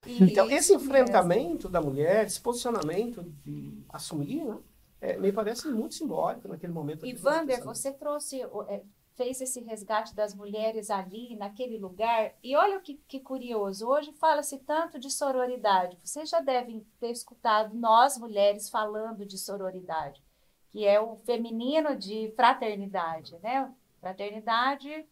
Então, 0.06 0.50
esse 0.50 0.74
enfrentamento 0.74 1.68
da 1.68 1.82
mulher, 1.82 2.26
esse 2.26 2.40
posicionamento 2.40 3.24
de 3.44 3.84
assumir, 3.90 4.46
né, 4.46 4.58
é, 5.02 5.18
me 5.18 5.32
parece 5.32 5.68
muito 5.68 5.96
simbólico 5.96 6.48
naquele 6.48 6.72
momento. 6.72 7.06
E 7.06 7.14
do 7.14 7.24
Wander, 7.24 7.64
você 7.64 7.92
trouxe, 7.92 8.42
é, 8.42 8.84
fez 9.18 9.42
esse 9.42 9.60
resgate 9.62 10.16
das 10.16 10.34
mulheres 10.34 10.90
ali, 10.92 11.36
naquele 11.36 11.78
lugar. 11.78 12.34
E 12.44 12.56
olha 12.56 12.80
que, 12.80 12.94
que 13.08 13.20
curioso, 13.20 13.88
hoje 13.88 14.14
fala-se 14.14 14.60
tanto 14.60 15.00
de 15.00 15.10
sororidade. 15.10 15.98
Vocês 16.04 16.30
já 16.30 16.40
devem 16.40 16.86
ter 17.00 17.10
escutado 17.10 17.76
nós, 17.76 18.18
mulheres, 18.18 18.70
falando 18.70 19.26
de 19.26 19.38
sororidade, 19.38 20.24
que 20.70 20.86
é 20.86 21.02
o 21.02 21.18
feminino 21.18 21.98
de 21.98 22.32
fraternidade, 22.36 23.38
né? 23.40 23.74
Fraternidade, 24.00 25.06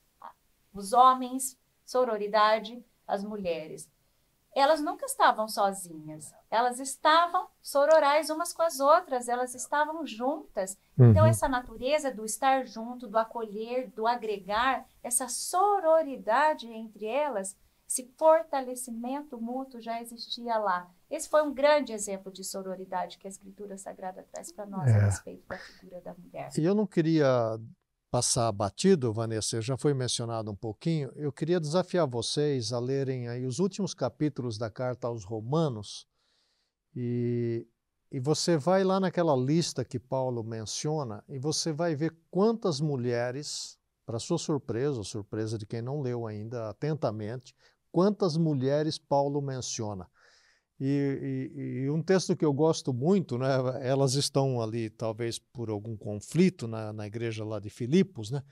os 0.72 0.94
homens, 0.94 1.60
sororidade, 1.84 2.86
as 3.08 3.24
mulheres. 3.24 3.90
Elas 4.56 4.80
nunca 4.82 5.06
estavam 5.06 5.48
sozinhas, 5.50 6.34
elas 6.50 6.80
estavam 6.80 7.46
sororais 7.62 8.30
umas 8.30 8.54
com 8.54 8.62
as 8.62 8.80
outras, 8.80 9.28
elas 9.28 9.54
estavam 9.54 10.06
juntas. 10.08 10.78
Então, 10.98 11.24
Uhum. 11.26 11.30
essa 11.30 11.50
natureza 11.50 12.10
do 12.10 12.24
estar 12.24 12.66
junto, 12.66 13.06
do 13.08 13.18
acolher, 13.18 13.90
do 13.92 14.08
agregar, 14.08 14.86
essa 15.04 15.28
sororidade 15.28 16.68
entre 16.68 17.06
elas, 17.06 17.56
esse 17.88 18.12
fortalecimento 18.18 19.40
mútuo 19.40 19.80
já 19.82 20.02
existia 20.02 20.58
lá. 20.58 20.90
Esse 21.12 21.30
foi 21.30 21.44
um 21.44 21.54
grande 21.54 21.92
exemplo 21.94 22.32
de 22.32 22.44
sororidade 22.44 23.18
que 23.18 23.28
a 23.28 23.30
Escritura 23.30 23.78
Sagrada 23.78 24.26
traz 24.32 24.52
para 24.52 24.66
nós 24.66 24.90
É. 24.90 24.96
a 24.96 25.06
respeito 25.06 25.46
da 25.48 25.58
figura 25.58 26.02
da 26.02 26.14
mulher. 26.16 26.50
E 26.58 26.64
eu 26.66 26.74
não 26.74 26.88
queria 26.88 27.60
passar 28.16 28.50
batido, 28.54 29.12
Vanessa, 29.12 29.60
já 29.60 29.76
foi 29.76 29.94
mencionado 29.94 30.50
um 30.50 30.56
pouquinho. 30.56 31.12
Eu 31.18 31.34
queria 31.34 31.60
desafiar 31.60 32.08
vocês 32.08 32.72
a 32.72 32.80
lerem 32.80 33.28
aí 33.28 33.46
os 33.46 33.60
últimos 33.60 33.94
capítulos 33.94 34.58
da 34.58 34.70
carta 34.70 35.08
aos 35.08 35.26
Romanos 35.26 36.08
e, 36.96 37.68
e 38.10 38.18
você 38.22 38.56
vai 38.56 38.86
lá 38.86 39.02
naquela 39.02 39.36
lista 39.36 39.84
que 39.84 40.00
Paulo 40.00 40.46
menciona 40.46 41.26
e 41.28 41.38
você 41.38 41.74
vai 41.74 41.94
ver 41.94 42.16
quantas 42.32 42.80
mulheres, 42.80 43.78
para 44.06 44.18
sua 44.18 44.38
surpresa, 44.38 45.04
surpresa 45.04 45.58
de 45.58 45.66
quem 45.66 45.82
não 45.82 46.00
leu 46.00 46.26
ainda 46.26 46.70
atentamente, 46.70 47.54
quantas 47.92 48.38
mulheres 48.38 48.98
Paulo 48.98 49.42
menciona. 49.42 50.10
E, 50.80 51.52
e, 51.56 51.84
e, 51.86 51.90
um 51.90 52.02
texto 52.02 52.36
que 52.36 52.44
eu 52.44 52.52
gosto 52.52 52.94
muito, 52.94 53.38
né, 53.38 53.48
elas 53.82 54.16
estão 54.16 54.62
ali 54.62 54.90
talvez 54.90 55.40
por 55.40 55.70
algum 55.70 55.96
conflito 55.96 56.68
na, 56.68 56.92
na 56.92 57.08
igreja 57.08 57.46
lá 57.46 57.60
de 57.60 57.70
Filipos, 57.70 58.30
né, 58.30 58.44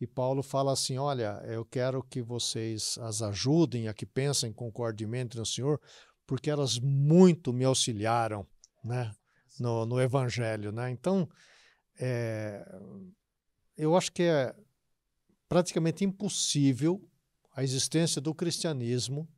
e 0.00 0.06
Paulo 0.06 0.42
fala 0.42 0.72
assim: 0.72 0.98
Olha, 0.98 1.40
eu 1.46 1.64
quero 1.64 2.02
que 2.02 2.20
vocês 2.20 2.98
as 2.98 3.22
ajudem 3.22 3.88
a 3.88 3.94
que 3.94 4.04
pensem 4.04 4.52
concordemente 4.52 5.36
no 5.36 5.46
Senhor, 5.46 5.80
porque 6.26 6.50
elas 6.50 6.78
muito 6.78 7.52
me 7.52 7.64
auxiliaram 7.64 8.46
né, 8.84 9.14
no, 9.58 9.86
no 9.86 10.00
Evangelho. 10.00 10.72
Né? 10.72 10.90
Então, 10.90 11.28
é, 11.98 12.64
eu 13.76 13.96
acho 13.96 14.12
que 14.12 14.24
é 14.24 14.54
praticamente 15.48 16.04
impossível 16.04 17.00
a 17.54 17.62
existência 17.62 18.20
do 18.20 18.34
cristianismo 18.34 19.28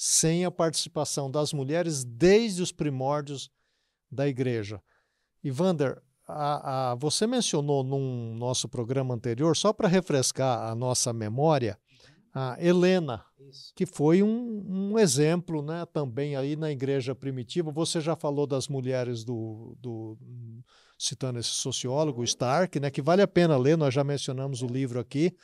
sem 0.00 0.44
a 0.44 0.50
participação 0.50 1.28
das 1.28 1.52
mulheres 1.52 2.04
desde 2.04 2.62
os 2.62 2.70
primórdios 2.70 3.50
da 4.08 4.28
igreja. 4.28 4.80
E 5.42 5.50
Vander, 5.50 6.00
a, 6.24 6.92
a, 6.92 6.94
você 6.94 7.26
mencionou 7.26 7.82
num 7.82 8.32
nosso 8.36 8.68
programa 8.68 9.12
anterior, 9.12 9.56
só 9.56 9.72
para 9.72 9.88
refrescar 9.88 10.70
a 10.70 10.74
nossa 10.76 11.12
memória, 11.12 11.76
a 12.32 12.56
Helena, 12.60 13.24
Isso. 13.40 13.72
que 13.74 13.84
foi 13.84 14.22
um, 14.22 14.92
um, 14.92 14.98
exemplo 15.00 15.62
né, 15.62 15.84
também 15.92 16.36
aí 16.36 16.54
na 16.54 16.70
igreja 16.70 17.12
primitiva. 17.12 17.72
Você 17.72 18.00
já 18.00 18.14
falou 18.14 18.46
das 18.46 18.68
mulheres 18.68 19.24
do, 19.24 19.76
do 19.80 20.16
citando 20.96 21.40
esse 21.40 21.50
sociólogo, 21.50 22.22
Stark, 22.22 22.78
né, 22.78 22.88
que 22.88 23.02
vale 23.02 23.22
a 23.22 23.26
pena 23.26 23.56
ler, 23.56 23.76
nós 23.76 23.92
já 23.92 24.04
mencionamos 24.04 24.62
o 24.62 24.66
livro 24.68 25.00
aqui. 25.00 25.34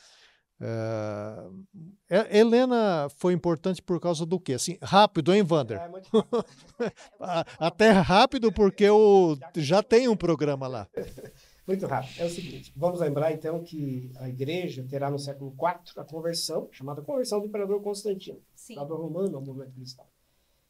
É, 0.61 2.39
Helena 2.39 3.09
foi 3.17 3.33
importante 3.33 3.83
por 3.83 4.01
causa 4.01 4.25
do 4.25 4.39
quê? 4.39 4.55
Assim, 4.55 4.79
rápido, 4.81 5.35
hein, 5.35 5.43
Vander? 5.43 5.81
É, 5.81 5.89
muito 5.89 6.09
rápido. 7.19 7.55
Até 7.59 7.91
rápido, 7.91 8.53
porque 8.53 8.85
eu 8.85 9.37
já 9.57 9.83
tem 9.83 10.09
um 10.09 10.17
programa 10.17 10.67
lá. 10.67 10.89
Muito 11.67 11.87
rápido. 11.87 12.21
É 12.21 12.27
o 12.27 12.29
seguinte, 12.29 12.71
vamos 12.77 13.01
lembrar 13.01 13.33
então 13.33 13.65
que 13.65 14.13
a 14.17 14.29
igreja 14.29 14.87
terá 14.87 15.11
no 15.11 15.19
século 15.19 15.51
IV 15.51 15.95
a 15.97 16.05
conversão, 16.05 16.69
chamada 16.71 17.01
conversão 17.01 17.41
do 17.41 17.47
imperador 17.47 17.81
Constantino, 17.83 18.39
Sim. 18.55 18.75
imperador 18.75 19.01
romano 19.01 19.37
ao 19.37 19.43
movimento 19.43 19.73
cristão. 19.73 20.05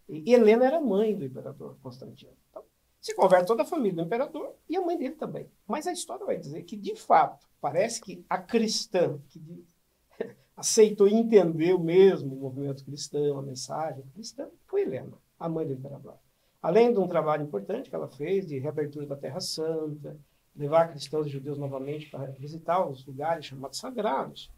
E 0.09 0.33
Helena 0.33 0.67
era 0.67 0.81
mãe 0.81 1.17
do 1.17 1.25
imperador 1.25 1.77
Constantino. 1.83 2.31
Então, 2.49 2.63
se 3.01 3.13
converte 3.15 3.49
toda 3.49 3.63
a 3.63 3.67
família 3.67 3.97
do 3.97 4.03
imperador 4.03 4.55
e 4.69 4.77
a 4.77 4.81
mãe 4.81 4.97
dele 4.97 5.17
também. 5.17 5.51
Mas 5.67 5.89
a 5.89 5.93
história 5.93 6.25
vai 6.25 6.39
dizer 6.39 6.63
que, 6.63 6.77
de 6.77 6.95
fato, 6.95 7.45
parece 7.61 8.01
que 8.01 8.25
a 8.31 8.39
cristã, 8.39 9.19
que 9.29 9.65
aceitou 10.57 11.09
e 11.09 11.15
entendeu 11.15 11.79
mesmo 11.79 12.35
o 12.35 12.41
movimento 12.41 12.85
cristão, 12.85 13.39
a 13.39 13.43
mensagem 13.43 14.05
cristã, 14.15 14.49
foi 14.67 14.83
Helena, 14.83 15.13
a 15.39 15.49
mãe 15.49 15.67
do 15.67 15.73
imperador. 15.73 16.17
Além 16.63 16.93
de 16.93 16.99
um 16.99 17.09
trabalho 17.09 17.45
importante 17.45 17.91
que 17.91 17.97
ela 17.97 18.09
fez 18.09 18.47
de 18.47 18.59
reabertura 18.59 19.07
da 19.07 19.17
Terra 19.17 19.41
Santa, 19.41 20.17
levar 20.57 20.89
cristãos 20.89 21.27
e 21.27 21.31
judeus 21.31 21.59
novamente 21.59 22.09
para 22.11 22.27
visitar 22.33 22.87
os 22.87 23.05
lugares 23.05 23.45
chamados 23.45 23.79
sagrados, 23.79 24.51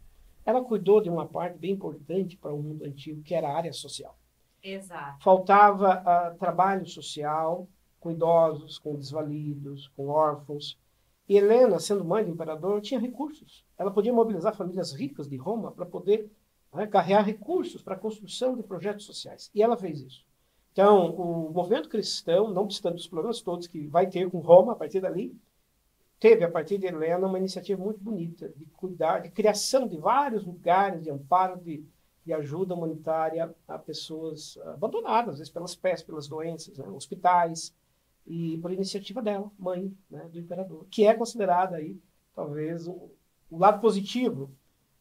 ela 0.45 0.63
cuidou 0.63 1.01
de 1.01 1.09
uma 1.09 1.27
parte 1.27 1.57
bem 1.57 1.71
importante 1.71 2.37
para 2.37 2.53
o 2.53 2.61
mundo 2.61 2.85
antigo, 2.85 3.21
que 3.21 3.35
era 3.35 3.49
a 3.49 3.57
área 3.57 3.73
social. 3.73 4.17
Exato. 4.63 5.21
Faltava 5.23 6.01
uh, 6.01 6.37
trabalho 6.37 6.85
social 6.85 7.67
com 7.99 8.11
idosos, 8.11 8.79
com 8.79 8.95
desvalidos, 8.95 9.89
com 9.89 10.07
órfãos. 10.07 10.79
E 11.27 11.37
Helena, 11.37 11.79
sendo 11.79 12.05
mãe 12.05 12.23
do 12.23 12.31
imperador, 12.31 12.79
tinha 12.81 12.99
recursos. 12.99 13.65
Ela 13.77 13.91
podia 13.91 14.13
mobilizar 14.13 14.55
famílias 14.55 14.93
ricas 14.93 15.27
de 15.27 15.35
Roma 15.35 15.71
para 15.71 15.85
poder 15.85 16.31
né, 16.73 16.87
carregar 16.87 17.21
recursos 17.21 17.81
para 17.81 17.95
a 17.95 17.99
construção 17.99 18.55
de 18.55 18.63
projetos 18.63 19.05
sociais. 19.05 19.51
E 19.53 19.61
ela 19.61 19.75
fez 19.75 20.01
isso. 20.01 20.25
Então, 20.71 21.09
o 21.15 21.51
movimento 21.51 21.89
cristão, 21.89 22.53
não 22.53 22.63
obstante 22.63 22.99
os 22.99 23.07
problemas 23.07 23.41
todos 23.41 23.67
que 23.67 23.87
vai 23.87 24.07
ter 24.07 24.29
com 24.29 24.39
Roma 24.39 24.73
a 24.73 24.75
partir 24.75 25.01
dali, 25.01 25.35
teve, 26.19 26.43
a 26.45 26.51
partir 26.51 26.77
de 26.77 26.85
Helena, 26.85 27.27
uma 27.27 27.39
iniciativa 27.39 27.83
muito 27.83 27.99
bonita 27.99 28.47
de 28.55 28.65
cuidar, 28.77 29.19
de 29.19 29.29
criação 29.29 29.87
de 29.87 29.97
vários 29.97 30.45
lugares 30.45 31.03
de 31.03 31.09
amparo, 31.09 31.59
de, 31.59 31.83
de 32.23 32.31
ajuda 32.31 32.73
humanitária 32.73 33.53
a 33.67 33.77
pessoas 33.77 34.57
abandonadas, 34.65 35.33
às 35.33 35.39
vezes 35.39 35.53
pelas 35.53 35.75
pestes, 35.75 36.03
pelas 36.03 36.27
doenças, 36.27 36.77
né, 36.77 36.87
hospitais, 36.89 37.73
e 38.27 38.57
por 38.57 38.71
iniciativa 38.71 39.21
dela, 39.21 39.49
mãe 39.57 39.95
né, 40.09 40.27
do 40.31 40.37
imperador, 40.37 40.85
que 40.91 41.07
é 41.07 41.13
considerada 41.13 41.77
aí 41.77 41.97
talvez 42.35 42.87
o, 42.87 43.09
o 43.49 43.57
lado 43.57 43.79
positivo 43.79 44.51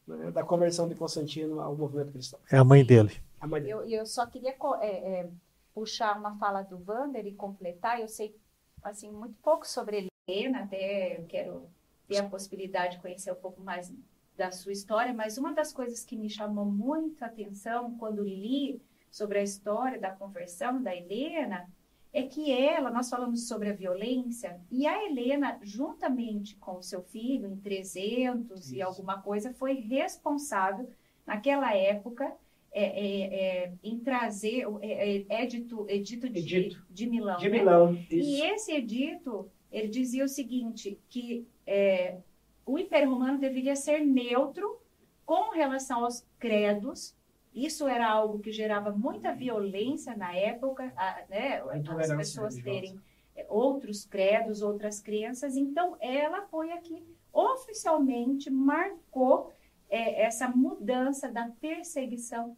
né, 0.07 0.31
da 0.31 0.45
conversão 0.45 0.89
de 0.89 0.95
Constantino 0.95 1.61
ao 1.61 1.77
movimento 1.77 2.13
cristão. 2.13 2.39
É 2.51 2.57
a 2.57 2.65
mãe 2.65 2.85
dele. 2.85 3.21
A 3.41 3.47
mãe 3.47 3.61
dele. 3.61 3.75
Eu, 3.75 3.85
eu 3.85 4.07
só 4.07 4.25
queria 4.27 4.55
é, 4.81 4.87
é, 4.87 5.31
puxar 5.75 6.17
uma 6.17 6.39
fala 6.39 6.63
do 6.63 6.81
Wander 6.87 7.27
e 7.27 7.35
completar. 7.35 8.01
Eu 8.01 8.09
sei 8.09 8.35
assim 8.83 9.11
muito 9.11 9.35
pouco 9.43 9.67
sobre 9.67 10.07
Helena, 10.29 10.63
até 10.63 11.19
eu 11.19 11.27
quero 11.27 11.69
ter 12.07 12.19
a 12.19 12.29
possibilidade 12.29 12.97
de 12.97 13.03
conhecer 13.03 13.33
um 13.33 13.37
pouco 13.37 13.61
mais 13.61 13.93
da 14.37 14.53
sua 14.53 14.73
história, 14.73 15.13
mas 15.13 15.39
uma 15.39 15.53
das 15.53 15.73
coisas 15.73 16.05
que 16.05 16.15
me 16.15 16.31
chamou 16.31 16.65
muito 16.65 17.23
a 17.23 17.27
atenção 17.27 17.97
quando 17.99 18.23
li 18.23 18.81
sobre 19.11 19.39
a 19.39 19.43
história 19.43 19.99
da 19.99 20.11
conversão 20.11 20.81
da 20.81 20.95
Helena 20.95 21.69
é 22.17 22.23
que 22.23 22.51
ela, 22.51 22.91
nós 22.91 23.11
falamos 23.11 23.47
sobre 23.47 23.69
a 23.69 23.75
violência, 23.75 24.59
e 24.71 24.87
a 24.87 25.05
Helena, 25.05 25.59
juntamente 25.63 26.57
com 26.57 26.79
o 26.79 26.83
seu 26.83 27.03
filho, 27.03 27.47
em 27.47 27.57
300 27.59 28.59
Isso. 28.59 28.75
e 28.75 28.81
alguma 28.81 29.21
coisa, 29.21 29.53
foi 29.53 29.75
responsável, 29.75 30.89
naquela 31.27 31.77
época, 31.77 32.33
é, 32.73 32.85
é, 32.85 33.35
é, 33.35 33.73
em 33.85 33.99
trazer 33.99 34.65
é, 34.81 35.25
é, 35.29 35.43
edito, 35.45 35.85
edito, 35.91 36.27
de, 36.31 36.39
edito. 36.39 36.87
de 36.89 37.07
Milão. 37.07 37.37
De 37.37 37.51
né? 37.51 37.59
Milão 37.59 37.99
e 38.11 38.41
esse 38.41 38.73
edito, 38.73 39.51
ele 39.71 39.89
dizia 39.89 40.25
o 40.25 40.29
seguinte, 40.29 40.99
que 41.11 41.47
é, 41.67 42.17
o 42.65 42.79
Império 42.79 43.11
Romano 43.11 43.39
deveria 43.39 43.77
ser 43.77 44.01
neutro 44.01 44.81
com 45.27 45.51
relação 45.51 46.03
aos 46.03 46.27
credos 46.39 47.15
isso 47.57 47.89
era 47.89 48.07
algo 48.07 48.39
que 48.39 48.53
gerava 48.53 48.91
muita 48.93 49.35
violência 49.35 50.15
na 50.15 50.35
época, 50.35 50.93
a, 50.95 51.25
né, 51.31 51.63
as 51.99 52.15
pessoas 52.15 52.55
terem 52.57 53.01
é, 53.35 53.47
outros 53.49 54.05
credos, 54.05 54.61
outras 54.61 55.01
crenças. 55.01 55.57
Então, 55.57 55.97
ela 55.99 56.43
foi 56.43 56.71
aqui 56.73 57.03
oficialmente 57.33 58.51
marcou 58.51 59.53
é, 59.89 60.23
essa 60.23 60.49
mudança 60.49 61.33
da 61.33 61.49
perseguição 61.61 62.57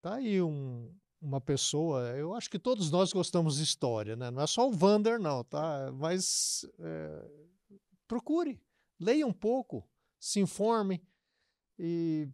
Tá 0.00 0.14
aí 0.14 0.42
um, 0.42 0.92
uma 1.20 1.40
pessoa, 1.40 2.16
eu 2.16 2.34
acho 2.34 2.50
que 2.50 2.58
todos 2.58 2.90
nós 2.90 3.12
gostamos 3.12 3.58
de 3.58 3.62
história, 3.62 4.16
né? 4.16 4.32
Não 4.32 4.42
é 4.42 4.46
só 4.48 4.68
o 4.68 4.72
Vander, 4.72 5.20
não, 5.20 5.44
tá? 5.44 5.92
Mas 5.94 6.68
é, 6.80 7.30
procure, 8.08 8.60
leia 8.98 9.24
um 9.24 9.32
pouco, 9.32 9.88
se 10.22 10.38
informe 10.38 11.04
e 11.76 12.28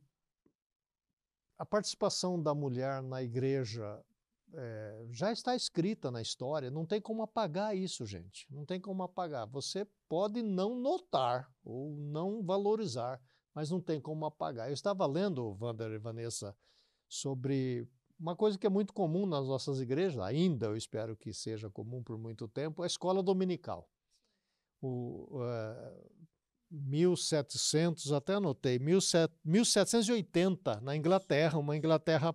a 1.57 1.65
participação 1.65 2.41
da 2.41 2.55
mulher 2.55 3.03
na 3.03 3.23
igreja 3.23 4.05
é, 4.53 5.07
já 5.11 5.33
está 5.33 5.57
escrita 5.57 6.11
na 6.11 6.21
história, 6.21 6.71
não 6.71 6.85
tem 6.85 7.01
como 7.01 7.23
apagar 7.23 7.75
isso, 7.75 8.05
gente. 8.05 8.47
Não 8.53 8.67
tem 8.67 8.79
como 8.79 9.03
apagar. 9.03 9.47
Você 9.49 9.87
pode 10.07 10.43
não 10.43 10.79
notar 10.79 11.51
ou 11.65 11.97
não 11.97 12.43
valorizar, 12.43 13.19
mas 13.55 13.71
não 13.71 13.81
tem 13.81 13.99
como 13.99 14.27
apagar. 14.27 14.69
Eu 14.69 14.75
estava 14.75 15.07
lendo, 15.07 15.57
Wander 15.59 15.91
e 15.93 15.99
Vanessa, 15.99 16.55
sobre 17.09 17.89
uma 18.21 18.37
coisa 18.37 18.59
que 18.59 18.67
é 18.67 18.71
muito 18.71 18.93
comum 18.93 19.25
nas 19.25 19.47
nossas 19.47 19.81
igrejas, 19.81 20.21
ainda 20.21 20.67
eu 20.67 20.77
espero 20.77 21.17
que 21.17 21.33
seja 21.33 21.71
comum 21.71 22.03
por 22.03 22.19
muito 22.19 22.47
tempo, 22.49 22.83
a 22.83 22.87
escola 22.87 23.23
dominical. 23.23 23.89
O, 24.79 25.39
uh, 25.39 26.28
1700, 26.71 28.13
até 28.13 28.35
anotei, 28.35 28.79
1780, 28.79 30.81
na 30.81 30.95
Inglaterra, 30.95 31.59
uma 31.59 31.77
Inglaterra 31.77 32.35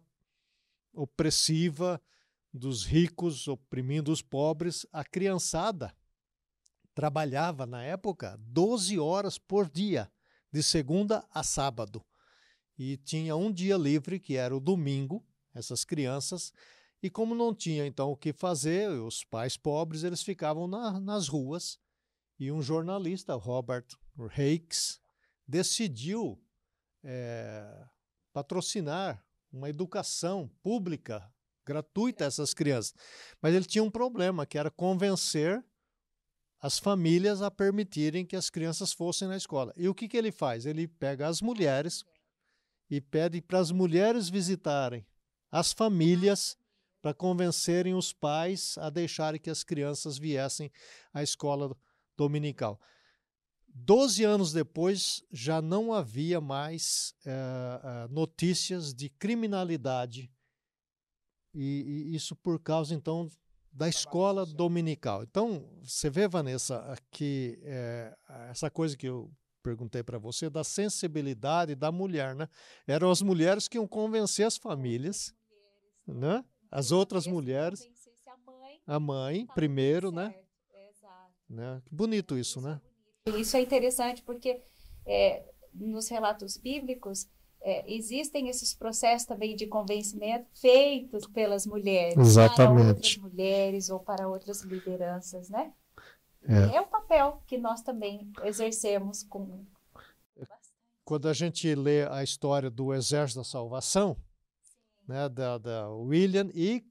opressiva 0.93 2.01
dos 2.53 2.85
ricos 2.85 3.47
oprimindo 3.47 4.11
os 4.11 4.21
pobres, 4.21 4.85
a 4.91 5.03
criançada 5.03 5.95
trabalhava 6.93 7.65
na 7.65 7.83
época 7.83 8.37
12 8.39 8.99
horas 8.99 9.37
por 9.37 9.69
dia, 9.69 10.11
de 10.51 10.61
segunda 10.61 11.25
a 11.31 11.43
sábado. 11.43 12.03
E 12.77 12.97
tinha 12.97 13.35
um 13.35 13.51
dia 13.51 13.75
livre, 13.75 14.19
que 14.19 14.35
era 14.35 14.55
o 14.55 14.59
domingo, 14.59 15.25
essas 15.53 15.83
crianças, 15.83 16.53
e 17.01 17.09
como 17.09 17.35
não 17.35 17.53
tinha 17.53 17.85
então 17.85 18.11
o 18.11 18.17
que 18.17 18.31
fazer, 18.31 18.89
os 18.89 19.23
pais 19.23 19.57
pobres, 19.57 20.03
eles 20.03 20.21
ficavam 20.21 20.67
na, 20.67 20.99
nas 20.99 21.27
ruas, 21.27 21.79
e 22.39 22.51
um 22.51 22.61
jornalista, 22.61 23.35
Robert 23.35 23.85
Hakes, 24.17 24.99
decidiu 25.47 26.41
é, 27.03 27.85
patrocinar 28.31 29.23
uma 29.51 29.69
educação 29.69 30.49
pública 30.61 31.31
gratuita 31.65 32.25
a 32.25 32.27
essas 32.27 32.53
crianças. 32.53 32.93
Mas 33.41 33.53
ele 33.53 33.65
tinha 33.65 33.83
um 33.83 33.91
problema, 33.91 34.45
que 34.45 34.57
era 34.57 34.69
convencer 34.69 35.63
as 36.59 36.79
famílias 36.79 37.41
a 37.41 37.51
permitirem 37.51 38.25
que 38.25 38.35
as 38.35 38.49
crianças 38.49 38.93
fossem 38.93 39.27
na 39.27 39.35
escola. 39.35 39.73
E 39.75 39.87
o 39.87 39.93
que, 39.93 40.07
que 40.07 40.17
ele 40.17 40.31
faz? 40.31 40.65
Ele 40.65 40.87
pega 40.87 41.27
as 41.27 41.41
mulheres 41.41 42.05
e 42.89 43.01
pede 43.01 43.41
para 43.41 43.59
as 43.59 43.71
mulheres 43.71 44.29
visitarem 44.29 45.05
as 45.51 45.71
famílias 45.71 46.57
para 47.01 47.13
convencerem 47.13 47.93
os 47.93 48.13
pais 48.13 48.77
a 48.77 48.89
deixarem 48.89 49.39
que 49.39 49.49
as 49.49 49.63
crianças 49.63 50.17
viessem 50.17 50.71
à 51.13 51.21
escola 51.21 51.75
dominical. 52.17 52.79
Doze 53.75 54.23
anos 54.23 54.53
depois, 54.53 55.23
já 55.31 55.61
não 55.61 55.93
havia 55.93 56.39
mais 56.39 57.15
uh, 57.25 58.05
uh, 58.07 58.13
notícias 58.13 58.93
de 58.93 59.09
criminalidade, 59.09 60.31
e, 61.55 62.09
e, 62.11 62.15
isso 62.15 62.35
por 62.35 62.59
causa, 62.59 62.93
então, 62.93 63.29
da 63.71 63.89
escola 63.89 64.45
dominical. 64.45 65.23
Então, 65.23 65.67
você 65.81 66.09
vê, 66.09 66.27
Vanessa, 66.27 66.95
que 67.11 67.59
é, 67.63 68.15
essa 68.49 68.69
coisa 68.69 68.95
que 68.95 69.07
eu 69.07 69.31
perguntei 69.63 70.03
para 70.03 70.17
você, 70.17 70.49
da 70.49 70.63
sensibilidade 70.63 71.73
da 71.73 71.91
mulher, 71.91 72.35
né? 72.35 72.47
Eram 72.85 73.09
as 73.09 73.21
mulheres 73.21 73.67
que 73.67 73.77
iam 73.77 73.87
convencer 73.87 74.45
as 74.45 74.57
famílias, 74.57 75.33
né? 76.05 76.43
As 76.69 76.91
outras 76.91 77.25
mulheres. 77.25 77.87
A 78.85 78.99
mãe, 78.99 79.47
primeiro, 79.55 80.11
né? 80.11 80.35
né? 81.49 81.81
Bonito 81.89 82.37
isso, 82.37 82.59
né? 82.59 82.81
Isso 83.25 83.55
é 83.55 83.61
interessante 83.61 84.21
porque 84.23 84.61
é, 85.05 85.43
nos 85.73 86.09
relatos 86.09 86.57
bíblicos 86.57 87.27
é, 87.61 87.89
existem 87.93 88.49
esses 88.49 88.73
processos 88.73 89.25
também 89.25 89.55
de 89.55 89.65
convencimento 89.65 90.45
feitos 90.53 91.25
pelas 91.27 91.65
mulheres 91.65 92.17
Exatamente. 92.17 92.81
para 92.81 92.87
outras 92.87 93.17
mulheres 93.17 93.89
ou 93.89 93.99
para 93.99 94.27
outras 94.27 94.61
lideranças, 94.61 95.49
né? 95.49 95.71
É. 96.45 96.75
é 96.75 96.81
o 96.81 96.87
papel 96.87 97.41
que 97.47 97.57
nós 97.57 97.81
também 97.81 98.29
exercemos 98.43 99.23
com 99.23 99.65
quando 101.05 101.27
a 101.27 101.33
gente 101.33 101.73
lê 101.75 102.05
a 102.07 102.23
história 102.23 102.69
do 102.69 102.93
Exército 102.93 103.39
da 103.39 103.43
Salvação, 103.43 104.17
né, 105.07 105.27
da, 105.27 105.57
da 105.57 105.89
William 105.89 106.49
e 106.53 106.85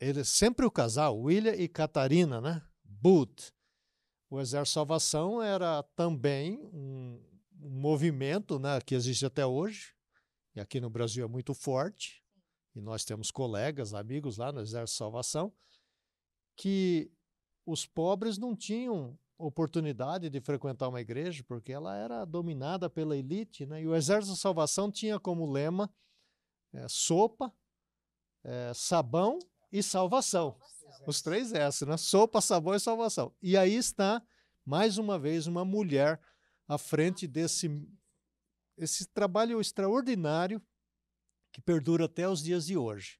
ele 0.00 0.24
sempre 0.24 0.66
o 0.66 0.70
casal, 0.70 1.18
William 1.18 1.54
e 1.54 1.68
Catarina, 1.68 2.40
né? 2.40 2.62
Booth. 2.84 3.52
O 4.30 4.40
Exército 4.40 4.74
Salvação 4.74 5.42
era 5.42 5.82
também 5.96 6.64
um, 6.72 7.20
um 7.60 7.68
movimento 7.68 8.60
né, 8.60 8.80
que 8.80 8.94
existe 8.94 9.26
até 9.26 9.44
hoje, 9.44 9.92
e 10.54 10.60
aqui 10.60 10.80
no 10.80 10.88
Brasil 10.88 11.24
é 11.24 11.28
muito 11.28 11.52
forte, 11.52 12.22
e 12.72 12.80
nós 12.80 13.04
temos 13.04 13.32
colegas, 13.32 13.92
amigos 13.92 14.36
lá 14.36 14.52
no 14.52 14.60
Exército 14.60 14.98
Salvação, 14.98 15.52
que 16.54 17.10
os 17.66 17.84
pobres 17.84 18.38
não 18.38 18.54
tinham 18.54 19.18
oportunidade 19.36 20.30
de 20.30 20.40
frequentar 20.40 20.88
uma 20.88 21.00
igreja, 21.00 21.42
porque 21.48 21.72
ela 21.72 21.96
era 21.96 22.24
dominada 22.24 22.88
pela 22.88 23.16
elite, 23.16 23.66
né? 23.66 23.82
e 23.82 23.88
o 23.88 23.96
Exército 23.96 24.36
Salvação 24.36 24.92
tinha 24.92 25.18
como 25.18 25.50
lema 25.50 25.92
é, 26.72 26.86
sopa, 26.88 27.52
é, 28.44 28.70
sabão 28.74 29.40
e 29.72 29.82
salvação. 29.82 30.56
Os 31.06 31.22
três 31.22 31.52
S, 31.52 31.84
né? 31.86 31.96
Sopa, 31.96 32.40
sabão 32.40 32.74
e 32.74 32.80
salvação. 32.80 33.34
E 33.42 33.56
aí 33.56 33.74
está, 33.74 34.22
mais 34.64 34.98
uma 34.98 35.18
vez, 35.18 35.46
uma 35.46 35.64
mulher 35.64 36.20
à 36.68 36.78
frente 36.78 37.26
desse 37.26 37.68
esse 38.76 39.06
trabalho 39.06 39.60
extraordinário 39.60 40.62
que 41.52 41.60
perdura 41.60 42.06
até 42.06 42.26
os 42.26 42.42
dias 42.42 42.66
de 42.66 42.78
hoje. 42.78 43.18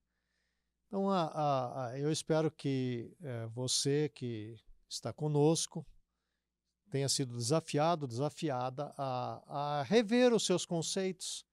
Então, 0.87 1.11
a, 1.11 1.25
a, 1.25 1.87
a, 1.87 1.99
eu 1.99 2.11
espero 2.11 2.51
que 2.51 3.15
é, 3.21 3.47
você 3.47 4.09
que 4.09 4.57
está 4.89 5.13
conosco 5.13 5.87
tenha 6.91 7.09
sido 7.09 7.37
desafiado, 7.37 8.09
desafiada 8.09 8.93
a, 8.97 9.79
a 9.79 9.83
rever 9.83 10.33
os 10.33 10.45
seus 10.45 10.67
conceitos. 10.67 11.47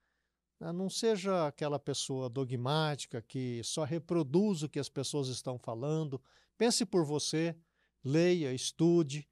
Né? 0.60 0.72
Não 0.72 0.90
seja 0.90 1.48
aquela 1.48 1.80
pessoa 1.80 2.30
dogmática 2.30 3.22
que 3.22 3.62
só 3.64 3.84
reproduz 3.84 4.64
o 4.64 4.70
que 4.70 4.80
as 4.80 4.90
pessoas 4.90 5.28
estão 5.28 5.58
falando. 5.58 6.22
Pense 6.58 6.86
por 6.86 7.06
você, 7.06 7.56
leia, 8.04 8.54
estude, 8.54 9.28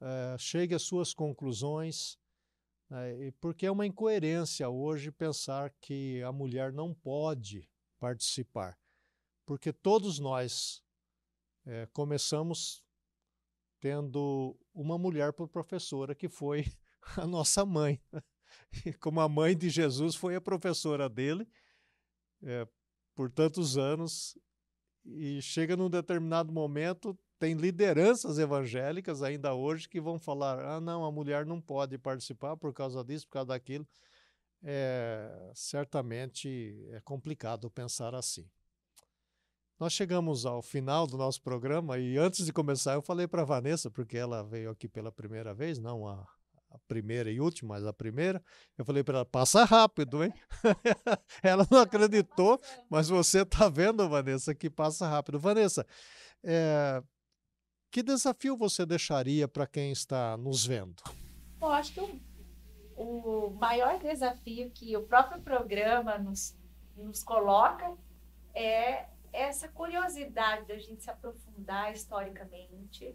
uh, 0.00 0.38
chegue 0.38 0.74
às 0.74 0.82
suas 0.82 1.12
conclusões, 1.12 2.18
né, 2.88 3.32
porque 3.40 3.66
é 3.66 3.70
uma 3.70 3.86
incoerência 3.86 4.68
hoje 4.68 5.10
pensar 5.10 5.72
que 5.80 6.22
a 6.22 6.32
mulher 6.32 6.72
não 6.72 6.92
pode 6.92 7.68
participar, 7.98 8.78
porque 9.46 9.72
todos 9.72 10.18
nós 10.18 10.82
é, 11.66 11.86
começamos 11.92 12.82
tendo 13.78 14.56
uma 14.74 14.98
mulher 14.98 15.32
por 15.32 15.48
professora 15.48 16.14
que 16.14 16.28
foi 16.28 16.64
a 17.16 17.26
nossa 17.26 17.64
mãe. 17.64 18.00
Como 19.00 19.20
a 19.20 19.28
mãe 19.28 19.56
de 19.56 19.68
Jesus 19.68 20.14
foi 20.14 20.34
a 20.34 20.40
professora 20.40 21.08
dele 21.08 21.46
é, 22.42 22.66
por 23.14 23.30
tantos 23.30 23.76
anos, 23.76 24.38
e 25.04 25.40
chega 25.40 25.76
num 25.76 25.90
determinado 25.90 26.52
momento, 26.52 27.18
tem 27.38 27.54
lideranças 27.54 28.38
evangélicas 28.38 29.22
ainda 29.22 29.54
hoje 29.54 29.88
que 29.88 30.00
vão 30.00 30.18
falar: 30.18 30.58
ah, 30.60 30.80
não, 30.80 31.04
a 31.04 31.10
mulher 31.10 31.46
não 31.46 31.60
pode 31.60 31.96
participar 31.98 32.56
por 32.56 32.72
causa 32.72 33.02
disso, 33.02 33.26
por 33.26 33.32
causa 33.32 33.48
daquilo. 33.48 33.86
É, 34.62 35.50
certamente 35.54 36.86
é 36.90 37.00
complicado 37.00 37.70
pensar 37.70 38.14
assim. 38.14 38.48
Nós 39.78 39.94
chegamos 39.94 40.44
ao 40.44 40.60
final 40.60 41.06
do 41.06 41.16
nosso 41.16 41.40
programa 41.40 41.98
e 41.98 42.18
antes 42.18 42.44
de 42.44 42.52
começar 42.52 42.92
eu 42.92 43.00
falei 43.00 43.26
para 43.26 43.42
Vanessa, 43.42 43.90
porque 43.90 44.18
ela 44.18 44.42
veio 44.42 44.68
aqui 44.70 44.86
pela 44.86 45.10
primeira 45.10 45.54
vez, 45.54 45.78
não 45.78 46.06
a, 46.06 46.28
a 46.70 46.78
primeira 46.86 47.30
e 47.30 47.40
última, 47.40 47.74
mas 47.74 47.86
a 47.86 47.92
primeira, 47.92 48.42
eu 48.78 48.84
falei 48.84 49.02
para 49.02 49.18
ela, 49.18 49.26
passa 49.26 49.64
rápido, 49.64 50.22
hein? 50.22 50.32
ela 51.42 51.66
não 51.70 51.80
acreditou, 51.80 52.60
mas 52.88 53.08
você 53.08 53.42
está 53.42 53.68
vendo, 53.68 54.08
Vanessa, 54.08 54.54
que 54.54 54.70
passa 54.70 55.08
rápido. 55.08 55.38
Vanessa, 55.38 55.86
é, 56.44 57.02
que 57.90 58.02
desafio 58.02 58.56
você 58.56 58.86
deixaria 58.86 59.48
para 59.48 59.66
quem 59.66 59.90
está 59.90 60.36
nos 60.36 60.64
vendo? 60.64 61.02
Bom, 61.58 61.68
acho 61.68 61.92
que 61.92 62.00
o, 62.00 62.12
o 62.96 63.50
maior 63.50 63.98
desafio 63.98 64.70
que 64.70 64.96
o 64.96 65.02
próprio 65.02 65.42
programa 65.42 66.16
nos, 66.18 66.56
nos 66.96 67.22
coloca 67.22 67.96
é 68.54 69.06
essa 69.32 69.68
curiosidade 69.68 70.66
da 70.66 70.78
gente 70.78 71.02
se 71.02 71.10
aprofundar 71.10 71.92
historicamente, 71.92 73.14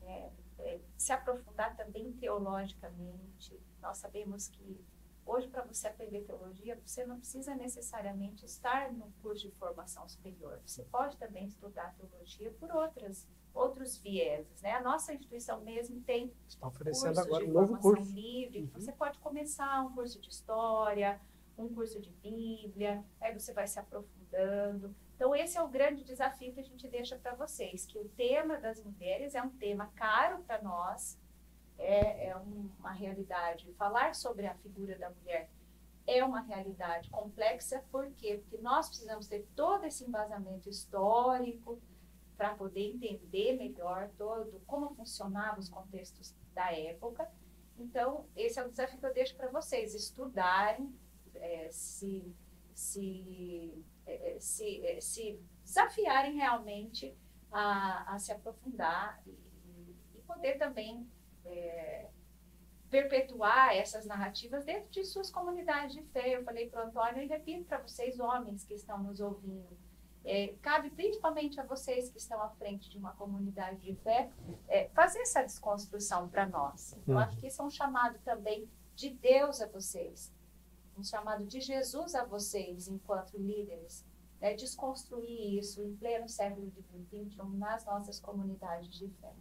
né? 0.00 0.30
É, 0.62 0.80
se 0.96 1.12
aprofundar 1.12 1.76
também 1.76 2.12
teologicamente. 2.12 3.60
Nós 3.80 3.98
sabemos 3.98 4.48
que 4.48 4.80
hoje, 5.26 5.48
para 5.48 5.62
você 5.62 5.88
aprender 5.88 6.22
teologia, 6.22 6.80
você 6.84 7.04
não 7.04 7.18
precisa 7.18 7.54
necessariamente 7.54 8.44
estar 8.44 8.92
no 8.92 9.12
curso 9.22 9.48
de 9.48 9.54
formação 9.56 10.08
superior. 10.08 10.60
Você 10.64 10.84
pode 10.84 11.16
também 11.16 11.46
estudar 11.46 11.94
teologia 11.94 12.50
por 12.58 12.70
outras 12.74 13.26
outros 13.54 13.98
vieses, 13.98 14.62
né? 14.62 14.72
A 14.72 14.82
nossa 14.82 15.12
instituição 15.12 15.60
mesmo 15.60 16.00
tem 16.00 16.32
Está 16.48 16.66
oferecendo 16.66 17.20
agora 17.20 17.44
um 17.44 17.52
novo 17.52 17.78
curso 17.78 18.10
livre. 18.12 18.62
Uhum. 18.62 18.80
Você 18.80 18.92
pode 18.92 19.18
começar 19.18 19.82
um 19.82 19.94
curso 19.94 20.18
de 20.18 20.30
história, 20.30 21.20
um 21.58 21.68
curso 21.68 22.00
de 22.00 22.10
Bíblia, 22.10 23.04
aí 23.20 23.38
você 23.38 23.52
vai 23.52 23.66
se 23.66 23.78
aprofundando. 23.78 24.94
Então 25.22 25.36
esse 25.36 25.56
é 25.56 25.62
o 25.62 25.68
grande 25.68 26.02
desafio 26.02 26.52
que 26.52 26.58
a 26.58 26.64
gente 26.64 26.88
deixa 26.88 27.16
para 27.16 27.32
vocês, 27.36 27.86
que 27.86 27.96
o 27.96 28.08
tema 28.08 28.58
das 28.58 28.82
mulheres 28.82 29.36
é 29.36 29.40
um 29.40 29.50
tema 29.50 29.86
caro 29.94 30.42
para 30.42 30.60
nós, 30.60 31.16
é, 31.78 32.30
é 32.30 32.36
uma 32.36 32.90
realidade. 32.90 33.72
Falar 33.74 34.16
sobre 34.16 34.48
a 34.48 34.54
figura 34.56 34.98
da 34.98 35.10
mulher 35.10 35.48
é 36.08 36.24
uma 36.24 36.40
realidade 36.40 37.08
complexa, 37.08 37.84
por 37.92 38.10
quê? 38.14 38.42
Porque 38.42 38.60
nós 38.60 38.88
precisamos 38.88 39.28
ter 39.28 39.46
todo 39.54 39.84
esse 39.84 40.02
embasamento 40.02 40.68
histórico, 40.68 41.80
para 42.36 42.56
poder 42.56 42.92
entender 42.92 43.56
melhor 43.56 44.10
todo 44.18 44.60
como 44.66 44.92
funcionavam 44.96 45.60
os 45.60 45.68
contextos 45.68 46.34
da 46.52 46.72
época. 46.72 47.30
Então, 47.78 48.26
esse 48.34 48.58
é 48.58 48.64
o 48.66 48.68
desafio 48.68 48.98
que 48.98 49.06
eu 49.06 49.14
deixo 49.14 49.36
para 49.36 49.48
vocês, 49.50 49.94
estudarem, 49.94 50.92
é, 51.36 51.68
se, 51.70 52.34
se, 52.74 53.84
se, 54.40 54.86
é, 54.86 55.00
se 55.00 55.40
desafiarem 55.64 56.36
realmente 56.36 57.16
a, 57.50 58.14
a 58.14 58.18
se 58.18 58.32
aprofundar 58.32 59.20
e, 59.26 59.30
e 60.14 60.20
poder 60.26 60.58
também 60.58 61.08
é, 61.44 62.08
perpetuar 62.90 63.74
essas 63.74 64.04
narrativas 64.04 64.64
dentro 64.64 64.90
de 64.90 65.04
suas 65.04 65.30
comunidades 65.30 65.94
de 65.94 66.02
fé. 66.08 66.36
Eu 66.36 66.44
falei 66.44 66.68
para 66.68 66.84
o 66.84 66.88
Antônio 66.88 67.22
e 67.22 67.26
repito 67.26 67.64
para 67.64 67.78
vocês, 67.78 68.20
homens 68.20 68.64
que 68.64 68.74
estão 68.74 69.02
nos 69.02 69.18
ouvindo, 69.18 69.76
é, 70.24 70.54
cabe 70.62 70.90
principalmente 70.90 71.58
a 71.58 71.64
vocês 71.64 72.10
que 72.10 72.18
estão 72.18 72.40
à 72.40 72.50
frente 72.50 72.88
de 72.88 72.96
uma 72.96 73.12
comunidade 73.14 73.80
de 73.80 73.94
fé 73.96 74.30
é, 74.68 74.88
fazer 74.90 75.20
essa 75.20 75.42
desconstrução 75.42 76.28
para 76.28 76.46
nós. 76.46 76.96
Eu 77.06 77.18
acho 77.18 77.36
que 77.38 77.46
isso 77.46 77.60
é 77.60 77.64
um 77.64 77.70
chamado 77.70 78.18
também 78.20 78.68
de 78.94 79.10
Deus 79.10 79.60
a 79.60 79.66
vocês, 79.66 80.32
um 80.96 81.04
chamado 81.04 81.46
de 81.46 81.60
Jesus 81.60 82.14
a 82.14 82.24
vocês 82.24 82.88
enquanto 82.88 83.38
líderes 83.38 84.04
né, 84.40 84.54
desconstruir 84.54 85.58
isso 85.58 85.82
em 85.82 85.94
pleno 85.94 86.28
século 86.28 86.70
XXI 86.70 87.36
nas 87.54 87.84
nossas 87.86 88.18
comunidades 88.18 88.98
de 88.98 89.08
fé. 89.20 89.32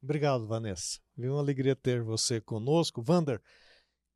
Obrigado, 0.00 0.46
Vanessa. 0.46 1.00
Viu 1.16 1.32
uma 1.32 1.40
alegria 1.40 1.74
ter 1.74 2.02
você 2.02 2.40
conosco. 2.40 3.02
Vander, 3.02 3.42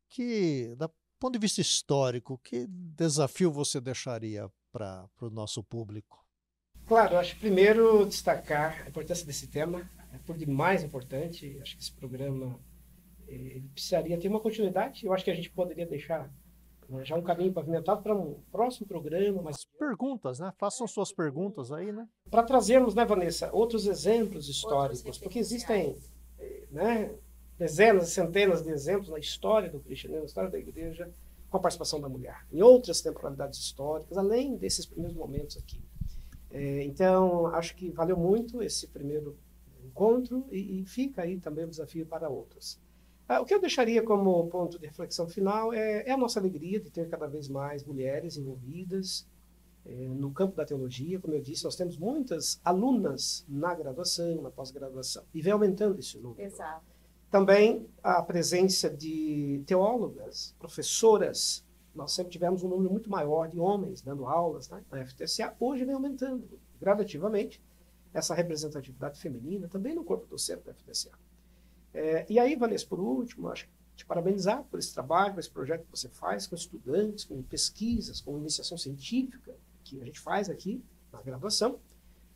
que, 0.07 0.73
da 0.77 0.89
ponto 1.19 1.33
de 1.33 1.39
vista 1.39 1.59
histórico, 1.59 2.39
que 2.39 2.65
desafio 2.67 3.51
você 3.51 3.81
deixaria 3.81 4.49
para 4.71 5.07
o 5.19 5.29
nosso 5.29 5.63
público? 5.63 6.25
Claro, 6.87 7.17
acho 7.17 7.37
primeiro 7.37 8.05
destacar 8.05 8.83
a 8.85 8.89
importância 8.89 9.25
desse 9.25 9.47
tema, 9.47 9.89
é 10.13 10.17
por 10.19 10.37
demais 10.37 10.83
importante. 10.83 11.59
Acho 11.61 11.75
que 11.75 11.83
esse 11.83 11.91
programa 11.91 12.59
ele 13.27 13.69
precisaria 13.69 14.19
ter 14.19 14.27
uma 14.27 14.39
continuidade. 14.39 15.05
Eu 15.05 15.13
acho 15.13 15.23
que 15.23 15.31
a 15.31 15.35
gente 15.35 15.49
poderia 15.51 15.85
deixar 15.85 16.31
já 17.03 17.15
um 17.15 17.21
caminho 17.21 17.53
pavimentado 17.53 18.01
para 18.01 18.15
um 18.15 18.35
próximo 18.51 18.87
programa. 18.87 19.41
Mas... 19.41 19.65
Perguntas, 19.77 20.39
né? 20.39 20.51
Façam 20.57 20.87
suas 20.87 21.11
perguntas 21.11 21.71
aí, 21.71 21.91
né? 21.91 22.07
Para 22.29 22.43
trazermos, 22.43 22.95
né, 22.95 23.05
Vanessa, 23.05 23.49
outros 23.53 23.87
exemplos 23.87 24.49
históricos, 24.49 25.17
porque 25.17 25.39
existem 25.39 25.95
né, 26.71 27.13
dezenas, 27.57 28.09
centenas 28.09 28.63
de 28.63 28.69
exemplos 28.69 29.09
na 29.09 29.19
história 29.19 29.69
do 29.69 29.79
cristianismo, 29.79 30.23
na 30.23 30.27
história 30.27 30.49
da 30.49 30.57
igreja, 30.57 31.11
com 31.49 31.57
a 31.57 31.59
participação 31.59 31.99
da 31.99 32.07
mulher, 32.07 32.45
em 32.51 32.61
outras 32.61 33.01
temporalidades 33.01 33.59
históricas, 33.59 34.17
além 34.17 34.55
desses 34.55 34.85
primeiros 34.85 35.15
momentos 35.15 35.57
aqui. 35.57 35.81
É, 36.49 36.83
então, 36.83 37.47
acho 37.47 37.75
que 37.75 37.89
valeu 37.91 38.17
muito 38.17 38.63
esse 38.63 38.87
primeiro 38.87 39.37
encontro 39.83 40.45
e, 40.49 40.79
e 40.79 40.85
fica 40.85 41.23
aí 41.23 41.39
também 41.39 41.65
o 41.65 41.69
desafio 41.69 42.05
para 42.05 42.29
outros. 42.29 42.79
Ah, 43.31 43.39
o 43.39 43.45
que 43.45 43.53
eu 43.53 43.61
deixaria 43.61 44.03
como 44.03 44.45
ponto 44.47 44.77
de 44.77 44.85
reflexão 44.85 45.25
final 45.25 45.71
é, 45.71 46.03
é 46.05 46.11
a 46.11 46.17
nossa 46.17 46.37
alegria 46.37 46.81
de 46.81 46.89
ter 46.89 47.07
cada 47.07 47.27
vez 47.27 47.47
mais 47.47 47.81
mulheres 47.81 48.35
envolvidas 48.35 49.25
é, 49.85 49.89
no 49.89 50.33
campo 50.33 50.57
da 50.57 50.65
teologia. 50.65 51.17
Como 51.17 51.33
eu 51.33 51.41
disse, 51.41 51.63
nós 51.63 51.77
temos 51.77 51.97
muitas 51.97 52.59
alunas 52.61 53.45
na 53.47 53.73
graduação, 53.73 54.41
na 54.41 54.51
pós-graduação, 54.51 55.23
e 55.33 55.41
vem 55.41 55.53
aumentando 55.53 55.97
esse 55.97 56.17
número. 56.17 56.41
Exato. 56.41 56.83
Também 57.29 57.87
a 58.03 58.21
presença 58.21 58.89
de 58.89 59.63
teólogas, 59.65 60.53
professoras. 60.59 61.63
Nós 61.95 62.11
sempre 62.11 62.33
tivemos 62.33 62.63
um 62.63 62.67
número 62.67 62.91
muito 62.91 63.09
maior 63.09 63.47
de 63.47 63.57
homens 63.57 64.01
dando 64.01 64.25
aulas 64.25 64.67
né, 64.67 64.83
na 64.91 65.05
FTCA. 65.05 65.55
Hoje 65.57 65.85
vem 65.85 65.95
aumentando 65.95 66.59
gradativamente 66.81 67.63
essa 68.13 68.35
representatividade 68.35 69.21
feminina 69.21 69.69
também 69.69 69.95
no 69.95 70.03
corpo 70.03 70.27
docente 70.27 70.65
da 70.65 70.73
FTCA. 70.73 71.17
É, 71.93 72.25
e 72.29 72.39
aí, 72.39 72.55
Vanessa, 72.55 72.85
por 72.85 72.99
último, 72.99 73.49
acho 73.49 73.65
que 73.65 73.71
te 73.95 74.05
parabenizar 74.05 74.63
por 74.63 74.79
esse 74.79 74.93
trabalho, 74.93 75.33
por 75.33 75.39
esse 75.39 75.49
projeto 75.49 75.83
que 75.83 75.91
você 75.91 76.09
faz 76.09 76.47
com 76.47 76.55
estudantes, 76.55 77.25
com 77.25 77.41
pesquisas, 77.43 78.21
com 78.21 78.37
iniciação 78.37 78.77
científica 78.77 79.55
que 79.83 80.01
a 80.01 80.05
gente 80.05 80.19
faz 80.19 80.49
aqui 80.49 80.83
na 81.11 81.21
graduação, 81.21 81.79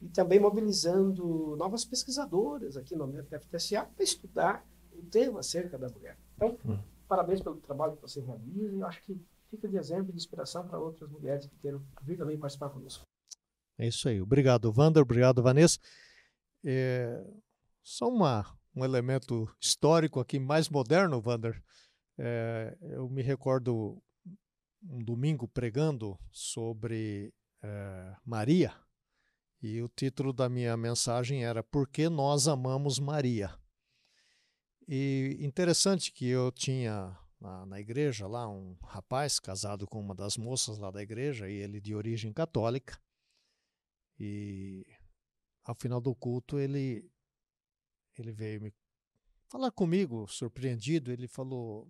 e 0.01 0.07
também 0.09 0.39
mobilizando 0.39 1.55
novas 1.57 1.85
pesquisadoras 1.85 2.75
aqui 2.75 2.95
no 2.95 3.05
ambiente 3.05 3.29
da 3.29 3.39
FTSA 3.39 3.85
para 3.85 4.03
estudar 4.03 4.65
o 4.93 5.01
tema 5.03 5.39
acerca 5.39 5.77
da 5.77 5.89
mulher. 5.89 6.17
Então, 6.35 6.57
hum. 6.65 6.77
parabéns 7.07 7.41
pelo 7.41 7.55
trabalho 7.57 7.95
que 7.95 8.01
você 8.01 8.19
realiza 8.19 8.75
e 8.75 8.83
acho 8.83 9.01
que 9.03 9.19
fica 9.49 9.67
de 9.67 9.77
exemplo 9.77 10.09
e 10.09 10.11
de 10.11 10.17
inspiração 10.17 10.67
para 10.67 10.77
outras 10.77 11.09
mulheres 11.09 11.45
que 11.45 11.55
queiram 11.61 11.81
vir 12.01 12.17
também 12.17 12.37
participar 12.37 12.69
conosco. 12.69 13.03
É 13.77 13.87
isso 13.87 14.07
aí. 14.07 14.21
Obrigado, 14.21 14.73
Wander. 14.75 15.01
Obrigado, 15.01 15.41
Vanessa. 15.41 15.79
É, 16.63 17.23
só 17.81 18.09
uma, 18.09 18.54
um 18.75 18.83
elemento 18.83 19.49
histórico 19.59 20.19
aqui 20.19 20.37
mais 20.39 20.69
moderno, 20.69 21.21
Wander. 21.25 21.63
É, 22.17 22.77
eu 22.81 23.09
me 23.09 23.21
recordo 23.21 24.01
um 24.83 25.03
domingo 25.03 25.47
pregando 25.47 26.19
sobre 26.31 27.33
é, 27.63 28.15
Maria 28.23 28.73
e 29.61 29.81
o 29.81 29.87
título 29.87 30.31
da 30.31 30.47
minha 30.49 30.75
mensagem 30.77 31.43
era 31.43 31.63
Por 31.63 31.87
que 31.87 32.09
nós 32.09 32.47
amamos 32.47 32.99
Maria? 32.99 33.57
E 34.87 35.37
interessante 35.39 36.11
que 36.11 36.27
eu 36.27 36.51
tinha 36.51 37.17
na, 37.39 37.65
na, 37.65 37.79
igreja 37.79 38.27
lá 38.27 38.47
um 38.47 38.77
rapaz 38.83 39.39
casado 39.39 39.87
com 39.87 39.99
uma 39.99 40.13
das 40.13 40.37
moças 40.37 40.77
lá 40.77 40.91
da 40.91 41.01
igreja 41.01 41.49
e 41.49 41.55
ele 41.55 41.81
de 41.81 41.95
origem 41.95 42.31
católica 42.31 42.99
e 44.19 44.85
ao 45.63 45.73
final 45.73 45.99
do 45.99 46.13
culto 46.13 46.59
ele 46.59 47.09
ele 48.21 48.31
veio 48.31 48.61
me 48.61 48.73
falar 49.47 49.71
comigo, 49.71 50.27
surpreendido. 50.27 51.11
Ele 51.11 51.27
falou: 51.27 51.87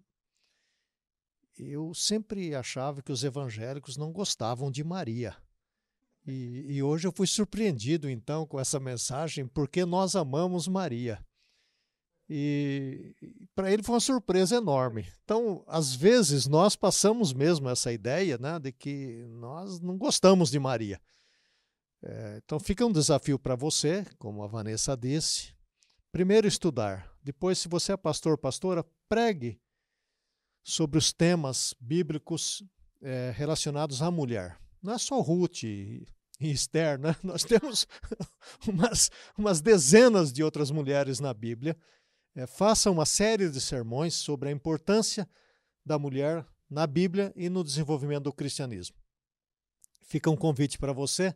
Eu 1.57 1.93
sempre 1.93 2.53
achava 2.55 3.01
que 3.01 3.11
os 3.11 3.23
evangélicos 3.23 3.97
não 3.97 4.11
gostavam 4.11 4.71
de 4.71 4.83
Maria. 4.83 5.35
E, 6.25 6.65
e 6.75 6.83
hoje 6.83 7.07
eu 7.07 7.11
fui 7.11 7.27
surpreendido 7.27 8.09
então 8.09 8.47
com 8.47 8.59
essa 8.59 8.79
mensagem, 8.79 9.45
porque 9.47 9.85
nós 9.85 10.15
amamos 10.15 10.67
Maria. 10.67 11.23
E 12.27 13.15
para 13.53 13.71
ele 13.71 13.83
foi 13.83 13.93
uma 13.93 14.01
surpresa 14.01 14.55
enorme. 14.55 15.07
Então, 15.23 15.63
às 15.67 15.95
vezes, 15.95 16.47
nós 16.47 16.75
passamos 16.75 17.31
mesmo 17.31 17.69
essa 17.69 17.93
ideia 17.93 18.37
né, 18.39 18.57
de 18.57 18.71
que 18.71 19.23
nós 19.29 19.79
não 19.79 19.95
gostamos 19.95 20.49
de 20.49 20.57
Maria. 20.57 20.99
É, 22.01 22.41
então, 22.43 22.59
fica 22.59 22.85
um 22.85 22.91
desafio 22.91 23.37
para 23.37 23.55
você, 23.55 24.05
como 24.17 24.41
a 24.41 24.47
Vanessa 24.47 24.97
disse, 24.97 25.53
Primeiro, 26.15 26.47
estudar. 26.47 27.13
Depois, 27.21 27.59
se 27.59 27.67
você 27.67 27.91
é 27.91 27.97
pastor, 27.97 28.37
pastora, 28.37 28.85
pregue 29.09 29.59
sobre 30.63 30.97
os 30.97 31.11
temas 31.11 31.75
bíblicos 31.77 32.63
é, 33.01 33.33
relacionados 33.35 34.01
à 34.01 34.09
mulher. 34.09 34.57
Não 34.81 34.93
é 34.93 34.97
só 34.97 35.19
Ruth 35.19 35.63
e, 35.63 36.07
e 36.39 36.51
Esther, 36.51 36.97
né? 36.97 37.17
nós 37.21 37.43
temos 37.43 37.85
umas, 38.65 39.11
umas 39.37 39.59
dezenas 39.59 40.31
de 40.31 40.41
outras 40.41 40.71
mulheres 40.71 41.19
na 41.19 41.33
Bíblia. 41.33 41.75
É, 42.33 42.47
faça 42.47 42.89
uma 42.89 43.05
série 43.05 43.49
de 43.49 43.59
sermões 43.59 44.13
sobre 44.13 44.47
a 44.47 44.53
importância 44.53 45.27
da 45.85 45.99
mulher 45.99 46.47
na 46.69 46.87
Bíblia 46.87 47.33
e 47.35 47.49
no 47.49 47.61
desenvolvimento 47.61 48.23
do 48.23 48.31
cristianismo. 48.31 48.95
Fica 50.05 50.29
um 50.29 50.37
convite 50.37 50.77
para 50.77 50.93
você 50.93 51.35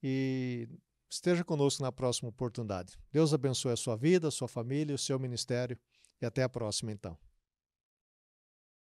e 0.00 0.68
Esteja 1.10 1.44
conosco 1.44 1.82
na 1.82 1.92
próxima 1.92 2.28
oportunidade. 2.28 2.98
Deus 3.12 3.32
abençoe 3.32 3.72
a 3.72 3.76
sua 3.76 3.96
vida, 3.96 4.28
a 4.28 4.30
sua 4.30 4.48
família, 4.48 4.94
o 4.94 4.98
seu 4.98 5.18
ministério 5.18 5.78
e 6.20 6.26
até 6.26 6.42
a 6.42 6.48
próxima 6.48 6.92
então. 6.92 7.16